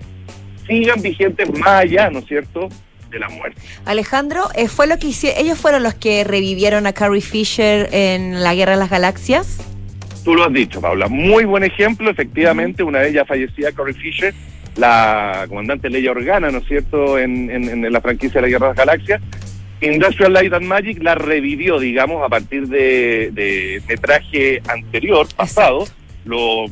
sigan 0.67 1.01
vigentes 1.01 1.51
más 1.59 1.83
allá, 1.83 2.11
¿no 2.11 2.19
es 2.21 2.27
cierto?, 2.27 2.69
de 3.11 3.19
la 3.21 3.29
muerte. 3.29 3.61
Alejandro, 3.85 4.49
eh, 4.57 4.67
fue 4.67 4.87
lo 4.89 4.99
que 4.99 5.07
hicieron, 5.07 5.39
ellos 5.41 5.59
fueron 5.59 5.83
los 5.85 5.95
que 5.95 6.25
revivieron 6.25 6.87
a 6.87 6.93
Carrie 6.93 7.21
Fisher 7.21 7.89
en 7.93 8.43
la 8.43 8.55
Guerra 8.55 8.73
de 8.73 8.79
las 8.79 8.91
Galaxias. 8.91 9.59
Tú 10.25 10.35
lo 10.35 10.45
has 10.45 10.53
dicho, 10.53 10.81
Paula. 10.81 11.09
Muy 11.09 11.45
buen 11.45 11.65
ejemplo, 11.65 12.11
efectivamente, 12.11 12.83
una 12.83 13.01
de 13.01 13.11
ellas 13.11 13.27
fallecida, 13.29 13.73
Corey 13.73 13.95
Fisher, 13.95 14.33
la 14.77 15.45
comandante 15.49 15.91
Leia 15.91 16.11
Organa, 16.13 16.51
¿no 16.51 16.59
es 16.59 16.65
cierto?, 16.67 17.19
en, 17.19 17.51
en- 17.51 17.85
en 17.85 17.93
la 17.93 18.01
franquicia 18.01 18.41
de 18.41 18.43
la 18.43 18.49
Guerra 18.49 18.69
de 18.69 18.75
las 18.75 18.87
Galaxias. 18.87 19.21
Industrial 19.81 20.33
Light 20.33 20.53
and 20.55 20.67
Magic 20.67 21.03
la 21.03 21.15
revivió, 21.15 21.79
digamos, 21.79 22.25
a 22.25 22.29
partir 22.31 22.69
de, 22.69 23.31
de 23.33 23.83
metraje 23.87 24.63
anterior, 24.69 25.27
pasado, 25.37 25.85
lo 26.25 26.67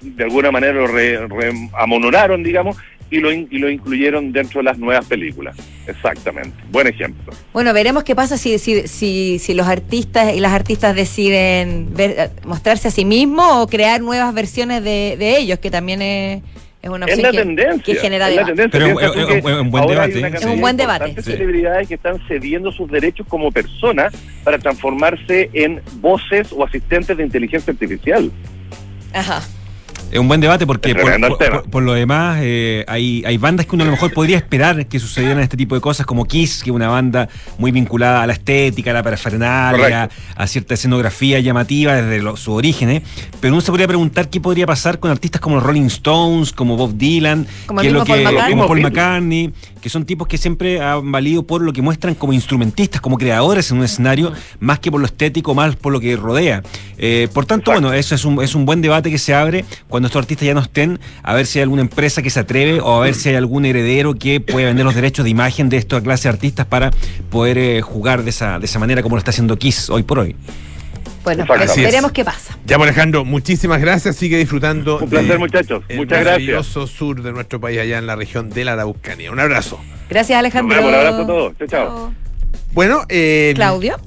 de 0.00 0.24
alguna 0.24 0.50
manera 0.50 0.72
lo 0.74 0.86
re- 0.86 1.26
re- 1.26 1.52
amonoraron, 1.78 2.42
digamos, 2.42 2.76
y 3.12 3.18
lo, 3.20 3.30
in- 3.30 3.46
y 3.50 3.58
lo 3.58 3.70
incluyeron 3.70 4.32
dentro 4.32 4.60
de 4.60 4.64
las 4.64 4.78
nuevas 4.78 5.04
películas. 5.06 5.54
Exactamente. 5.86 6.56
Buen 6.70 6.86
ejemplo. 6.88 7.32
Bueno, 7.52 7.72
veremos 7.72 8.02
qué 8.04 8.16
pasa 8.16 8.38
si, 8.38 8.58
si, 8.58 8.88
si, 8.88 9.38
si 9.38 9.54
los 9.54 9.66
artistas 9.66 10.34
y 10.34 10.40
las 10.40 10.52
artistas 10.52 10.96
deciden 10.96 11.88
ver- 11.94 12.14
eh, 12.18 12.30
mostrarse 12.44 12.88
a 12.88 12.90
sí 12.90 13.04
mismos 13.04 13.46
o 13.56 13.66
crear 13.68 14.00
nuevas 14.00 14.32
versiones 14.34 14.82
de, 14.82 15.16
de 15.18 15.36
ellos, 15.38 15.58
que 15.58 15.70
también 15.70 16.00
es, 16.02 16.42
es 16.80 16.90
una 16.90 17.06
Es 17.06 17.12
opción 17.12 17.22
la 17.22 17.30
que, 17.30 17.38
tendencia. 17.38 17.94
que 17.94 18.00
genera 18.00 18.28
es 18.30 18.34
la 18.36 18.42
debate. 18.44 18.68
tendencia. 18.70 18.80
Pero 18.80 19.00
es- 19.00 19.16
es- 19.28 19.44
es 19.44 19.60
un 19.60 19.70
buen 19.70 19.82
ahora 19.84 20.02
hay 20.04 20.10
debate, 20.10 20.18
una 20.18 20.30
cantidad 20.30 20.48
Es 20.50 20.54
un 20.54 20.60
buen 20.60 20.76
debate. 20.76 21.08
importante 21.10 21.30
de 21.30 21.36
Sí. 21.36 21.42
celebridades 21.42 21.88
que 21.88 21.94
están 21.94 22.18
cediendo 22.26 22.72
sus 22.72 22.90
derechos 22.90 23.26
como 23.28 23.52
personas 23.52 24.14
para 24.42 24.58
transformarse 24.58 25.50
en 25.52 25.80
voces 26.00 26.48
o 26.52 26.64
asistentes 26.64 27.16
de 27.16 27.22
inteligencia 27.24 27.72
artificial. 27.72 28.32
Ajá. 29.12 29.42
Es 30.12 30.18
un 30.18 30.28
buen 30.28 30.40
debate 30.42 30.66
porque 30.66 30.94
por, 31.70 31.82
lo 31.82 31.94
demás 31.94 32.38
eh, 32.42 32.84
hay, 32.86 33.22
hay 33.26 33.38
bandas 33.38 33.64
que 33.64 33.74
uno 33.74 33.84
a 33.84 33.86
lo 33.86 33.92
mejor 33.92 34.12
podría 34.12 34.36
esperar 34.36 34.86
que 34.86 34.98
sucedieran 35.00 35.40
este 35.40 35.56
tipo 35.56 35.74
de 35.74 35.80
cosas, 35.80 36.04
como 36.04 36.26
Kiss, 36.26 36.62
que 36.62 36.68
es 36.70 36.76
una 36.76 36.88
banda 36.88 37.30
muy 37.58 37.70
vinculada 37.72 38.22
a 38.22 38.26
la 38.26 38.34
estética, 38.34 38.90
a 38.90 38.94
la 38.94 39.02
parafernalia, 39.02 40.10
a 40.36 40.46
cierta 40.46 40.74
escenografía 40.74 41.40
llamativa 41.40 41.94
desde 41.94 42.22
los- 42.22 42.40
sus 42.40 42.54
orígenes. 42.54 43.02
Pero 43.40 43.54
uno 43.54 43.62
se 43.62 43.70
podría 43.70 43.88
preguntar 43.88 44.28
qué 44.28 44.38
podría 44.38 44.66
pasar 44.66 44.98
con 44.98 45.10
artistas 45.10 45.40
como 45.40 45.56
los 45.56 45.64
Rolling 45.64 45.86
Stones, 45.86 46.52
como 46.52 46.76
Bob 46.76 46.94
Dylan, 46.94 47.46
Como 47.66 47.80
que 47.80 47.86
es 47.86 47.92
lo 47.94 48.04
que, 48.04 48.12
Paul 48.12 48.22
McCartney. 48.24 48.50
como 48.52 48.66
Paul. 48.68 48.80
McCartney, 48.82 49.52
que 49.80 49.88
son 49.88 50.04
tipos 50.04 50.28
que 50.28 50.36
siempre 50.36 50.80
han 50.82 51.10
valido 51.10 51.44
por 51.46 51.62
lo 51.62 51.72
que 51.72 51.80
muestran 51.80 52.14
como 52.14 52.34
instrumentistas, 52.34 53.00
como 53.00 53.16
creadores 53.16 53.70
en 53.70 53.78
un 53.78 53.84
escenario, 53.84 54.32
más 54.60 54.78
que 54.78 54.90
por 54.90 55.00
lo 55.00 55.06
estético, 55.06 55.54
más 55.54 55.74
por 55.74 55.90
lo 55.92 56.00
que 56.00 56.14
rodea. 56.16 56.62
Eh, 56.98 57.28
por 57.32 57.46
tanto, 57.46 57.72
bueno, 57.72 57.94
eso 57.94 58.14
es 58.14 58.26
un, 58.26 58.42
es 58.42 58.54
un 58.54 58.66
buen 58.66 58.82
debate 58.82 59.10
que 59.10 59.18
se 59.18 59.32
abre 59.34 59.64
cuando 59.88 60.01
estos 60.08 60.20
artistas 60.20 60.46
ya 60.46 60.54
no 60.54 60.60
estén, 60.60 60.98
a 61.22 61.34
ver 61.34 61.46
si 61.46 61.58
hay 61.58 61.62
alguna 61.64 61.82
empresa 61.82 62.22
que 62.22 62.30
se 62.30 62.40
atreve 62.40 62.80
o 62.80 62.96
a 62.96 63.00
ver 63.00 63.14
si 63.14 63.28
hay 63.30 63.34
algún 63.36 63.64
heredero 63.64 64.14
que 64.14 64.40
puede 64.40 64.66
vender 64.66 64.84
los 64.84 64.94
derechos 64.94 65.24
de 65.24 65.30
imagen 65.30 65.68
de 65.68 65.76
esta 65.78 66.00
clase 66.00 66.24
de 66.28 66.34
artistas 66.34 66.66
para 66.66 66.90
poder 67.30 67.58
eh, 67.58 67.80
jugar 67.82 68.22
de 68.24 68.30
esa, 68.30 68.58
de 68.58 68.66
esa 68.66 68.78
manera 68.78 69.02
como 69.02 69.16
lo 69.16 69.18
está 69.18 69.30
haciendo 69.30 69.56
Kiss 69.56 69.90
hoy 69.90 70.02
por 70.02 70.18
hoy. 70.18 70.36
Bueno, 71.24 71.44
ve- 71.48 71.82
veremos 71.82 72.10
qué 72.10 72.24
pasa. 72.24 72.58
Ya, 72.66 72.76
pues, 72.78 72.88
Alejandro, 72.88 73.24
muchísimas 73.24 73.80
gracias. 73.80 74.16
Sigue 74.16 74.38
disfrutando. 74.38 74.98
Un 74.98 75.08
placer, 75.08 75.30
de 75.32 75.38
muchachos. 75.38 75.84
el 75.88 75.98
Muchas 75.98 76.18
gracias. 76.20 76.32
maravilloso 76.48 76.86
sur 76.88 77.22
de 77.22 77.32
nuestro 77.32 77.60
país, 77.60 77.78
allá 77.78 77.98
en 77.98 78.08
la 78.08 78.16
región 78.16 78.50
de 78.50 78.64
la 78.64 78.72
Araucanía. 78.72 79.30
Un 79.30 79.38
abrazo. 79.38 79.78
Gracias, 80.10 80.36
Alejandro. 80.36 80.80
Un 80.80 80.92
abrazo 80.94 81.22
a 81.22 81.26
todos. 81.26 81.52
Chao, 81.58 81.68
chao. 81.68 82.14
Bueno, 82.72 83.02
eh, 83.08 83.52
Claudio. 83.54 83.98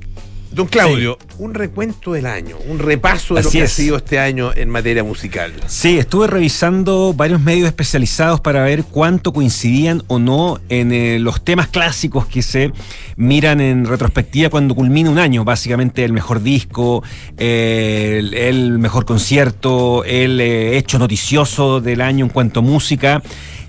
Don 0.55 0.67
Claudio, 0.67 1.17
un 1.37 1.53
recuento 1.53 2.13
del 2.13 2.25
año, 2.25 2.55
un 2.69 2.79
repaso 2.79 3.35
de 3.35 3.43
lo 3.43 3.51
que 3.51 3.63
es. 3.63 3.73
ha 3.73 3.75
sido 3.75 3.97
este 3.97 4.19
año 4.19 4.53
en 4.55 4.69
materia 4.69 5.03
musical. 5.03 5.51
Sí, 5.67 5.97
estuve 5.97 6.27
revisando 6.27 7.13
varios 7.13 7.41
medios 7.41 7.67
especializados 7.67 8.39
para 8.39 8.63
ver 8.63 8.85
cuánto 8.85 9.33
coincidían 9.33 10.03
o 10.07 10.17
no 10.17 10.61
en 10.69 10.93
eh, 10.93 11.19
los 11.19 11.43
temas 11.43 11.67
clásicos 11.67 12.25
que 12.25 12.41
se 12.41 12.71
miran 13.17 13.59
en 13.59 13.85
retrospectiva 13.85 14.49
cuando 14.49 14.75
culmina 14.75 15.09
un 15.09 15.19
año. 15.19 15.43
Básicamente 15.43 16.05
el 16.05 16.13
mejor 16.13 16.41
disco, 16.41 17.03
eh, 17.37 18.15
el, 18.19 18.33
el 18.33 18.79
mejor 18.79 19.03
concierto, 19.03 20.05
el 20.05 20.39
eh, 20.39 20.77
hecho 20.77 20.97
noticioso 20.99 21.81
del 21.81 21.99
año 21.99 22.23
en 22.23 22.31
cuanto 22.31 22.61
a 22.61 22.63
música. 22.63 23.21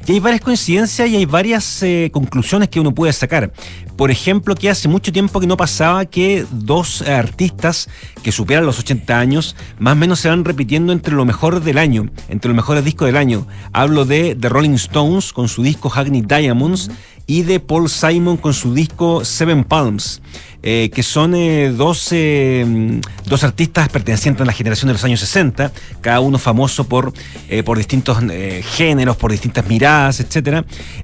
Y 0.07 0.13
hay 0.13 0.21
varias 0.21 0.41
coincidencias 0.41 1.09
y 1.09 1.17
hay 1.17 1.27
varias 1.27 1.83
eh, 1.83 2.11
conclusiones 2.13 2.69
que 2.69 2.79
uno 2.79 2.95
puede 2.95 3.13
sacar. 3.13 3.53
Por 3.97 4.13
ejemplo, 4.13 4.55
que 4.55 4.71
hace 4.71 4.87
mucho 4.87 5.13
tiempo 5.13 5.41
que 5.41 5.49
no 5.49 5.57
pasaba 5.57 6.05
que 6.05 6.47
dos 6.53 7.03
artistas 7.03 7.89
que 8.23 8.31
superan 8.31 8.67
los 8.67 8.79
80 8.79 9.19
años, 9.19 9.57
más 9.81 9.95
o 9.95 9.97
menos 9.97 10.21
se 10.21 10.29
van 10.29 10.45
repitiendo 10.45 10.93
entre 10.93 11.15
lo 11.15 11.25
mejor 11.25 11.61
del 11.61 11.79
año, 11.79 12.09
entre 12.29 12.51
los 12.51 12.57
mejores 12.57 12.85
discos 12.85 13.07
del 13.07 13.17
año. 13.17 13.49
Hablo 13.73 14.05
de 14.05 14.37
The 14.37 14.49
Rolling 14.49 14.75
Stones 14.75 15.33
con 15.33 15.49
su 15.49 15.65
disco 15.65 15.89
Hackney 15.89 16.23
Diamonds 16.23 16.89
y 17.27 17.43
de 17.43 17.59
Paul 17.59 17.89
Simon 17.89 18.37
con 18.37 18.55
su 18.55 18.75
disco 18.75 19.25
Seven 19.25 19.65
Palms. 19.65 20.23
Eh, 20.69 20.91
que 20.93 21.05
son 21.05 21.37
eh, 21.37 21.71
dos, 21.71 22.11
mm, 22.13 22.99
dos 23.27 23.45
artistas 23.45 23.89
pertenecientes 23.89 24.43
a 24.43 24.45
la 24.45 24.53
generación 24.53 24.89
de 24.89 24.95
los 24.95 25.05
años 25.05 25.21
60, 25.21 25.73
cada 26.01 26.21
uno 26.21 26.39
famoso 26.39 26.85
por, 26.85 27.13
eh, 27.49 27.63
por 27.63 27.79
distintos 27.79 28.19
eh, 28.31 28.63
géneros, 28.65 29.17
por 29.17 29.31
distintas 29.31 29.67
miradas, 29.67 30.25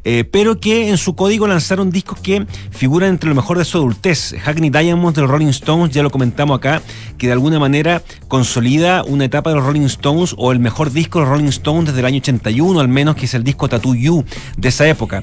eh, 0.05 0.25
pero 0.31 0.59
que 0.59 0.89
en 0.89 0.99
su 0.99 1.15
código 1.15 1.47
lanzaron 1.47 1.91
discos 1.91 2.19
que 2.21 2.47
figuran 2.71 3.11
entre 3.11 3.29
lo 3.29 3.35
mejor 3.35 3.59
de 3.59 3.65
su 3.65 3.79
adultez. 3.79 4.35
Hackney 4.43 4.71
Diamonds 4.71 5.17
de 5.17 5.23
los 5.23 5.31
Rolling 5.31 5.49
Stones, 5.49 5.95
ya 5.95 6.03
lo 6.03 6.11
comentamos 6.11 6.59
acá, 6.59 6.83
que 7.19 7.27
de 7.27 7.33
alguna 7.33 7.59
manera 7.59 8.03
consolida 8.29 9.03
una 9.05 9.25
etapa 9.25 9.51
de 9.51 9.57
los 9.57 9.65
Rolling 9.65 9.83
Stones 9.83 10.35
o 10.39 10.53
el 10.53 10.59
mejor 10.59 10.93
disco 10.93 11.19
de 11.19 11.25
los 11.27 11.35
Rolling 11.35 11.49
Stones 11.49 11.87
desde 11.87 12.01
el 12.01 12.07
año 12.07 12.19
81 12.19 12.81
al 12.81 12.89
menos, 12.89 13.17
que 13.17 13.27
es 13.27 13.35
el 13.35 13.45
disco 13.45 13.69
Tattoo 13.69 13.95
You 13.95 14.25
de 14.57 14.69
esa 14.69 14.89
época. 14.89 15.23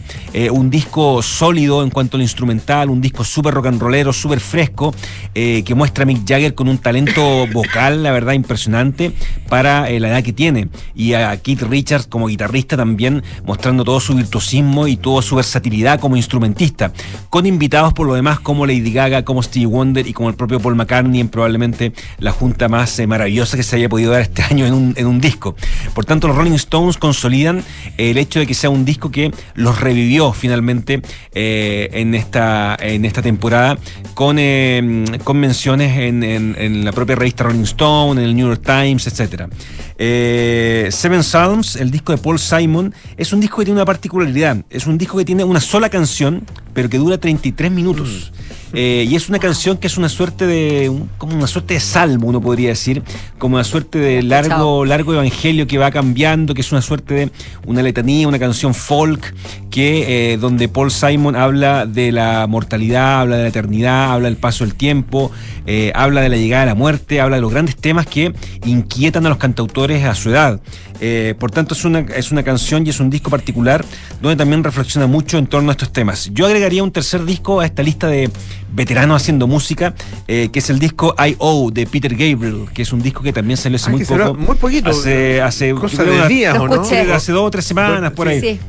Un 0.52 0.70
disco 0.70 1.22
sólido 1.22 1.84
en 1.84 1.90
cuanto 1.90 2.18
al 2.18 2.24
instrumental, 2.24 2.90
un 2.90 3.02
disco 3.02 3.24
súper 3.24 3.54
rock 3.54 3.68
and 3.68 3.82
rollero, 3.82 4.14
súper 4.30 4.40
fresco, 4.42 4.94
eh, 5.34 5.64
que 5.66 5.74
muestra 5.74 6.04
a 6.04 6.06
Mick 6.06 6.28
Jagger 6.28 6.54
con 6.54 6.70
un 6.70 6.78
talento 6.78 7.48
vocal, 7.52 8.04
la 8.04 8.12
verdad, 8.12 8.34
impresionante 8.34 9.12
para 9.48 9.90
eh, 9.90 10.00
la 10.00 10.10
edad 10.10 10.24
que 10.24 10.34
tiene. 10.34 10.70
Y 10.94 11.14
a 11.14 11.36
Keith 11.38 11.64
Richards 11.64 12.06
como 12.06 12.28
guitarrista 12.28 12.78
también 12.78 13.24
mostrando 13.44 13.84
todo 13.84 14.00
su 14.00 14.14
virtuosismo 14.14 14.88
y 14.88 14.98
toda 14.98 15.24
su 15.24 15.36
versatilidad 15.36 16.00
como 16.00 16.16
instrumentista, 16.16 16.94
con 17.32 17.48
invitados 17.48 17.94
por 17.94 18.06
lo 18.06 18.14
demás 18.14 18.40
como 18.40 18.68
Lady 18.68 18.92
Gaga, 18.92 19.26
como 19.26 19.42
Stevie 19.42 19.66
Wonder 19.66 20.06
y 20.06 20.14
como 20.14 20.30
el 20.30 20.36
propio 20.36 20.60
Paul 20.60 20.76
McCartney 20.76 21.22
en 21.22 21.30
probablemente 21.30 21.92
la 22.20 22.32
junta 22.32 22.68
más 22.68 23.00
eh, 23.00 23.08
maravillosa 23.08 23.58
que 23.58 23.64
se 23.64 23.78
haya 23.78 23.90
podido 23.90 24.12
dar 24.12 24.22
este 24.22 24.44
año 24.50 24.68
en 24.68 24.74
un, 24.76 24.94
en 24.96 25.08
un 25.08 25.20
disco. 25.20 25.56
Por 25.96 26.06
tanto, 26.06 26.28
los 26.28 26.38
Rolling 26.38 26.52
Stones 26.52 26.98
consolidan 26.98 27.64
el 27.98 28.20
hecho 28.20 28.40
de 28.40 28.46
que 28.46 28.54
sea 28.54 28.70
un 28.70 28.86
disco 28.86 29.10
que 29.10 29.32
los 29.56 29.82
revivió 29.82 30.34
finalmente 30.34 31.02
eh, 31.34 31.90
en, 31.94 32.14
esta, 32.14 32.78
en 32.80 33.06
esta 33.06 33.24
temporada 33.24 33.80
con, 34.14 34.38
eh, 34.40 35.06
con 35.24 35.38
menciones 35.38 35.98
en, 35.98 36.86
la 36.86 36.92
propia 36.92 37.16
revista 37.16 37.44
Rolling 37.46 37.64
Stone, 37.64 38.22
en 38.22 38.28
el 38.28 38.36
New 38.36 38.48
York 38.48 38.62
Times, 38.66 39.08
etc. 39.08 39.52
Seven 39.98 41.24
Psalms, 41.24 41.76
el 41.76 41.92
disco 41.92 42.12
de 42.12 42.18
Paul 42.18 42.40
Simon, 42.40 42.94
es 43.18 43.34
un 43.34 43.40
disco 43.40 43.58
que 43.58 43.66
tiene 43.66 43.80
una 43.80 43.86
particularidad. 43.86 44.58
Es 44.70 44.88
un 44.88 44.98
disco 44.98 45.18
que 45.18 45.26
tiene 45.26 45.44
una 45.44 45.60
sola 45.60 45.90
canción, 45.90 46.44
pero 46.74 46.90
que 46.90 46.98
dura 46.98 47.18
33 47.18 47.72
minutos. 47.72 48.32
Eh, 48.74 49.08
y 49.10 49.16
es 49.16 49.30
una 49.30 49.40
canción 49.40 49.78
que 49.78 49.88
es 49.88 49.98
una 49.98 50.10
suerte 50.10 50.46
de 50.46 50.90
un- 50.90 51.10
como 51.18 51.36
una 51.36 51.48
suerte 51.48 51.74
de 51.74 51.80
salmo 51.80 52.28
uno 52.28 52.40
podría 52.40 52.70
decir 52.70 53.02
como 53.40 53.56
una 53.56 53.64
suerte 53.64 53.98
de 53.98 54.22
largo 54.22 54.86
largo 54.86 55.14
evangelio 55.14 55.66
que 55.66 55.80
va 55.80 55.90
cambiando 55.90 56.54
que 56.54 56.62
es 56.62 56.72
una 56.72 56.84
suerte 56.84 57.14
de 57.16 57.32
una 57.66 57.82
letanía 57.82 58.28
una 58.28 58.38
canción 58.38 58.76
folk 58.76 59.34
que 59.72 60.34
eh, 60.34 60.38
donde 60.38 60.68
Paul 60.68 60.92
Simon 60.92 61.36
habla 61.36 61.88
de 61.88 62.12
la 62.12 62.46
mortalidad 62.48 63.22
habla 63.22 63.38
de 63.38 63.44
la 63.44 63.50
eternidad 63.50 64.12
habla 64.12 64.28
del 64.28 64.38
paso 64.38 64.64
del 64.66 64.76
tiempo 64.76 65.32
eh, 65.66 65.92
habla 65.96 66.22
de 66.22 66.30
la 66.30 66.38
llegada 66.38 66.62
de 66.66 66.70
la 66.70 66.76
muerte 66.76 67.22
habla 67.22 67.38
de 67.38 67.42
los 67.42 67.52
grandes 67.52 67.76
temas 67.76 68.06
que 68.06 68.34
inquietan 68.66 69.26
a 69.26 69.30
los 69.30 69.38
cantautores 69.40 70.04
a 70.06 70.14
su 70.16 70.30
edad. 70.30 70.60
Eh, 71.02 71.34
por 71.40 71.50
tanto 71.50 71.76
es 71.76 71.86
una, 71.86 72.00
es 72.00 72.32
una 72.32 72.44
canción 72.44 72.86
y 72.86 72.90
es 72.90 73.00
un 73.00 73.10
disco 73.10 73.30
particular 73.30 73.86
donde 74.22 74.36
también 74.36 74.64
reflexiona 74.66 75.08
mucho 75.08 75.38
en 75.38 75.48
torno 75.48 75.70
a 75.70 75.72
estos 75.74 75.94
temas. 75.94 76.30
Yo 76.34 76.46
agregaría 76.46 76.84
un 76.84 76.92
tercer 76.92 77.24
disco 77.24 77.62
a 77.62 77.66
esta 77.66 77.84
lista 77.84 78.08
de 78.08 78.30
veteranos 78.74 79.22
haciendo 79.22 79.48
música, 79.48 79.94
eh, 80.28 80.50
que 80.52 80.60
es 80.60 80.70
el 80.70 80.80
disco 80.80 81.16
I.O. 81.18 81.72
de 81.72 81.86
Peter 81.88 82.12
Gabriel, 82.12 82.66
que 82.74 82.82
es 82.84 82.94
un 82.94 83.02
disco 83.02 83.22
que 83.24 83.34
también 83.34 83.58
salió 83.58 83.76
hace 83.78 83.90
Ah, 83.90 83.92
muy 83.92 84.06
poco. 84.06 84.34
muy 84.36 84.56
poquito. 84.58 84.90
Hace, 84.92 85.42
hace 85.42 85.74
Cosa 85.74 85.98
yo 85.98 86.04
creo 86.04 86.14
de 86.14 86.20
una- 86.20 86.28
días, 86.28 86.54
¿o 86.56 86.58
yo 86.58 86.76
no? 86.76 86.82
creo 86.88 87.06
que 87.06 87.14
Hace 87.14 87.32
dos 87.32 87.44
o 87.48 87.52
tres 87.52 87.66
semanas, 87.66 88.12
por 88.12 88.28
Sí, 88.28 88.34
ahí. 88.34 88.42
sí. 88.42 88.60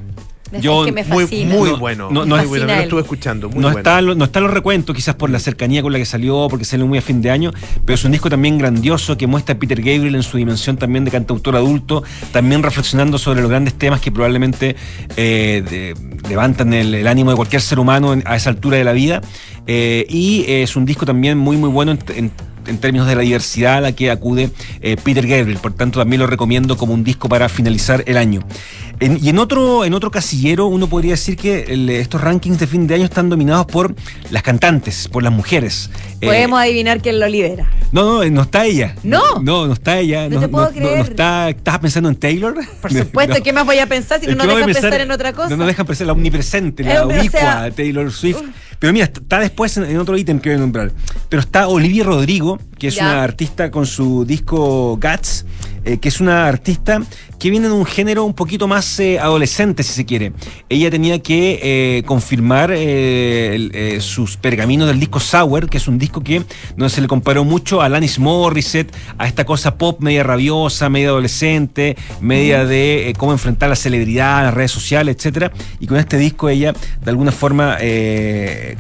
Yo- 0.61 0.85
que 0.85 0.93
me 0.93 1.05
Muy, 1.05 1.25
fascina. 1.25 1.55
muy 1.55 1.71
No, 1.71 1.77
bueno. 1.79 2.09
no, 2.11 2.25
no, 2.25 2.35
muy 2.37 2.45
es- 2.45 2.49
bueno. 2.49 2.65
fascina 2.65 2.77
Lo 2.79 2.83
estuve 2.83 3.01
escuchando. 3.03 3.49
Muy 3.49 3.57
no, 3.57 3.63
bueno. 3.69 3.79
está, 3.79 4.01
lo- 4.01 4.15
no 4.15 4.25
está 4.25 4.41
los 4.41 4.51
recuentos, 4.51 4.97
quizás 4.97 5.15
por 5.15 5.31
la 5.31 5.39
cercanía 5.39 5.83
con 5.83 5.93
la 5.93 5.99
que 5.99 6.07
salió, 6.07 6.47
porque 6.51 6.65
salió 6.65 6.87
muy 6.87 6.99
a 6.99 7.03
fin 7.03 7.23
de 7.23 7.31
año, 7.31 7.53
pero 7.85 7.95
es 7.95 8.05
un 8.05 8.13
disco 8.13 8.29
también 8.29 8.59
grandioso 8.59 9.17
que 9.17 9.27
muestra 9.27 9.55
a 9.55 9.59
Peter 9.59 9.79
Gabriel 9.81 10.15
en 10.15 10.23
su 10.23 10.37
dimensión 10.37 10.77
también 10.77 11.05
de 11.05 11.11
cantautor 11.11 11.57
adulto, 11.57 12.03
también 12.33 12.63
reflexionando 12.63 13.19
sobre 13.19 13.41
los 13.43 13.51
grandes 13.51 13.75
temas 13.75 14.01
que 14.01 14.11
probablemente 14.11 14.77
eh, 15.17 15.63
de- 15.69 15.95
levantan 16.29 16.73
el, 16.75 16.95
el 16.95 17.07
ánimo 17.07 17.31
de 17.31 17.37
cualquier 17.37 17.63
ser 17.63 17.79
humano 17.79 18.13
en- 18.13 18.23
a 18.27 18.37
esa 18.37 18.51
altura 18.51 18.77
de 18.79 18.85
la 18.85 18.93
vida. 18.93 19.21
Eh, 19.67 20.07
y 20.09 20.45
es 20.49 20.75
un 20.77 20.85
disco 20.85 21.07
también 21.07 21.39
muy, 21.39 21.57
muy 21.57 21.69
bueno 21.69 21.93
en, 21.93 21.99
en- 22.17 22.31
en 22.71 22.79
términos 22.79 23.07
de 23.07 23.15
la 23.17 23.23
diversidad 23.23 23.75
a 23.77 23.81
la 23.83 23.93
que 23.93 24.11
acude 24.11 24.51
eh, 24.81 24.97
Peter 25.03 25.27
Gabriel. 25.27 25.59
Por 25.59 25.75
tanto, 25.75 25.99
también 25.99 26.21
lo 26.21 26.27
recomiendo 26.27 26.77
como 26.77 26.95
un 26.95 27.05
disco 27.05 27.29
para 27.29 27.49
finalizar 27.49 28.03
el 28.07 28.17
año. 28.17 28.41
En- 29.01 29.19
y 29.23 29.29
en 29.31 29.39
otro, 29.39 29.85
en 29.87 29.95
otro 29.95 30.11
casillero, 30.11 30.67
uno 30.67 30.87
podría 30.87 31.13
decir 31.13 31.37
que 31.37 31.65
el- 31.69 31.89
estos 31.91 32.21
rankings 32.21 32.59
de 32.59 32.67
fin 32.67 32.87
de 32.87 32.95
año 32.97 33.05
están 33.05 33.29
dominados 33.31 33.67
por 33.67 33.95
las 34.31 34.43
cantantes, 34.43 35.09
por 35.09 35.23
las 35.23 35.33
mujeres. 35.33 35.91
Eh, 36.21 36.27
Podemos 36.27 36.61
adivinar 36.61 37.01
quién 37.01 37.19
lo 37.19 37.27
lidera. 37.27 37.71
no, 37.93 38.23
no, 38.23 38.31
no 38.31 38.43
está 38.43 38.67
ella. 38.67 38.95
No. 39.03 39.41
No, 39.43 39.67
no 39.67 39.73
está 39.73 39.99
ella. 39.99 40.29
No 40.29 40.41
te 40.41 40.49
puedo 40.49 40.71
creer. 40.71 40.99
No, 40.99 41.05
está, 41.05 41.49
¿Estás 41.49 41.79
pensando 41.79 42.09
en 42.11 42.17
Taylor? 42.17 42.55
Por 42.83 42.93
supuesto, 42.93 43.43
¿qué 43.43 43.53
más 43.55 43.65
voy 43.65 43.79
a 43.79 43.87
pensar 43.87 44.21
si 44.21 44.27
no 44.27 44.35
nos 44.35 44.47
dejan 44.47 44.65
pensar- 44.67 44.83
pensar 44.83 45.01
en 45.01 45.11
otra 45.11 45.33
cosa? 45.33 45.49
No 45.51 45.57
nos 45.57 45.67
dejan 45.67 45.87
pensar 45.87 46.07
la 46.07 46.13
omnipresente, 46.13 46.83
Eh, 46.83 46.87
la 46.95 47.05
o 47.05 47.09
ubicua 47.09 47.41
sea, 47.41 47.71
Taylor 47.75 48.13
Swift. 48.13 48.43
Pero 48.81 48.93
mira, 48.93 49.05
está 49.05 49.39
después 49.39 49.77
en, 49.77 49.85
en 49.85 49.99
otro 49.99 50.17
ítem 50.17 50.41
que 50.41 50.49
voy 50.49 50.57
a 50.57 50.61
nombrar. 50.61 50.91
Pero 51.29 51.41
está 51.41 51.69
Olivia 51.69 52.03
Rodrigo, 52.03 52.59
que 52.79 52.89
es 52.89 52.97
Ya. 52.97 53.05
una 53.05 53.23
artista 53.23 53.71
con 53.71 53.87
su 53.87 54.25
disco 54.25 54.99
Guts, 55.01 55.45
eh, 55.85 55.99
que 55.99 56.09
es 56.09 56.21
una 56.21 56.47
artista 56.47 57.01
que 57.39 57.49
viene 57.51 57.69
de 57.69 57.73
un 57.75 57.87
género 57.87 58.25
un 58.25 58.35
poquito 58.35 58.69
más 58.69 59.01
eh, 59.01 59.19
adolescente, 59.19 59.83
si 59.83 59.93
se 59.95 60.05
quiere. 60.05 60.33
Ella 60.69 60.91
tenía 60.91 61.21
que 61.21 61.59
eh, 61.63 62.03
confirmar 62.05 62.71
el- 62.71 64.01
sus 64.03 64.37
pergaminos 64.37 64.89
del 64.89 65.01
disco 65.01 65.21
Sour, 65.21 65.69
que 65.71 65.79
es 65.79 65.89
un 65.89 65.99
disco 65.99 66.23
que 66.23 66.43
donde 66.77 66.91
se 66.91 67.01
le 67.01 67.09
comparó 67.09 67.45
mucho 67.45 67.81
a 67.81 67.87
Alanis 67.87 68.19
Morissette, 68.19 68.93
a 69.19 69.27
esta 69.27 69.45
cosa 69.45 69.77
pop 69.77 70.01
media 70.01 70.23
rabiosa, 70.23 70.89
media 70.91 71.09
adolescente, 71.09 71.97
media 72.21 72.65
de 72.67 73.15
cómo 73.17 73.33
enfrentar 73.33 73.69
la 73.71 73.77
celebridad, 73.77 74.45
las 74.45 74.55
redes 74.55 74.71
sociales, 74.71 75.17
etcétera. 75.17 75.51
Y 75.81 75.87
con 75.87 75.97
este 75.99 76.19
disco 76.19 76.49
ella, 76.49 76.75
de 77.03 77.11
alguna 77.11 77.33
forma, 77.33 77.79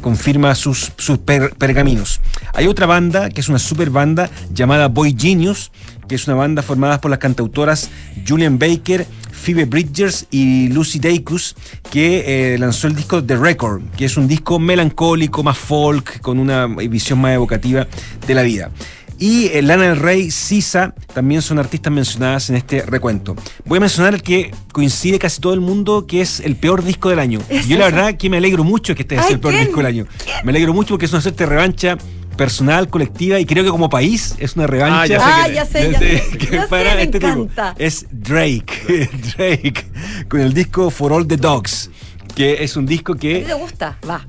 confirma 0.00 0.54
sus, 0.54 0.92
sus 0.96 1.18
per- 1.18 1.54
pergaminos. 1.56 2.20
Hay 2.54 2.66
otra 2.66 2.86
banda, 2.86 3.30
que 3.30 3.40
es 3.40 3.48
una 3.48 3.58
super 3.58 3.90
banda, 3.90 4.30
llamada 4.52 4.88
Boy 4.88 5.14
Genius, 5.18 5.70
que 6.10 6.16
es 6.16 6.26
una 6.26 6.34
banda 6.34 6.60
formada 6.60 7.00
por 7.00 7.08
las 7.08 7.20
cantautoras 7.20 7.88
Julian 8.26 8.58
Baker, 8.58 9.06
Phoebe 9.30 9.64
Bridgers 9.64 10.26
y 10.32 10.66
Lucy 10.66 10.98
Dacus, 10.98 11.54
que 11.88 12.54
eh, 12.54 12.58
lanzó 12.58 12.88
el 12.88 12.96
disco 12.96 13.22
The 13.22 13.36
Record, 13.36 13.82
que 13.96 14.06
es 14.06 14.16
un 14.16 14.26
disco 14.26 14.58
melancólico, 14.58 15.44
más 15.44 15.56
folk, 15.56 16.20
con 16.20 16.40
una 16.40 16.66
visión 16.66 17.20
más 17.20 17.36
evocativa 17.36 17.86
de 18.26 18.34
la 18.34 18.42
vida. 18.42 18.72
Y 19.20 19.50
eh, 19.52 19.62
Lana 19.62 19.84
del 19.84 19.98
Rey, 19.98 20.32
Sisa, 20.32 20.96
también 21.14 21.42
son 21.42 21.60
artistas 21.60 21.92
mencionadas 21.92 22.50
en 22.50 22.56
este 22.56 22.82
recuento. 22.82 23.36
Voy 23.64 23.76
a 23.76 23.80
mencionar 23.80 24.12
el 24.14 24.24
que 24.24 24.50
coincide 24.72 25.20
casi 25.20 25.40
todo 25.40 25.54
el 25.54 25.60
mundo, 25.60 26.08
que 26.08 26.22
es 26.22 26.40
el 26.40 26.56
peor 26.56 26.82
disco 26.82 27.08
del 27.08 27.20
año. 27.20 27.38
Yo 27.68 27.78
la 27.78 27.84
verdad 27.84 28.16
que 28.16 28.28
me 28.28 28.38
alegro 28.38 28.64
mucho 28.64 28.96
que 28.96 29.02
este 29.02 29.14
sea 29.14 29.26
Ay, 29.28 29.34
el 29.34 29.40
peor 29.40 29.54
¿quién? 29.54 29.66
disco 29.66 29.78
del 29.78 29.86
año. 29.86 30.06
Me 30.42 30.50
alegro 30.50 30.74
mucho 30.74 30.94
porque 30.94 31.06
es 31.06 31.12
una 31.12 31.20
suerte 31.20 31.44
de 31.44 31.50
revancha 31.50 31.98
personal, 32.40 32.88
colectiva, 32.88 33.38
y 33.38 33.44
creo 33.44 33.62
que 33.62 33.68
como 33.68 33.90
país 33.90 34.34
es 34.38 34.56
una 34.56 34.66
revancha. 34.66 35.18
Ah, 35.20 35.46
ya 35.46 35.66
sé 35.66 35.78
Ah, 35.78 35.90
quién 35.90 35.92
es. 36.00 36.00
ya 36.00 36.18
sé, 36.22 36.22
ya 36.22 36.30
sé. 36.30 36.38
que 36.38 36.46
Ya 36.56 36.62
sé, 36.62 36.68
para 36.68 36.94
me 36.94 37.02
este 37.02 37.20
tipo. 37.20 37.32
encanta. 37.32 37.74
Es 37.78 38.06
Drake, 38.10 39.10
Drake, 39.36 39.84
con 40.26 40.40
el 40.40 40.54
disco 40.54 40.88
For 40.90 41.12
All 41.12 41.26
the 41.26 41.36
Dogs, 41.36 41.90
que 42.34 42.64
es 42.64 42.76
un 42.78 42.86
disco 42.86 43.12
¿A 43.12 43.16
ti 43.16 43.28
que 43.28 43.40
te 43.42 43.52
gusta? 43.52 43.98
Va. 44.08 44.26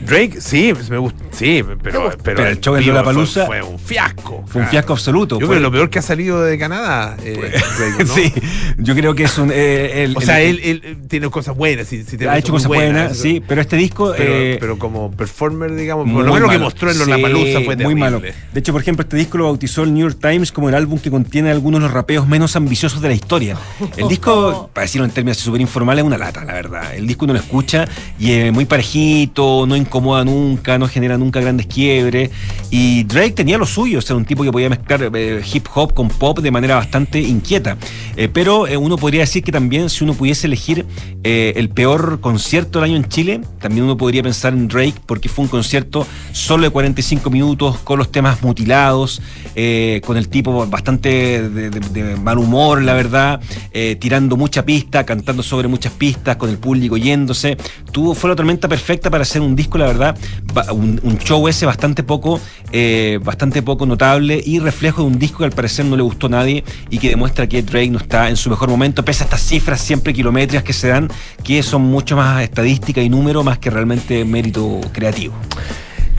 Drake, 0.00 0.40
sí, 0.40 0.72
pues 0.74 0.90
me 0.90 0.98
gusta. 0.98 1.22
Sí, 1.32 1.62
pero, 1.82 2.10
pero, 2.22 2.36
Pero 2.36 2.46
el 2.46 2.60
show 2.60 2.74
en 2.76 2.80
vivo 2.80 2.92
Lollapalooza 2.94 3.46
fue, 3.46 3.60
fue 3.60 3.70
un 3.72 3.78
fiasco. 3.78 4.44
fue 4.46 4.62
un 4.62 4.68
fiasco 4.68 4.92
absoluto. 4.92 5.36
Yo 5.40 5.46
Fue- 5.46 5.56
creo 5.56 5.58
que 5.58 5.62
lo 5.62 5.70
peor 5.72 5.90
que 5.90 5.98
ha 5.98 6.02
salido 6.02 6.42
de 6.42 6.58
Canadá. 6.58 7.16
eh, 7.22 7.52
Drake, 7.78 8.04
¿no? 8.04 8.14
sí, 8.14 8.32
yo 8.78 8.94
creo 8.94 9.14
que 9.14 9.24
es 9.24 9.38
un. 9.38 9.50
eh, 9.52 10.04
el- 10.04 10.16
O 10.16 10.20
sea, 10.20 10.40
el- 10.40 10.58
él, 10.60 10.82
él 10.84 10.98
tiene 11.08 11.28
cosas 11.30 11.56
buenas. 11.56 11.86
Sí, 11.88 12.04
sí, 12.04 12.16
tiene 12.16 12.32
ha 12.32 12.38
hecho 12.38 12.52
muy 12.52 12.58
cosas 12.58 12.68
buenas, 12.68 13.16
sí, 13.16 13.42
pero 13.46 13.60
este 13.60 13.76
disco. 13.76 14.12
Pero, 14.16 14.32
eh, 14.34 14.56
pero 14.60 14.78
como 14.78 15.10
performer, 15.10 15.74
digamos, 15.74 16.04
por 16.04 16.12
muy 16.12 16.22
lo 16.24 16.32
menos 16.34 16.40
lo 16.40 16.48
que 16.48 16.54
malo. 16.58 16.64
mostró 16.64 16.88
en 16.90 16.94
Sí, 16.96 17.00
Lollapalooza 17.00 17.52
fue 17.52 17.60
muy 17.64 17.76
terrible. 17.76 17.94
malo. 18.00 18.20
De 18.20 18.60
hecho, 18.60 18.72
por 18.72 18.82
ejemplo, 18.82 19.02
este 19.02 19.16
disco 19.16 19.38
lo 19.38 19.44
bautizó 19.44 19.82
el 19.82 19.94
New 19.94 20.08
York 20.08 20.18
Times 20.20 20.52
como 20.52 20.68
el 20.68 20.74
álbum 20.74 20.98
que 20.98 21.10
contiene 21.10 21.50
algunos 21.50 21.80
de 21.80 21.86
los 21.86 21.92
rapeos 21.94 22.26
menos 22.26 22.56
ambiciosos 22.56 23.00
de 23.00 23.08
la 23.08 23.14
historia. 23.14 23.56
El 23.96 24.08
disco, 24.08 24.68
para 24.74 24.84
decirlo 24.84 25.04
en 25.04 25.10
términos 25.12 25.36
súper 25.38 25.60
informales, 25.60 26.02
es 26.02 26.06
una 26.06 26.18
lata, 26.18 26.44
la 26.44 26.52
verdad. 26.54 26.94
El 26.94 27.06
disco 27.06 27.24
uno 27.24 27.34
lo 27.34 27.40
escucha 27.40 27.86
y 28.18 28.32
es 28.32 28.52
muy 28.52 28.64
parejito, 28.66 29.64
no 29.66 29.76
incomoda 29.90 30.24
nunca, 30.24 30.78
no 30.78 30.86
genera 30.86 31.18
nunca 31.18 31.40
grandes 31.40 31.66
quiebres. 31.66 32.30
Y 32.70 33.02
Drake 33.04 33.32
tenía 33.32 33.58
lo 33.58 33.66
suyo, 33.66 33.98
o 33.98 34.02
sea, 34.02 34.14
un 34.14 34.24
tipo 34.24 34.44
que 34.44 34.52
podía 34.52 34.68
mezclar 34.70 35.10
eh, 35.12 35.42
hip 35.52 35.66
hop 35.74 35.92
con 35.94 36.08
pop 36.08 36.38
de 36.38 36.50
manera 36.52 36.76
bastante 36.76 37.20
inquieta. 37.20 37.76
Eh, 38.16 38.28
pero 38.32 38.68
eh, 38.68 38.76
uno 38.76 38.96
podría 38.96 39.22
decir 39.22 39.42
que 39.42 39.50
también, 39.50 39.90
si 39.90 40.04
uno 40.04 40.14
pudiese 40.14 40.46
elegir 40.46 40.86
el 41.24 41.68
peor 41.70 42.20
concierto 42.20 42.78
del 42.80 42.90
año 42.90 42.96
en 42.96 43.08
Chile, 43.08 43.40
también 43.60 43.84
uno 43.84 43.96
podría 43.96 44.22
pensar 44.22 44.52
en 44.52 44.68
Drake, 44.68 44.94
porque 45.06 45.28
fue 45.28 45.42
un 45.44 45.48
concierto 45.48 46.06
solo 46.32 46.62
de 46.62 46.70
45 46.70 47.28
minutos, 47.30 47.78
con 47.78 47.98
los 47.98 48.10
temas 48.12 48.42
mutilados, 48.42 49.20
con 50.06 50.16
el 50.16 50.28
tipo 50.28 50.66
bastante 50.66 51.48
de, 51.48 51.70
de- 51.70 52.16
mal 52.16 52.38
humor, 52.38 52.82
la 52.82 52.94
verdad, 52.94 53.40
tirando 53.98 54.36
mucha 54.36 54.64
pista, 54.64 55.04
cantando 55.04 55.42
sobre 55.42 55.68
muchas 55.68 55.92
pistas, 55.92 56.36
con 56.36 56.48
el 56.48 56.58
público 56.58 56.96
yéndose. 56.96 57.56
Tuvo, 57.92 58.14
fue 58.14 58.30
la 58.30 58.36
tormenta 58.36 58.68
perfecta 58.68 59.10
para 59.10 59.22
hacer 59.22 59.42
un 59.42 59.54
disco, 59.56 59.76
la 59.80 59.86
verdad, 59.86 60.16
un 60.72 61.18
show 61.18 61.48
ese 61.48 61.66
bastante 61.66 62.02
poco, 62.02 62.40
eh, 62.72 63.18
bastante 63.22 63.62
poco 63.62 63.86
notable 63.86 64.40
y 64.44 64.58
reflejo 64.58 65.02
de 65.02 65.08
un 65.08 65.18
disco 65.18 65.38
que 65.38 65.44
al 65.46 65.50
parecer 65.50 65.84
no 65.86 65.96
le 65.96 66.02
gustó 66.02 66.26
a 66.26 66.30
nadie 66.30 66.64
y 66.90 66.98
que 66.98 67.08
demuestra 67.08 67.48
que 67.48 67.62
Drake 67.62 67.90
no 67.90 67.98
está 67.98 68.28
en 68.28 68.36
su 68.36 68.50
mejor 68.50 68.68
momento, 68.68 69.04
pese 69.04 69.24
a 69.24 69.26
estas 69.26 69.42
cifras 69.42 69.80
siempre 69.80 70.12
kilométricas 70.12 70.62
que 70.62 70.72
se 70.72 70.88
dan, 70.88 71.10
que 71.42 71.62
son 71.62 71.82
mucho 71.82 72.16
más 72.16 72.42
estadística 72.42 73.00
y 73.00 73.08
número 73.08 73.42
más 73.42 73.58
que 73.58 73.70
realmente 73.70 74.24
mérito 74.24 74.80
creativo. 74.92 75.34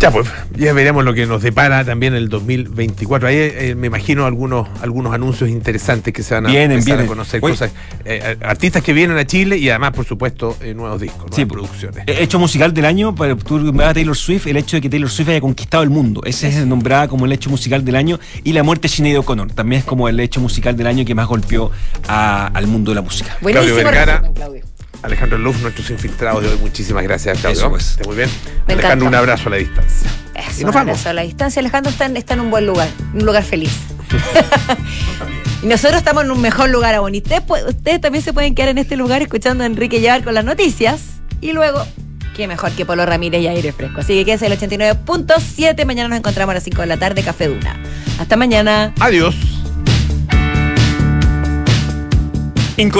Ya 0.02 0.10
pues, 0.10 0.28
ya 0.58 0.74
veremos 0.74 1.06
lo 1.06 1.14
que 1.14 1.28
nos 1.28 1.43
depara 1.43 1.86
también 1.86 2.16
el 2.16 2.28
2024. 2.28 3.28
Ahí 3.28 3.36
eh, 3.38 3.76
me 3.78 3.86
imagino 3.86 4.26
algunos, 4.26 4.68
algunos 4.82 5.14
anuncios 5.14 5.47
interesantes 5.47 6.12
que 6.12 6.24
se 6.24 6.34
van 6.34 6.47
a 6.47 6.49
Vienen, 6.49 6.72
empezar 6.72 6.88
vienen. 6.97 7.06
a 7.06 7.08
conocer 7.08 7.39
Oye. 7.43 7.54
cosas. 7.54 7.72
eh, 8.04 8.36
artistas 8.41 8.82
que 8.82 8.93
vienen 8.93 9.18
a 9.20 9.26
Chile 9.26 9.58
y 9.58 9.70
además, 9.70 9.91
por 9.91 10.06
supuesto, 10.06 10.58
eh, 10.60 10.74
nuevos 10.74 10.99
discos, 10.99 11.20
nuevas 11.20 11.36
Sí, 11.36 11.45
producciones. 11.45 12.04
Eh, 12.08 12.18
Hecho 12.22 12.39
musical 12.39 12.74
del 12.74 12.86
año, 12.86 13.14
para 13.14 13.36
tú 13.36 13.60
me 13.60 13.84
a 13.84 13.93
Taylor 13.93 14.18
Swift, 14.18 14.47
el 14.47 14.58
hecho 14.58 14.78
de 14.78 14.82
que 14.82 14.89
Taylor 14.89 15.10
Swift 15.10 15.30
haya 15.30 15.41
conquistado 15.41 15.84
el 15.84 15.91
mundo. 15.91 16.22
Ese 16.26 16.47
es 16.47 16.66
nombrada 16.66 17.08
como 17.08 17.26
el 17.26 17.32
hecho 17.34 17.52
musical 17.52 17.86
del 17.86 17.95
año. 17.95 18.20
Y 18.43 18.54
la 18.54 18.64
muerte 18.64 18.88
de 18.88 18.89
Sinead 18.95 19.20
O'Connor 19.20 19.52
también 19.52 19.82
es 19.82 19.86
como 19.86 20.10
el 20.10 20.20
hecho 20.20 20.41
musical 20.41 20.76
del 20.76 20.88
año 20.88 21.06
que 21.06 21.14
más 21.14 21.28
golpeó 21.28 21.70
a- 22.08 22.47
al 22.47 22.66
mundo 22.66 22.89
de 22.89 22.95
la 22.95 23.02
música. 23.04 23.38
Claudio 23.39 23.76
Vergara, 23.76 24.14
resumen, 24.14 24.34
Claudio. 24.34 24.64
Alejandro 25.04 25.38
Luz, 25.38 25.58
nuestros 25.62 25.89
infiltrados 25.89 26.43
de 26.43 26.49
hoy. 26.49 26.58
Muchísimas 26.60 27.04
gracias, 27.04 27.39
Claudio. 27.39 27.60
Eso, 27.60 27.70
pues. 27.70 27.91
Esté 27.91 28.04
muy 28.06 28.16
bien. 28.16 28.30
Me 28.68 28.74
Alejandro, 28.74 29.08
encanta. 29.08 29.08
un 29.08 29.16
abrazo 29.16 29.47
a 29.47 29.52
la 29.52 29.58
distancia. 29.58 30.10
Eso, 30.36 30.49
y 30.49 30.52
nos 30.52 30.58
un 30.60 30.66
vamos. 30.66 30.78
abrazo 30.78 31.10
a 31.10 31.14
la 31.14 31.22
distancia. 31.24 31.60
Alejandro 31.60 31.91
está 31.91 32.06
en, 32.06 32.18
está 32.18 32.34
en 32.36 32.39
un 32.41 32.52
buen 32.52 32.66
lugar, 32.68 32.88
un 33.14 33.26
lugar 33.26 33.43
feliz. 33.43 33.72
y 35.64 35.66
nosotros 35.66 35.97
estamos 35.97 36.24
en 36.24 36.32
un 36.32 36.41
mejor 36.41 36.70
lugar 36.70 36.93
aún. 36.95 37.16
Y 37.16 37.20
ustedes, 37.20 38.02
también 38.02 38.24
se 38.24 38.34
pueden 38.34 38.54
quedar 38.56 38.70
en 38.70 38.78
este 38.78 38.95
lugar 38.95 39.22
escuchando 39.22 39.64
a 39.64 39.68
Enrique 39.68 39.99
Llevar 39.99 40.24
con 40.24 40.34
las 40.34 40.45
noticias. 40.45 41.02
Y 41.41 41.54
luego, 41.54 41.84
qué 42.36 42.47
mejor 42.47 42.72
que 42.72 42.86
Polo 42.86 43.06
Ramírez 43.06 43.41
y 43.41 43.47
aire 43.47 43.72
fresco. 43.72 44.02
Así 44.02 44.14
que 44.14 44.26
quédense 44.26 44.45
el 44.47 44.54
89.7. 44.60 45.86
Mañana 45.86 46.10
nos 46.10 46.20
encontramos 46.20 46.52
a 46.52 46.56
las 46.56 46.64
5 46.64 46.82
de 46.82 46.88
la 46.88 46.97
tarde, 46.97 47.24
Café 47.24 47.47
Duna. 47.47 47.76
Hasta 48.20 48.36
mañana. 48.38 48.93
Adiós. 48.99 49.36